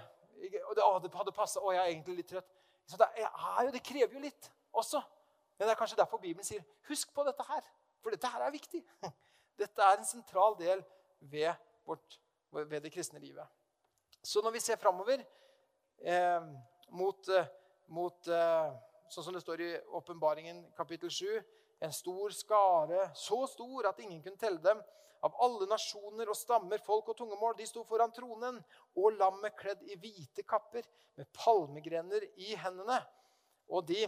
og 0.68 0.76
det, 0.76 0.84
å, 0.84 1.00
det 1.04 1.12
hadde 1.16 1.36
passa. 1.36 1.62
Å, 1.62 1.74
jeg 1.76 1.82
er 1.84 1.92
egentlig 1.92 2.18
litt 2.22 2.30
trøtt. 2.34 2.50
Så 2.90 3.00
Det, 3.00 3.08
er 3.16 3.66
jo, 3.66 3.72
det 3.72 3.84
krever 3.86 4.18
jo 4.18 4.24
litt 4.24 4.50
også. 4.76 5.02
Men 5.58 5.68
det 5.68 5.74
er 5.74 5.80
kanskje 5.80 6.00
derfor 6.00 6.22
Bibelen 6.22 6.46
sier 6.48 6.64
husk 6.90 7.14
på 7.16 7.24
dette 7.28 7.46
her. 7.48 7.64
For 8.04 8.12
dette 8.12 8.28
her 8.28 8.44
er 8.44 8.54
viktig. 8.54 8.82
Dette 9.62 9.86
er 9.86 10.00
en 10.00 10.08
sentral 10.08 10.56
del 10.58 10.80
ved, 11.30 11.54
vårt, 11.86 12.18
ved 12.52 12.82
det 12.82 12.92
kristne 12.92 13.20
livet. 13.22 13.46
Så 14.24 14.42
når 14.42 14.56
vi 14.56 14.62
ser 14.64 14.80
framover 14.82 15.22
eh, 16.02 16.48
mot, 16.90 17.30
eh, 17.30 17.52
mot 17.94 18.28
eh, 18.28 18.72
sånn 19.14 19.28
som 19.28 19.38
det 19.38 19.44
står 19.44 19.62
i 19.62 19.70
Åpenbaringen 20.00 20.64
kapittel 20.78 21.12
7 21.14 21.28
En 21.84 21.94
stor 21.94 22.32
skare, 22.32 23.10
så 23.14 23.42
stor 23.52 23.90
at 23.90 24.00
ingen 24.00 24.22
kunne 24.24 24.40
telle 24.40 24.62
dem, 24.64 24.80
av 25.24 25.36
alle 25.44 25.68
nasjoner 25.72 26.30
og 26.30 26.38
stammer, 26.38 26.82
folk 26.84 27.14
og 27.14 27.18
tungemål. 27.18 27.56
De 27.58 27.68
sto 27.68 27.84
foran 27.88 28.12
tronen, 28.16 28.60
og 29.00 29.16
lammet 29.16 29.56
kledd 29.60 29.84
i 29.88 29.98
hvite 30.00 30.44
kapper 30.48 30.88
med 31.20 31.30
palmegrener 31.38 32.26
i 32.44 32.54
hendene. 32.60 33.00
Og 33.72 33.88
de 33.88 34.04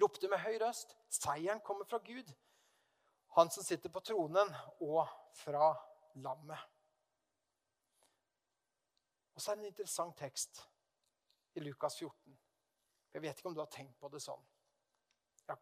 ropte 0.00 0.28
med 0.28 0.42
høy 0.44 0.58
røst, 0.60 0.96
'Seieren 1.08 1.60
kommer 1.60 1.84
fra 1.84 1.98
Gud', 1.98 2.34
han 3.36 3.50
som 3.50 3.64
sitter 3.64 3.88
på 3.88 4.00
tronen, 4.00 4.54
og 4.80 5.08
fra 5.32 5.74
lammet. 6.14 6.58
Og 9.34 9.40
så 9.40 9.50
er 9.50 9.54
det 9.54 9.64
en 9.64 9.72
interessant 9.72 10.16
tekst 10.18 10.68
i 11.54 11.60
Lukas 11.60 11.96
14. 11.96 12.38
Jeg 13.14 13.22
vet 13.22 13.38
ikke 13.38 13.48
om 13.48 13.54
du 13.54 13.60
har 13.60 13.70
tenkt 13.72 13.98
på 13.98 14.08
det 14.08 14.20
sånn. 14.22 14.42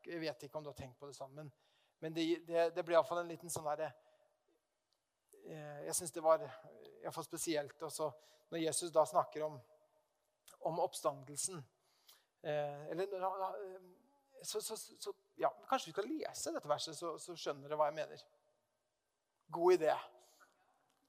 Jeg 0.05 0.21
vet 0.21 0.43
ikke 0.43 0.59
om 0.59 0.65
du 0.65 0.71
har 0.71 0.77
tenkt 0.77 0.99
på 0.99 1.07
det 1.07 1.15
sånn, 1.17 1.33
Men, 1.35 1.53
men 2.01 2.13
det, 2.13 2.47
det, 2.47 2.75
det 2.75 2.85
blir 2.85 2.97
iallfall 2.97 3.23
en 3.23 3.31
liten 3.31 3.51
sånn 3.51 3.65
derre 3.65 3.93
Jeg 5.47 5.95
syns 5.97 6.13
det 6.13 6.23
var 6.23 6.43
iallfall 7.03 7.25
spesielt 7.25 7.83
også 7.83 8.11
når 8.51 8.59
Jesus 8.59 8.93
da 8.93 9.05
snakker 9.07 9.45
om, 9.45 9.59
om 10.61 10.79
oppstandelsen. 10.81 11.63
Eh, 12.43 12.87
eller 12.91 13.07
så, 14.43 14.61
så, 14.61 14.77
så, 14.77 15.13
ja, 15.37 15.51
Kanskje 15.69 15.87
vi 15.87 15.93
skal 15.93 16.09
lese 16.09 16.53
dette 16.55 16.69
verset, 16.69 16.97
så, 16.97 17.17
så 17.19 17.37
skjønner 17.37 17.69
dere 17.69 17.79
hva 17.81 17.91
jeg 17.91 17.99
mener. 17.99 18.23
God 19.53 19.75
idé. 19.79 19.95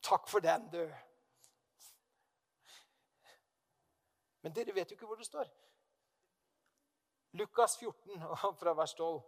Takk 0.03 0.27
for 0.31 0.43
den, 0.43 0.67
du. 0.73 0.83
Men 4.41 4.55
dere 4.55 4.75
vet 4.75 4.91
jo 4.91 4.97
ikke 4.97 5.09
hvor 5.09 5.19
det 5.19 5.27
står. 5.27 5.51
Lukas 7.39 7.77
14, 7.77 8.23
fra 8.61 8.73
vers 8.73 8.93
12. 8.93 9.21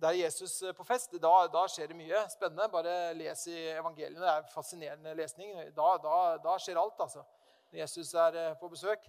Der 0.00 0.08
er 0.08 0.20
Jesus 0.24 0.62
på 0.76 0.84
fest. 0.84 1.12
Da, 1.22 1.32
da, 1.52 1.64
skjer 1.66 1.90
det 1.90 1.96
mye 1.98 2.20
spennende. 2.30 2.68
Bare 2.70 3.14
les 3.18 3.46
i 3.50 3.56
evangeliene. 3.72 4.20
Det 4.22 4.28
er 4.30 4.52
fascinerende 4.52 5.14
lesning. 5.18 5.56
Da, 5.76 5.88
da, 6.02 6.18
da 6.44 6.54
skjer 6.62 6.78
alt, 6.78 7.00
altså. 7.02 7.24
Når 7.72 7.80
Jesus 7.80 8.14
er 8.14 8.38
eh, 8.38 8.54
på 8.60 8.70
besøk. 8.70 9.08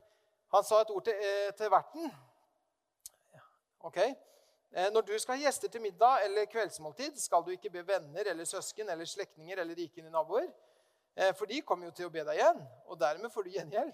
Han 0.56 0.66
sa 0.66 0.82
et 0.82 0.90
ord 0.90 1.06
til, 1.06 1.14
eh, 1.14 1.52
til 1.58 1.70
verten. 1.72 2.10
Ok? 3.80 3.98
Eh, 4.02 4.90
når 4.94 5.02
du 5.02 5.14
skal 5.20 5.38
ha 5.38 5.44
gjester 5.44 5.70
til 5.70 5.82
middag 5.82 6.26
eller 6.26 6.50
kveldsmåltid, 6.50 7.16
skal 7.18 7.46
du 7.46 7.54
ikke 7.54 7.70
be 7.70 7.86
venner 7.88 8.28
eller 8.34 8.46
søsken 8.46 8.90
eller 8.90 9.06
slektninger 9.06 9.62
eller 9.62 9.78
rike 9.78 10.02
naboer. 10.10 10.50
Eh, 11.16 11.34
for 11.36 11.46
de 11.46 11.62
kommer 11.62 11.90
jo 11.90 11.96
til 11.96 12.10
å 12.10 12.14
be 12.14 12.26
deg 12.26 12.38
igjen, 12.38 12.60
og 12.86 13.00
dermed 13.00 13.32
får 13.34 13.46
du 13.46 13.56
gjengjeld. 13.56 13.94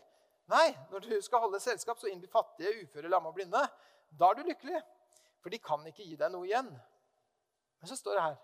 Nei, 0.51 0.67
når 0.91 1.05
du 1.05 1.13
skal 1.25 1.41
holde 1.41 1.59
selskap, 1.59 1.99
så 1.99 2.07
innby 2.11 2.27
fattige, 2.31 2.83
uføre, 2.83 3.09
lamme 3.09 3.31
og 3.31 3.37
blinde. 3.37 3.61
Da 4.19 4.29
er 4.29 4.37
du 4.37 4.43
lykkelig, 4.45 4.81
for 5.45 5.53
de 5.53 5.59
kan 5.61 5.83
ikke 5.85 6.01
gi 6.01 6.15
deg 6.17 6.31
noe 6.33 6.47
igjen. 6.47 6.71
Men 7.77 7.89
så 7.89 7.93
står 7.99 8.15
det 8.17 8.21
her 8.23 8.37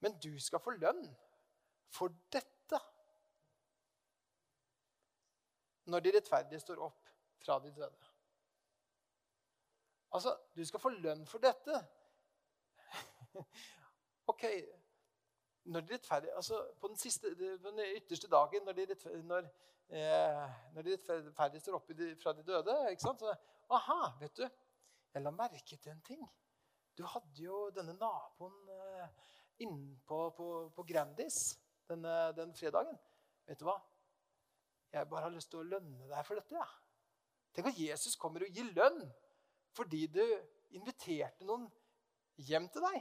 Men 0.00 0.14
du 0.16 0.30
skal 0.40 0.62
få 0.64 0.72
lønn 0.72 1.02
for 1.92 2.14
dette 2.32 2.78
når 5.92 6.00
de 6.06 6.14
rettferdige 6.16 6.62
står 6.62 6.80
opp 6.86 7.12
fra 7.44 7.58
de 7.60 7.74
døde. 7.76 8.08
Altså, 10.16 10.32
du 10.56 10.64
skal 10.64 10.80
få 10.80 10.94
lønn 10.94 11.26
for 11.28 11.44
dette. 11.44 11.82
ok, 14.32 14.48
når 15.68 15.84
de 15.84 15.98
rettferdige, 15.98 16.32
altså 16.32 16.64
På 16.80 16.88
den, 16.88 16.96
siste, 16.96 17.36
den 17.36 17.84
ytterste 17.92 18.32
dagen, 18.32 18.64
når 18.64 18.72
de, 18.72 18.86
når, 19.28 19.52
eh, 19.92 20.50
når 20.72 20.82
de 20.88 20.96
rettferdige 20.96 21.60
står 21.60 21.76
opp 21.82 21.92
fra 22.24 22.32
de 22.32 22.48
døde 22.54 22.80
ikke 22.90 23.04
sant? 23.04 23.20
Så, 23.20 23.36
Aha, 23.68 24.14
vet 24.24 24.40
du, 24.40 24.48
jeg 25.14 25.22
la 25.22 25.30
merke 25.34 25.76
til 25.76 25.92
en 25.92 26.02
ting. 26.06 26.22
Du 26.98 27.04
hadde 27.06 27.42
jo 27.42 27.68
denne 27.74 27.94
naboen 27.98 28.56
innpå 29.62 30.20
på, 30.36 30.48
på, 30.74 30.84
Grandis 30.88 31.54
denne, 31.88 32.32
den 32.36 32.54
fredagen. 32.54 32.98
Vet 33.46 33.60
du 33.60 33.66
hva? 33.68 33.76
Jeg 34.94 35.08
bare 35.10 35.26
har 35.26 35.34
lyst 35.34 35.50
til 35.50 35.62
å 35.62 35.68
lønne 35.68 36.08
deg 36.10 36.26
for 36.26 36.38
dette. 36.38 36.54
Ja. 36.54 36.66
Tenk 37.54 37.70
at 37.70 37.78
Jesus 37.78 38.18
kommer 38.18 38.44
og 38.44 38.54
gir 38.54 38.70
lønn 38.74 39.00
fordi 39.74 40.06
du 40.06 40.22
inviterte 40.74 41.46
noen 41.46 41.66
hjem 42.46 42.68
til 42.70 42.84
deg. 42.86 43.00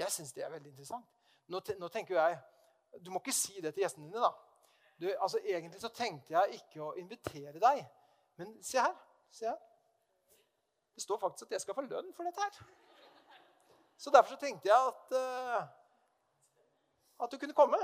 Jeg 0.00 0.12
syns 0.14 0.32
det 0.32 0.44
er 0.44 0.52
veldig 0.54 0.72
interessant. 0.72 1.08
Nå, 1.52 1.60
nå, 1.78 1.88
tenker 1.92 2.16
jeg, 2.16 2.38
Du 3.04 3.10
må 3.10 3.20
ikke 3.20 3.34
si 3.34 3.60
det 3.60 3.74
til 3.74 3.84
gjestene 3.84 4.08
dine. 4.08 4.20
da. 4.20 4.32
Du, 5.00 5.06
altså, 5.20 5.38
egentlig 5.44 5.80
så 5.80 5.88
tenkte 5.94 6.34
jeg 6.34 6.60
ikke 6.60 6.82
å 6.82 6.94
invitere 6.98 7.60
deg. 7.60 7.84
Men 8.40 8.56
se 8.64 8.80
her. 8.80 8.96
Se 9.32 9.44
jeg. 9.44 9.56
Det 10.94 11.02
står 11.02 11.18
faktisk 11.18 11.48
at 11.48 11.56
jeg 11.56 11.64
skal 11.64 11.76
få 11.78 11.86
lønn 11.86 12.12
for 12.16 12.28
dette 12.28 12.42
her. 12.42 12.62
Så 14.00 14.10
derfor 14.10 14.34
så 14.34 14.40
tenkte 14.40 14.68
jeg 14.68 14.92
at, 14.92 15.14
uh, 15.16 15.62
at 17.24 17.32
du 17.32 17.38
kunne 17.38 17.56
komme. 17.56 17.78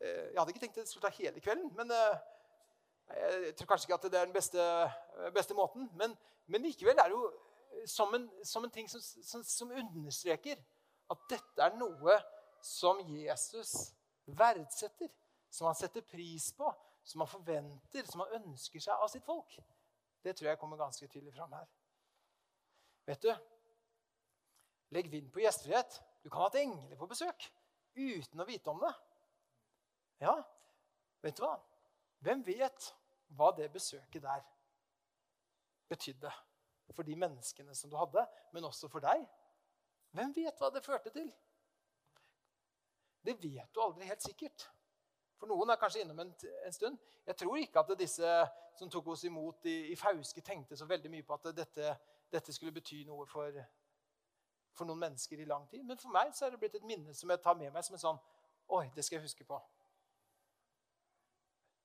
Jeg 0.00 0.38
hadde 0.38 0.50
ikke 0.50 0.60
tenkt 0.60 0.76
det 0.76 0.88
skulle 0.88 1.10
ta 1.10 1.14
hele 1.16 1.40
kvelden, 1.40 1.72
men 1.76 1.90
uh, 1.90 2.16
jeg 3.16 3.54
tror 3.56 3.66
kanskje 3.66 3.86
ikke 3.86 3.94
at 3.94 4.12
det 4.12 4.20
er 4.20 4.24
den 4.24 4.32
beste, 4.32 4.90
beste 5.34 5.54
måten, 5.54 5.90
men, 5.96 6.16
men, 6.46 6.62
likevel 6.62 6.98
er 6.98 7.08
det 7.08 7.16
jo 7.16 7.32
som 7.86 8.14
en, 8.14 8.28
som 8.44 8.64
en 8.64 8.70
ting 8.70 8.90
som, 8.90 9.00
som, 9.00 9.44
som, 9.44 9.70
understreker 9.70 10.60
at 11.10 11.24
dette 11.30 11.64
er 11.64 11.76
noe 11.78 12.18
som 12.64 13.00
Jesus 13.06 13.94
verdsetter, 14.26 15.08
som 15.50 15.70
han 15.70 15.78
setter 15.78 16.04
pris 16.04 16.50
på, 16.56 16.72
som 17.08 17.24
han 17.24 17.30
forventer, 17.30 18.04
som 18.04 18.20
han 18.24 18.42
ønsker 18.42 18.82
seg 18.84 19.00
av 19.00 19.08
sitt 19.08 19.24
folk. 19.24 19.54
Det 20.24 20.34
tror 20.36 20.50
jeg 20.50 20.60
kommer 20.60 20.80
ganske 20.80 21.06
tydelig 21.08 21.32
fram 21.32 21.54
her. 21.56 21.68
Vet 23.08 23.22
du, 23.24 23.30
legg 24.92 25.08
vind 25.08 25.30
på 25.32 25.40
gjestfrihet. 25.40 26.02
Du 26.20 26.28
kan 26.28 26.42
ha 26.42 26.50
hatt 26.50 26.58
engler 26.60 27.00
på 27.00 27.08
besøk 27.08 27.48
uten 27.96 28.42
å 28.42 28.46
vite 28.48 28.70
om 28.70 28.82
det. 28.82 28.92
Ja, 30.20 30.34
vet 31.24 31.38
du 31.38 31.46
hva? 31.46 31.54
Hvem 32.26 32.44
vet 32.44 32.92
hva 33.38 33.52
det 33.56 33.70
besøket 33.72 34.24
der 34.24 34.44
betydde 35.88 36.32
for 36.92 37.06
de 37.06 37.16
menneskene 37.16 37.76
som 37.76 37.88
du 37.88 37.96
hadde, 37.96 38.26
men 38.52 38.68
også 38.68 38.90
for 38.92 39.04
deg? 39.04 39.24
Hvem 40.12 40.34
vet 40.36 40.60
hva 40.60 40.68
det 40.74 40.84
førte 40.84 41.12
til? 41.14 41.30
Det 43.24 43.38
vet 43.40 43.72
du 43.72 43.80
aldri 43.80 44.08
helt 44.08 44.24
sikkert. 44.24 44.68
For 45.38 45.50
noen 45.50 45.70
er 45.70 45.78
kanskje 45.78 46.02
innom 46.02 46.18
en, 46.24 46.32
en 46.66 46.74
stund. 46.74 46.98
Jeg 47.26 47.38
tror 47.38 47.60
ikke 47.60 47.82
at 47.84 47.92
disse 47.98 48.32
som 48.78 48.90
tok 48.90 49.12
oss 49.14 49.24
imot 49.26 49.66
i, 49.70 49.76
i 49.92 49.96
Fauske, 49.98 50.42
tenkte 50.44 50.76
så 50.78 50.86
veldig 50.86 51.10
mye 51.12 51.26
på 51.26 51.36
at 51.38 51.50
dette, 51.56 51.94
dette 52.30 52.54
skulle 52.54 52.74
bety 52.74 53.04
noe 53.06 53.26
for, 53.30 53.54
for, 54.74 54.86
noen 54.86 55.02
mennesker 55.06 55.42
i 55.42 55.46
lang 55.48 55.66
tid. 55.70 55.84
Men 55.86 55.98
for 55.98 56.14
meg 56.14 56.34
så 56.34 56.46
er 56.46 56.54
det 56.54 56.60
blitt 56.62 56.76
et 56.78 56.86
minne 56.86 57.14
som 57.14 57.30
jeg 57.30 57.42
tar 57.44 57.58
med 57.58 57.74
meg 57.74 57.86
som 57.86 57.98
en 57.98 58.04
sånn 58.08 58.20
Oi, 58.68 58.84
det 58.92 59.00
skal 59.00 59.16
jeg 59.16 59.24
huske 59.24 59.46
på. 59.48 59.56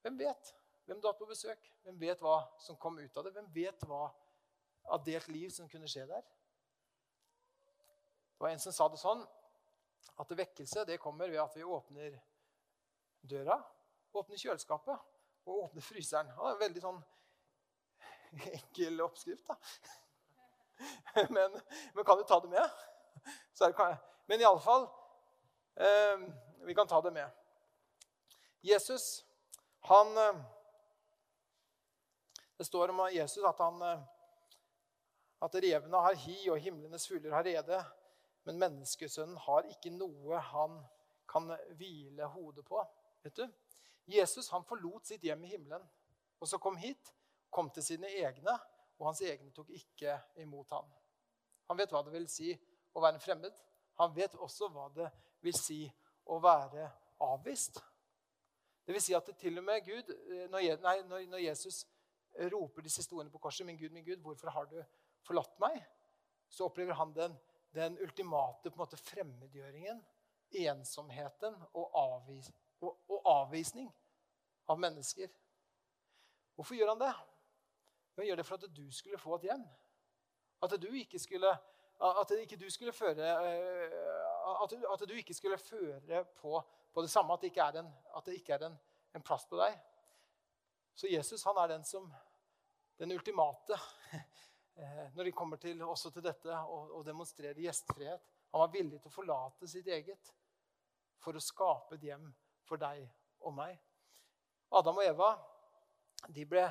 Hvem 0.04 0.18
vet 0.20 0.50
hvem 0.86 1.00
du 1.00 1.08
har 1.08 1.16
på 1.16 1.26
besøk? 1.26 1.70
Hvem 1.84 2.00
vet 2.00 2.20
hva 2.22 2.42
som 2.60 2.76
kom 2.76 2.98
ut 3.00 3.18
av 3.18 3.24
det? 3.24 3.32
Hvem 3.38 3.48
vet 3.56 3.86
hva 3.88 4.10
av 4.92 5.04
delt 5.06 5.30
liv 5.32 5.52
som 5.54 5.70
kunne 5.72 5.88
skje 5.88 6.04
der? 6.10 6.26
Det 8.34 8.44
var 8.44 8.52
en 8.52 8.60
som 8.60 8.76
sa 8.76 8.90
det 8.92 9.00
sånn 9.00 9.24
at 10.20 10.36
vekkelse 10.36 10.84
det 10.90 11.00
kommer 11.00 11.32
ved 11.32 11.40
at 11.40 11.56
vi 11.56 11.64
åpner 11.64 12.18
døra, 13.30 13.58
åpne 14.14 14.38
kjøleskapet 14.38 14.96
og 15.46 15.64
åpne 15.66 15.84
fryseren. 15.84 16.30
Det 16.30 16.48
er 16.48 16.56
en 16.56 16.64
veldig 16.64 16.84
sånn 16.84 17.02
enkel 18.54 19.04
oppskrift, 19.06 19.48
da. 19.48 19.60
Men, 21.30 21.54
men 21.94 22.04
kan 22.04 22.18
du 22.18 22.24
ta 22.28 22.40
det 22.42 22.50
med? 22.50 22.80
Så 23.54 23.68
det, 23.70 23.98
men 24.28 24.42
iallfall 24.42 24.88
eh, 25.78 26.24
Vi 26.66 26.74
kan 26.76 26.88
ta 26.90 26.98
det 27.06 27.12
med. 27.14 27.30
Jesus, 28.66 29.22
han 29.88 30.18
eh, 30.18 30.42
Det 32.58 32.66
står 32.66 32.90
om 32.90 33.04
Jesus 33.14 33.46
at 33.46 33.62
han 33.62 33.82
eh, 33.82 34.02
at 35.44 35.56
revene 35.60 36.00
har 36.06 36.16
hi 36.24 36.38
og 36.54 36.60
himlenes 36.64 37.06
fugler 37.10 37.34
har 37.36 37.44
rede, 37.44 37.80
men 38.48 38.60
menneskesønnen 38.62 39.40
har 39.44 39.68
ikke 39.68 39.92
noe 39.92 40.40
han 40.54 40.78
kan 41.30 41.50
hvile 41.76 42.30
hodet 42.32 42.64
på. 42.68 42.80
Vet 43.24 43.36
du? 43.40 43.46
Jesus 44.06 44.50
han 44.52 44.66
forlot 44.68 45.08
sitt 45.08 45.24
hjem 45.24 45.46
i 45.48 45.54
himmelen 45.56 45.84
og 46.44 46.50
så 46.50 46.60
kom 46.60 46.76
hit, 46.76 47.14
kom 47.48 47.70
til 47.72 47.86
sine 47.86 48.10
egne, 48.20 48.54
og 49.00 49.06
hans 49.08 49.22
egne 49.24 49.48
tok 49.56 49.70
ikke 49.72 50.18
imot 50.44 50.74
ham. 50.76 50.90
Han 51.72 51.80
vet 51.80 51.94
hva 51.94 52.02
det 52.04 52.12
vil 52.12 52.26
si 52.28 52.50
å 52.92 53.00
være 53.00 53.16
en 53.16 53.24
fremmed. 53.24 53.62
Han 54.02 54.12
vet 54.16 54.36
også 54.36 54.68
hva 54.74 54.90
det 54.92 55.08
vil 55.46 55.56
si 55.56 55.86
å 56.28 56.42
være 56.44 56.90
avvist. 57.24 57.80
Det 58.84 58.92
vil 58.92 59.06
si 59.06 59.16
at 59.16 59.32
det 59.32 59.38
til 59.40 59.62
og 59.62 59.64
med 59.70 59.86
Gud, 59.88 60.12
nei, 60.52 60.66
når, 61.08 61.40
Jesus 61.46 61.86
roper 62.52 62.84
de 62.84 62.92
siste 62.92 63.16
ordene 63.16 63.32
på 63.32 63.40
korset, 63.40 63.64
'Min 63.64 63.80
Gud, 63.80 63.96
min 63.96 64.04
Gud, 64.04 64.20
hvorfor 64.20 64.52
har 64.52 64.68
du 64.68 64.84
forlatt 65.24 65.56
meg?' 65.64 65.80
så 66.50 66.68
opplever 66.68 66.94
han 66.94 67.14
den, 67.16 67.40
den 67.72 67.96
ultimate 68.04 68.70
på 68.70 68.76
en 68.76 68.84
måte, 68.84 68.98
fremmedgjøringen, 69.00 70.04
ensomheten 70.52 71.56
og, 71.74 71.88
avvis, 71.96 72.52
og, 72.84 72.98
og 73.10 73.30
avvisning 73.32 73.88
av 74.70 74.80
mennesker. 74.80 75.32
Hvorfor 76.56 76.78
gjør 76.78 76.94
han 76.94 77.02
det? 77.02 77.14
Han 78.18 78.28
gjør 78.28 78.42
det 78.42 78.46
for 78.46 78.60
at 78.60 78.76
du 78.76 78.86
skulle 78.94 79.18
få 79.18 79.38
et 79.40 79.48
hjem. 79.50 79.64
At 80.64 80.76
du 80.82 80.90
ikke 80.96 81.20
skulle, 81.20 81.50
at 82.00 82.36
ikke 82.38 82.60
du 82.60 82.70
skulle 82.72 82.94
føre 82.94 83.32
eh, 83.50 84.04
at 84.64 84.70
du, 84.70 84.86
at 84.94 85.08
du 85.10 85.14
ikke 85.18 85.34
skulle 85.34 85.58
føre 85.58 86.24
på, 86.38 86.62
på, 86.94 87.02
det 87.02 87.10
samme, 87.10 87.34
at 87.34 87.42
det 87.42 87.52
ikke 87.52 87.66
er, 87.66 87.80
en, 87.82 87.90
det 88.26 88.38
ikke 88.38 88.54
er 88.54 88.68
en, 88.68 88.78
en, 89.16 89.26
plass 89.26 89.48
på 89.50 89.58
deg. 89.60 89.80
Så 90.96 91.10
Jesus 91.10 91.44
han 91.44 91.58
er 91.58 91.74
den 91.74 91.84
som 91.84 92.12
den 93.00 93.12
ultimate 93.12 93.78
eh, 94.78 95.10
når 95.16 95.24
det 95.24 95.36
kommer 95.36 95.58
til, 95.58 95.82
også 95.82 96.14
til 96.14 96.24
dette 96.24 96.54
å 96.54 96.84
og 97.00 97.06
demonstrerer 97.06 97.60
gjestfrihet. 97.66 98.30
Han 98.54 98.62
var 98.62 98.74
villig 98.74 99.02
til 99.02 99.10
å 99.10 99.16
forlate 99.16 99.68
sitt 99.68 99.88
eget 99.90 100.34
for 101.24 101.36
å 101.36 101.42
skape 101.42 101.98
et 101.98 102.06
hjem 102.12 102.30
for 102.68 102.82
deg 102.82 103.04
og 103.44 103.54
meg. 103.56 103.78
Adam 104.74 104.98
og 105.02 105.06
Eva 105.06 105.32
de 106.34 106.46
ble 106.48 106.64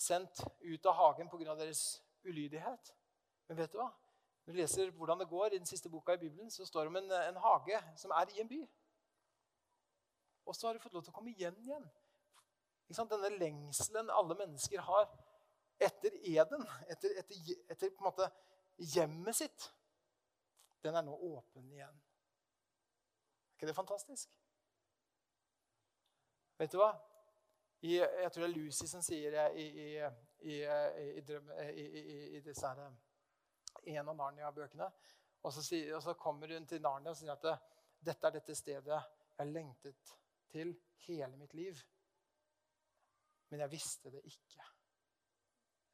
sendt 0.00 0.42
ut 0.62 0.86
av 0.86 0.96
hagen 0.96 1.28
pga. 1.28 1.54
deres 1.54 2.00
ulydighet. 2.24 2.94
Men 3.48 3.56
vet 3.56 3.72
du 3.72 3.80
hva? 3.80 3.90
Når 4.44 4.54
du 4.54 4.60
leser 4.60 4.90
hvordan 4.90 5.20
det 5.20 5.28
går 5.28 5.46
i 5.46 5.58
den 5.58 5.66
siste 5.66 5.90
boka 5.90 6.14
i 6.14 6.22
Bibelen, 6.22 6.50
så 6.50 6.66
står 6.66 6.80
det 6.86 6.88
om 6.88 6.96
en, 6.96 7.12
en 7.12 7.40
hage 7.44 7.80
som 7.96 8.10
er 8.10 8.30
i 8.34 8.40
en 8.40 8.48
by. 8.48 8.60
Og 10.46 10.56
så 10.56 10.66
har 10.66 10.74
du 10.74 10.82
fått 10.82 10.94
lov 10.96 11.04
til 11.04 11.12
å 11.12 11.18
komme 11.18 11.34
hjem 11.36 11.58
igjen. 11.60 11.90
Denne 12.90 13.30
lengselen 13.38 14.10
alle 14.10 14.34
mennesker 14.34 14.82
har 14.82 15.10
etter 15.80 16.16
eden, 16.26 16.64
etter, 16.90 17.12
etter, 17.20 17.52
etter 17.70 17.92
på 17.94 18.02
en 18.02 18.08
måte 18.08 18.26
hjemmet 18.94 19.36
sitt, 19.36 19.68
den 20.82 20.96
er 20.96 21.04
nå 21.04 21.14
åpen 21.14 21.70
igjen. 21.70 21.94
Er 21.94 23.60
ikke 23.60 23.68
det 23.70 23.76
fantastisk? 23.76 24.32
Vet 26.60 26.74
du 26.74 26.76
hva? 26.76 26.90
I, 27.88 27.94
jeg 27.96 28.32
tror 28.32 28.44
det 28.44 28.48
er 28.50 28.56
Lucy 28.58 28.86
som 28.90 29.00
sier 29.04 29.32
det 29.32 29.44
i, 29.62 29.66
i, 29.80 29.92
i, 30.52 30.56
i 32.36 32.42
disse 32.44 32.68
her, 32.68 32.90
en 33.94 34.10
av 34.12 34.18
Narnia-bøkene. 34.18 34.88
Og, 35.40 35.48
og, 35.48 36.02
så 36.04 36.14
kommer 36.20 36.52
hun 36.52 36.66
til 36.68 36.82
Narnia 36.84 37.14
og 37.14 37.16
sier 37.16 37.32
at 37.32 37.46
dette 38.00 38.28
er 38.28 38.36
dette 38.36 38.56
stedet 38.56 38.98
jeg 39.40 39.54
lengtet 39.54 40.12
til 40.52 40.74
hele 41.06 41.40
mitt 41.40 41.56
liv. 41.56 41.80
Men 43.48 43.64
jeg 43.64 43.72
visste 43.72 44.12
det 44.12 44.20
ikke. 44.28 44.68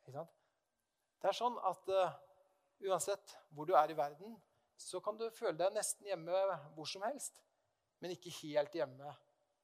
ikke 0.00 0.16
sant? 0.16 0.34
det 1.22 1.30
er 1.30 1.38
sånn 1.38 1.56
at 1.70 1.88
uh, 1.94 2.18
uansett 2.90 3.38
hvor 3.54 3.70
du 3.70 3.72
er 3.78 3.94
i 3.94 3.96
verden, 3.98 4.34
så 4.76 4.98
kan 5.00 5.16
du 5.16 5.24
føle 5.30 5.56
deg 5.62 5.78
nesten 5.78 6.10
hjemme 6.10 6.42
hvor 6.74 6.90
som 6.90 7.06
helst, 7.06 7.38
men 8.02 8.12
ikke 8.18 8.34
helt 8.42 8.74
hjemme 8.76 9.14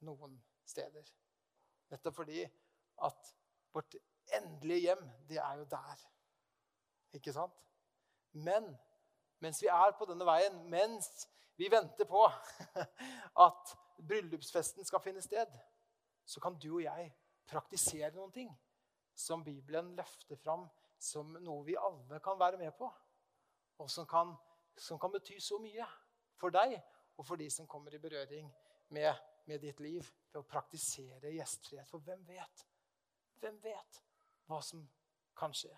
noen 0.07 0.39
steder. 0.67 1.05
Nettopp 1.91 2.17
fordi 2.17 2.45
at 3.05 3.35
vårt 3.73 3.95
endelige 4.37 4.81
hjem, 4.81 5.11
det 5.29 5.39
er 5.39 5.55
jo 5.61 5.65
der. 5.71 6.09
Ikke 7.13 7.33
sant? 7.33 7.55
Men 8.33 8.77
mens 9.39 9.63
vi 9.63 9.69
er 9.69 9.95
på 9.99 10.07
denne 10.09 10.27
veien, 10.27 10.63
mens 10.71 11.29
vi 11.57 11.69
venter 11.71 12.09
på 12.09 12.25
at 13.47 13.75
bryllupsfesten 14.09 14.85
skal 14.89 15.03
finne 15.05 15.23
sted, 15.23 15.51
så 16.25 16.41
kan 16.41 16.57
du 16.59 16.71
og 16.75 16.85
jeg 16.85 17.11
praktisere 17.51 18.15
noen 18.15 18.33
ting 18.33 18.53
som 19.15 19.45
Bibelen 19.45 19.93
løfter 19.99 20.39
fram 20.41 20.65
som 21.03 21.35
noe 21.43 21.67
vi 21.67 21.77
alle 21.77 22.21
kan 22.25 22.39
være 22.39 22.61
med 22.61 22.73
på, 22.79 22.87
og 23.83 23.91
som 23.91 24.07
kan, 24.07 24.33
som 24.79 25.01
kan 25.03 25.13
bety 25.13 25.37
så 25.43 25.59
mye 25.61 25.85
for 26.41 26.55
deg 26.55 26.79
og 27.19 27.27
for 27.27 27.37
de 27.37 27.51
som 27.51 27.69
kommer 27.69 27.95
i 27.95 28.01
berøring 28.01 28.49
med 28.95 29.13
med 29.47 29.59
ditt 29.59 29.81
liv 29.81 30.07
ved 30.33 30.41
å 30.41 30.49
praktisere 30.49 31.33
gjestfrihet. 31.37 31.89
For 31.91 32.05
hvem 32.05 32.24
vet? 32.26 32.66
Hvem 33.43 33.59
vet 33.62 34.03
hva 34.49 34.61
som 34.64 34.83
kan 35.39 35.55
skje? 35.57 35.72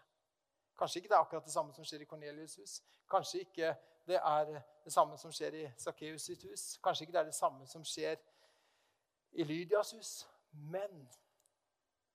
Kanskje 0.79 1.01
ikke 1.01 1.11
det 1.11 1.17
er 1.17 1.25
akkurat 1.25 1.47
det 1.47 1.55
samme 1.55 1.75
som 1.75 1.87
skjer 1.87 2.03
i 2.03 2.09
Kornelius' 2.11 2.59
hus. 2.59 2.79
Kanskje 3.11 3.45
ikke 3.45 3.75
det 4.09 4.19
er 4.19 4.49
det 4.85 4.93
samme 4.93 5.19
som 5.19 5.33
skjer 5.33 5.57
i 5.61 5.65
Sakkeus 5.81 6.29
hus. 6.29 6.65
Kanskje 6.83 7.07
ikke 7.07 7.15
det 7.17 7.21
er 7.23 7.29
det 7.31 7.37
samme 7.37 7.67
som 7.71 7.85
skjer 7.87 8.19
i 9.33 9.47
Lydias 9.47 9.95
hus. 9.95 10.13
Men, 10.53 11.07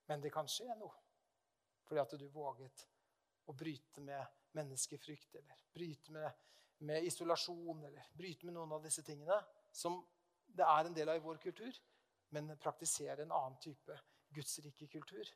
men 0.08 0.22
det 0.22 0.32
kan 0.34 0.48
skje 0.48 0.68
noe. 0.80 0.94
Fordi 1.88 2.02
at 2.04 2.14
du 2.20 2.28
våget 2.30 2.86
å 3.50 3.56
bryte 3.58 4.04
med 4.06 4.22
menneskefrykt 4.54 5.36
eller 5.40 5.64
bryte 5.74 6.14
med, 6.14 6.30
med 6.86 7.06
isolasjon 7.08 7.84
eller 7.88 8.12
bryte 8.18 8.46
med 8.46 8.56
noen 8.58 8.76
av 8.78 8.84
disse 8.86 9.04
tingene 9.06 9.40
som 9.72 9.98
det 10.46 10.66
er 10.66 10.86
en 10.86 10.96
del 10.96 11.10
av 11.10 11.18
i 11.18 11.24
vår 11.24 11.38
kultur, 11.42 11.74
men 12.30 12.58
praktisere 12.62 13.24
en 13.24 13.32
annen 13.32 13.58
type 13.62 13.96
gudsrikekultur 14.36 15.30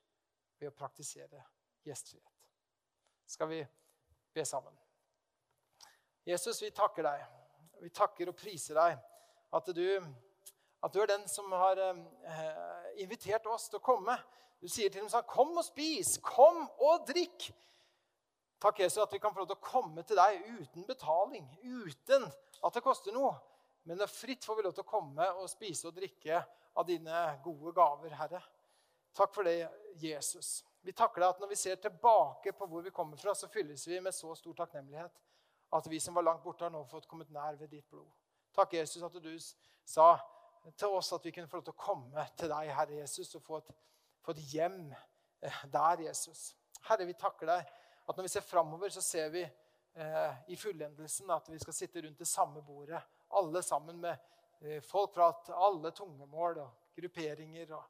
ved 0.59 0.69
å 0.69 0.75
praktisere 0.77 1.41
gjestfrihet. 1.85 2.43
Skal 3.25 3.49
vi 3.49 3.61
be 4.33 4.45
sammen? 4.45 4.75
Jesus, 6.25 6.61
vi 6.61 6.71
takker 6.71 7.03
deg. 7.07 7.23
Vi 7.83 7.89
takker 7.91 8.29
og 8.31 8.37
priser 8.39 8.77
deg 8.79 8.99
at 9.53 9.71
du, 9.75 9.87
at 10.83 10.93
du 10.93 11.01
er 11.01 11.09
den 11.09 11.25
som 11.27 11.51
har 11.51 11.81
eh, 11.83 13.01
invitert 13.03 13.45
oss 13.51 13.67
til 13.69 13.81
å 13.81 13.85
komme. 13.85 14.15
Du 14.63 14.69
sier 14.71 14.89
til 14.89 15.01
dem 15.01 15.09
sånn, 15.11 15.25
'Kom 15.27 15.57
og 15.57 15.65
spis. 15.65 16.17
Kom 16.23 16.63
og 16.79 17.07
drikk.' 17.09 17.51
Takk, 18.63 18.79
Jesus, 18.79 19.03
at 19.03 19.11
vi 19.11 19.19
kan 19.19 19.33
få 19.33 19.41
lov 19.43 19.49
til 19.49 19.59
å 19.59 19.65
komme 19.65 20.03
til 20.07 20.15
deg 20.15 20.45
uten 20.61 20.85
betaling, 20.87 21.43
uten 21.63 22.23
at 22.63 22.73
det 22.73 22.83
koster 22.85 23.11
noe. 23.11 23.33
Men 23.83 23.99
det 23.99 24.05
er 24.05 24.13
fritt 24.13 24.45
får 24.45 24.55
vi 24.55 24.63
lov 24.63 24.75
til 24.77 24.85
å 24.85 24.87
komme 24.87 25.25
og 25.35 25.49
spise 25.51 25.89
og 25.89 25.97
drikke 25.97 26.39
av 26.73 26.85
dine 26.87 27.23
gode 27.43 27.73
gaver, 27.75 28.15
Herre. 28.17 28.41
Takk 29.13 29.33
for 29.35 29.45
det, 29.45 29.69
Jesus. 30.01 30.63
Vi 30.81 30.93
takker 30.95 31.21
deg 31.21 31.35
at 31.35 31.41
når 31.43 31.51
vi 31.53 31.59
ser 31.59 31.77
tilbake 31.81 32.53
på 32.57 32.67
hvor 32.67 32.81
vi 32.83 32.91
kommer 32.93 33.19
fra, 33.19 33.35
så 33.37 33.47
fylles 33.51 33.85
vi 33.87 34.01
med 34.01 34.15
så 34.15 34.33
stor 34.35 34.55
takknemlighet 34.57 35.21
at 35.73 35.87
vi 35.89 35.99
som 35.99 36.13
var 36.13 36.25
langt 36.25 36.43
borte, 36.43 36.65
har 36.65 36.73
nå 36.73 36.83
fått 36.85 37.07
kommet 37.09 37.31
nær 37.33 37.55
ved 37.57 37.71
ditt 37.73 37.87
blod. 37.89 38.09
Takk, 38.53 38.75
Jesus, 38.77 39.03
at 39.03 39.15
du 39.17 39.31
sa 39.85 40.09
til 40.77 40.93
oss 40.97 41.09
at 41.15 41.25
vi 41.25 41.31
kunne 41.33 41.49
få 41.49 41.59
lov 41.59 41.65
til 41.67 41.73
å 41.75 41.81
komme 41.81 42.25
til 42.37 42.51
deg, 42.51 42.73
Herre 42.77 42.99
Jesus, 42.99 43.33
og 43.37 43.45
få 43.45 43.61
et, 43.61 43.71
få 44.23 44.35
et 44.35 44.43
hjem 44.53 44.77
eh, 44.93 45.63
der, 45.73 46.05
Jesus. 46.07 46.51
Herre, 46.87 47.07
vi 47.09 47.17
takker 47.17 47.49
deg 47.49 47.65
at 48.03 48.15
når 48.17 48.27
vi 48.27 48.33
ser 48.35 48.45
framover, 48.45 48.93
så 48.93 49.01
ser 49.01 49.31
vi 49.33 49.41
eh, 49.43 50.37
i 50.53 50.59
fullendelsen 50.59 51.31
at 51.33 51.49
vi 51.49 51.59
skal 51.63 51.77
sitte 51.77 52.05
rundt 52.05 52.21
det 52.21 52.29
samme 52.29 52.61
bordet 52.65 53.01
alle 53.33 53.63
sammen 53.65 53.97
med 54.03 54.32
folk 54.87 55.13
fra 55.13 55.31
alle 55.67 55.91
tungemål 55.91 56.61
og 56.63 56.83
grupperinger. 56.95 57.73
Og, 57.75 57.83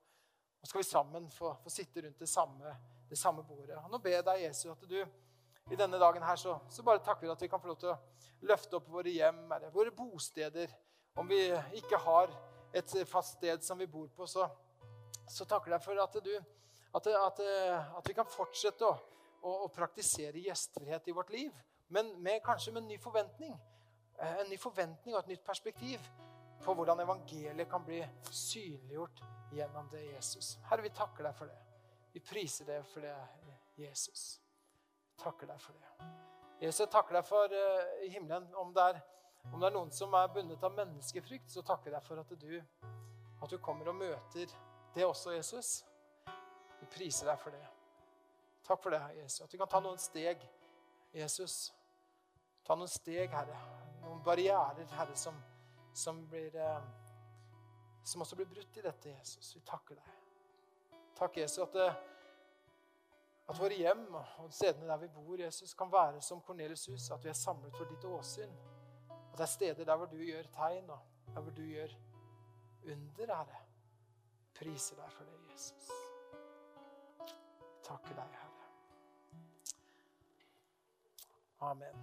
og 0.61 0.67
skal 0.67 0.79
vi 0.79 0.87
sammen 0.87 1.29
få, 1.31 1.55
få 1.63 1.69
sitte 1.69 2.01
rundt 2.01 2.19
det 2.19 2.29
samme, 2.29 2.75
det 3.09 3.17
samme, 3.17 3.43
bordet. 3.43 3.77
Og 3.77 3.91
nå 3.91 3.99
ber 4.01 4.17
jeg 4.17 4.25
deg, 4.25 4.45
Jesus, 4.47 4.71
at 4.71 4.89
du 4.89 4.99
i 5.71 5.79
denne 5.79 5.99
dagen 5.99 6.23
her 6.23 6.39
så, 6.39 6.57
så 6.69 6.83
bare 6.83 7.03
takker 7.03 7.27
vi 7.27 7.31
at 7.31 7.41
vi 7.41 7.47
kan 7.51 7.61
få 7.61 7.71
lov 7.71 7.79
til 7.79 7.93
å 7.93 7.99
løfte 8.49 8.79
opp 8.79 8.89
våre 8.91 9.13
hjem, 9.13 9.45
eller 9.51 9.71
våre 9.71 9.93
bosteder. 9.95 10.71
Om 11.15 11.29
vi 11.29 11.39
ikke 11.79 11.99
har 12.03 12.33
et 12.73 12.95
fast 13.07 13.37
sted 13.37 13.63
som 13.63 13.79
vi 13.79 13.87
bor 13.87 14.09
på, 14.15 14.27
så, 14.27 14.47
så 15.29 15.45
takker 15.45 15.75
jeg 15.75 15.85
for 15.85 16.01
at, 16.03 16.17
du, 16.25 16.33
at, 16.97 17.07
at, 17.19 17.43
at 17.99 18.09
vi 18.09 18.17
kan 18.17 18.27
fortsette 18.27 18.87
å, 18.87 18.95
å, 19.43 19.53
å 19.67 19.71
praktisere 19.71 20.41
gjestfrihet 20.41 21.07
i 21.07 21.15
vårt 21.15 21.31
liv. 21.35 21.53
Men 21.93 22.15
med, 22.23 22.41
kanskje 22.43 22.73
med 22.73 22.83
en 22.83 22.91
ny 22.95 22.97
forventning. 22.99 23.53
Eh, 24.17 24.37
en 24.41 24.49
ny 24.49 24.57
forventning 24.57 25.15
og 25.15 25.21
et 25.21 25.35
nytt 25.35 25.45
perspektiv 25.45 26.01
på 26.63 26.73
hvordan 26.73 26.99
evangeliet 27.03 27.69
kan 27.69 27.83
bli 27.85 27.99
synliggjort 28.31 29.23
gjennom 29.53 29.89
det, 29.91 30.03
Jesus. 30.13 30.57
Herre, 30.69 30.81
vi 30.81 30.93
takker 30.95 31.27
deg 31.27 31.35
for 31.37 31.51
det. 31.51 31.59
Vi 32.13 32.21
priser 32.23 32.69
deg 32.69 32.85
for 32.87 33.05
det, 33.05 33.15
Jesus. 33.77 34.25
Vi 35.09 35.23
takker 35.23 35.49
deg 35.49 35.61
for 35.61 35.77
det. 35.77 36.09
Jesus, 36.63 36.85
jeg 36.85 36.91
takker 36.93 37.17
deg 37.17 37.27
for 37.27 37.51
uh, 37.51 38.03
himmelen 38.07 38.45
om 38.59 38.71
det, 38.73 38.83
er, 38.93 38.99
om 39.51 39.59
det 39.59 39.67
er 39.67 39.75
noen 39.75 39.91
som 39.91 40.13
er 40.15 40.29
bundet 40.31 40.63
av 40.63 40.75
menneskefrykt, 40.77 41.51
så 41.51 41.63
takker 41.65 41.91
jeg 41.91 41.97
deg 41.97 42.07
for 42.07 42.21
at 42.21 42.35
du, 42.39 42.53
at 43.43 43.51
du 43.51 43.57
kommer 43.59 43.91
og 43.91 43.97
møter 43.99 44.53
det 44.95 45.05
også, 45.05 45.33
Jesus. 45.35 45.71
Vi 46.79 46.87
priser 46.93 47.27
deg 47.27 47.39
for 47.41 47.55
det. 47.55 47.63
Takk 48.63 48.83
for 48.83 48.95
det, 48.95 49.01
Jesus. 49.17 49.41
At 49.43 49.53
vi 49.53 49.59
kan 49.59 49.71
ta 49.71 49.81
noen 49.83 49.99
steg, 49.99 50.43
Jesus. 51.13 51.73
Ta 52.63 52.77
noen 52.79 52.91
steg, 52.91 53.33
Herre. 53.33 53.59
Noen 54.03 54.21
barrierer, 54.23 54.85
Herre, 54.95 55.15
som, 55.19 55.35
som, 55.93 56.27
blir, 56.27 56.55
eh, 56.55 56.81
som 58.03 58.21
også 58.21 58.35
blir 58.35 58.45
brutt 58.49 58.77
i 58.77 58.81
dette, 58.81 59.09
Jesus. 59.09 59.55
Vi 59.55 59.61
takker 59.65 59.95
deg. 59.95 60.09
Takk, 61.15 61.37
Jesus, 61.37 61.59
at, 61.67 61.75
eh, 61.75 61.93
at 63.49 63.59
våre 63.59 63.77
hjem 63.77 64.15
og 64.15 64.53
stedene 64.53 64.87
der 64.89 64.97
vi 64.97 65.07
bor, 65.13 65.39
Jesus, 65.39 65.73
kan 65.73 65.91
være 65.91 66.21
som 66.21 66.41
Kornelius' 66.41 66.89
hus. 66.91 67.11
At 67.11 67.23
vi 67.23 67.29
er 67.29 67.37
samlet 67.37 67.77
for 67.77 67.85
ditt 67.85 68.05
åsyn. 68.05 68.53
At 69.09 69.37
det 69.37 69.45
er 69.45 69.45
steder 69.45 69.85
der 69.85 69.95
hvor 69.97 70.05
du 70.05 70.17
gjør 70.17 70.43
tegn, 70.53 70.89
og 70.89 70.99
der 71.33 71.41
hvor 71.41 71.51
du 71.51 71.61
gjør 71.61 71.89
under, 72.83 73.35
Herre. 73.35 73.61
Priser 74.55 74.95
deg 74.95 75.11
for 75.11 75.23
det, 75.23 75.39
Jesus. 75.51 75.91
Takker 77.83 78.15
deg, 78.15 78.29
Herre. 78.31 78.49
Amen. 81.63 81.95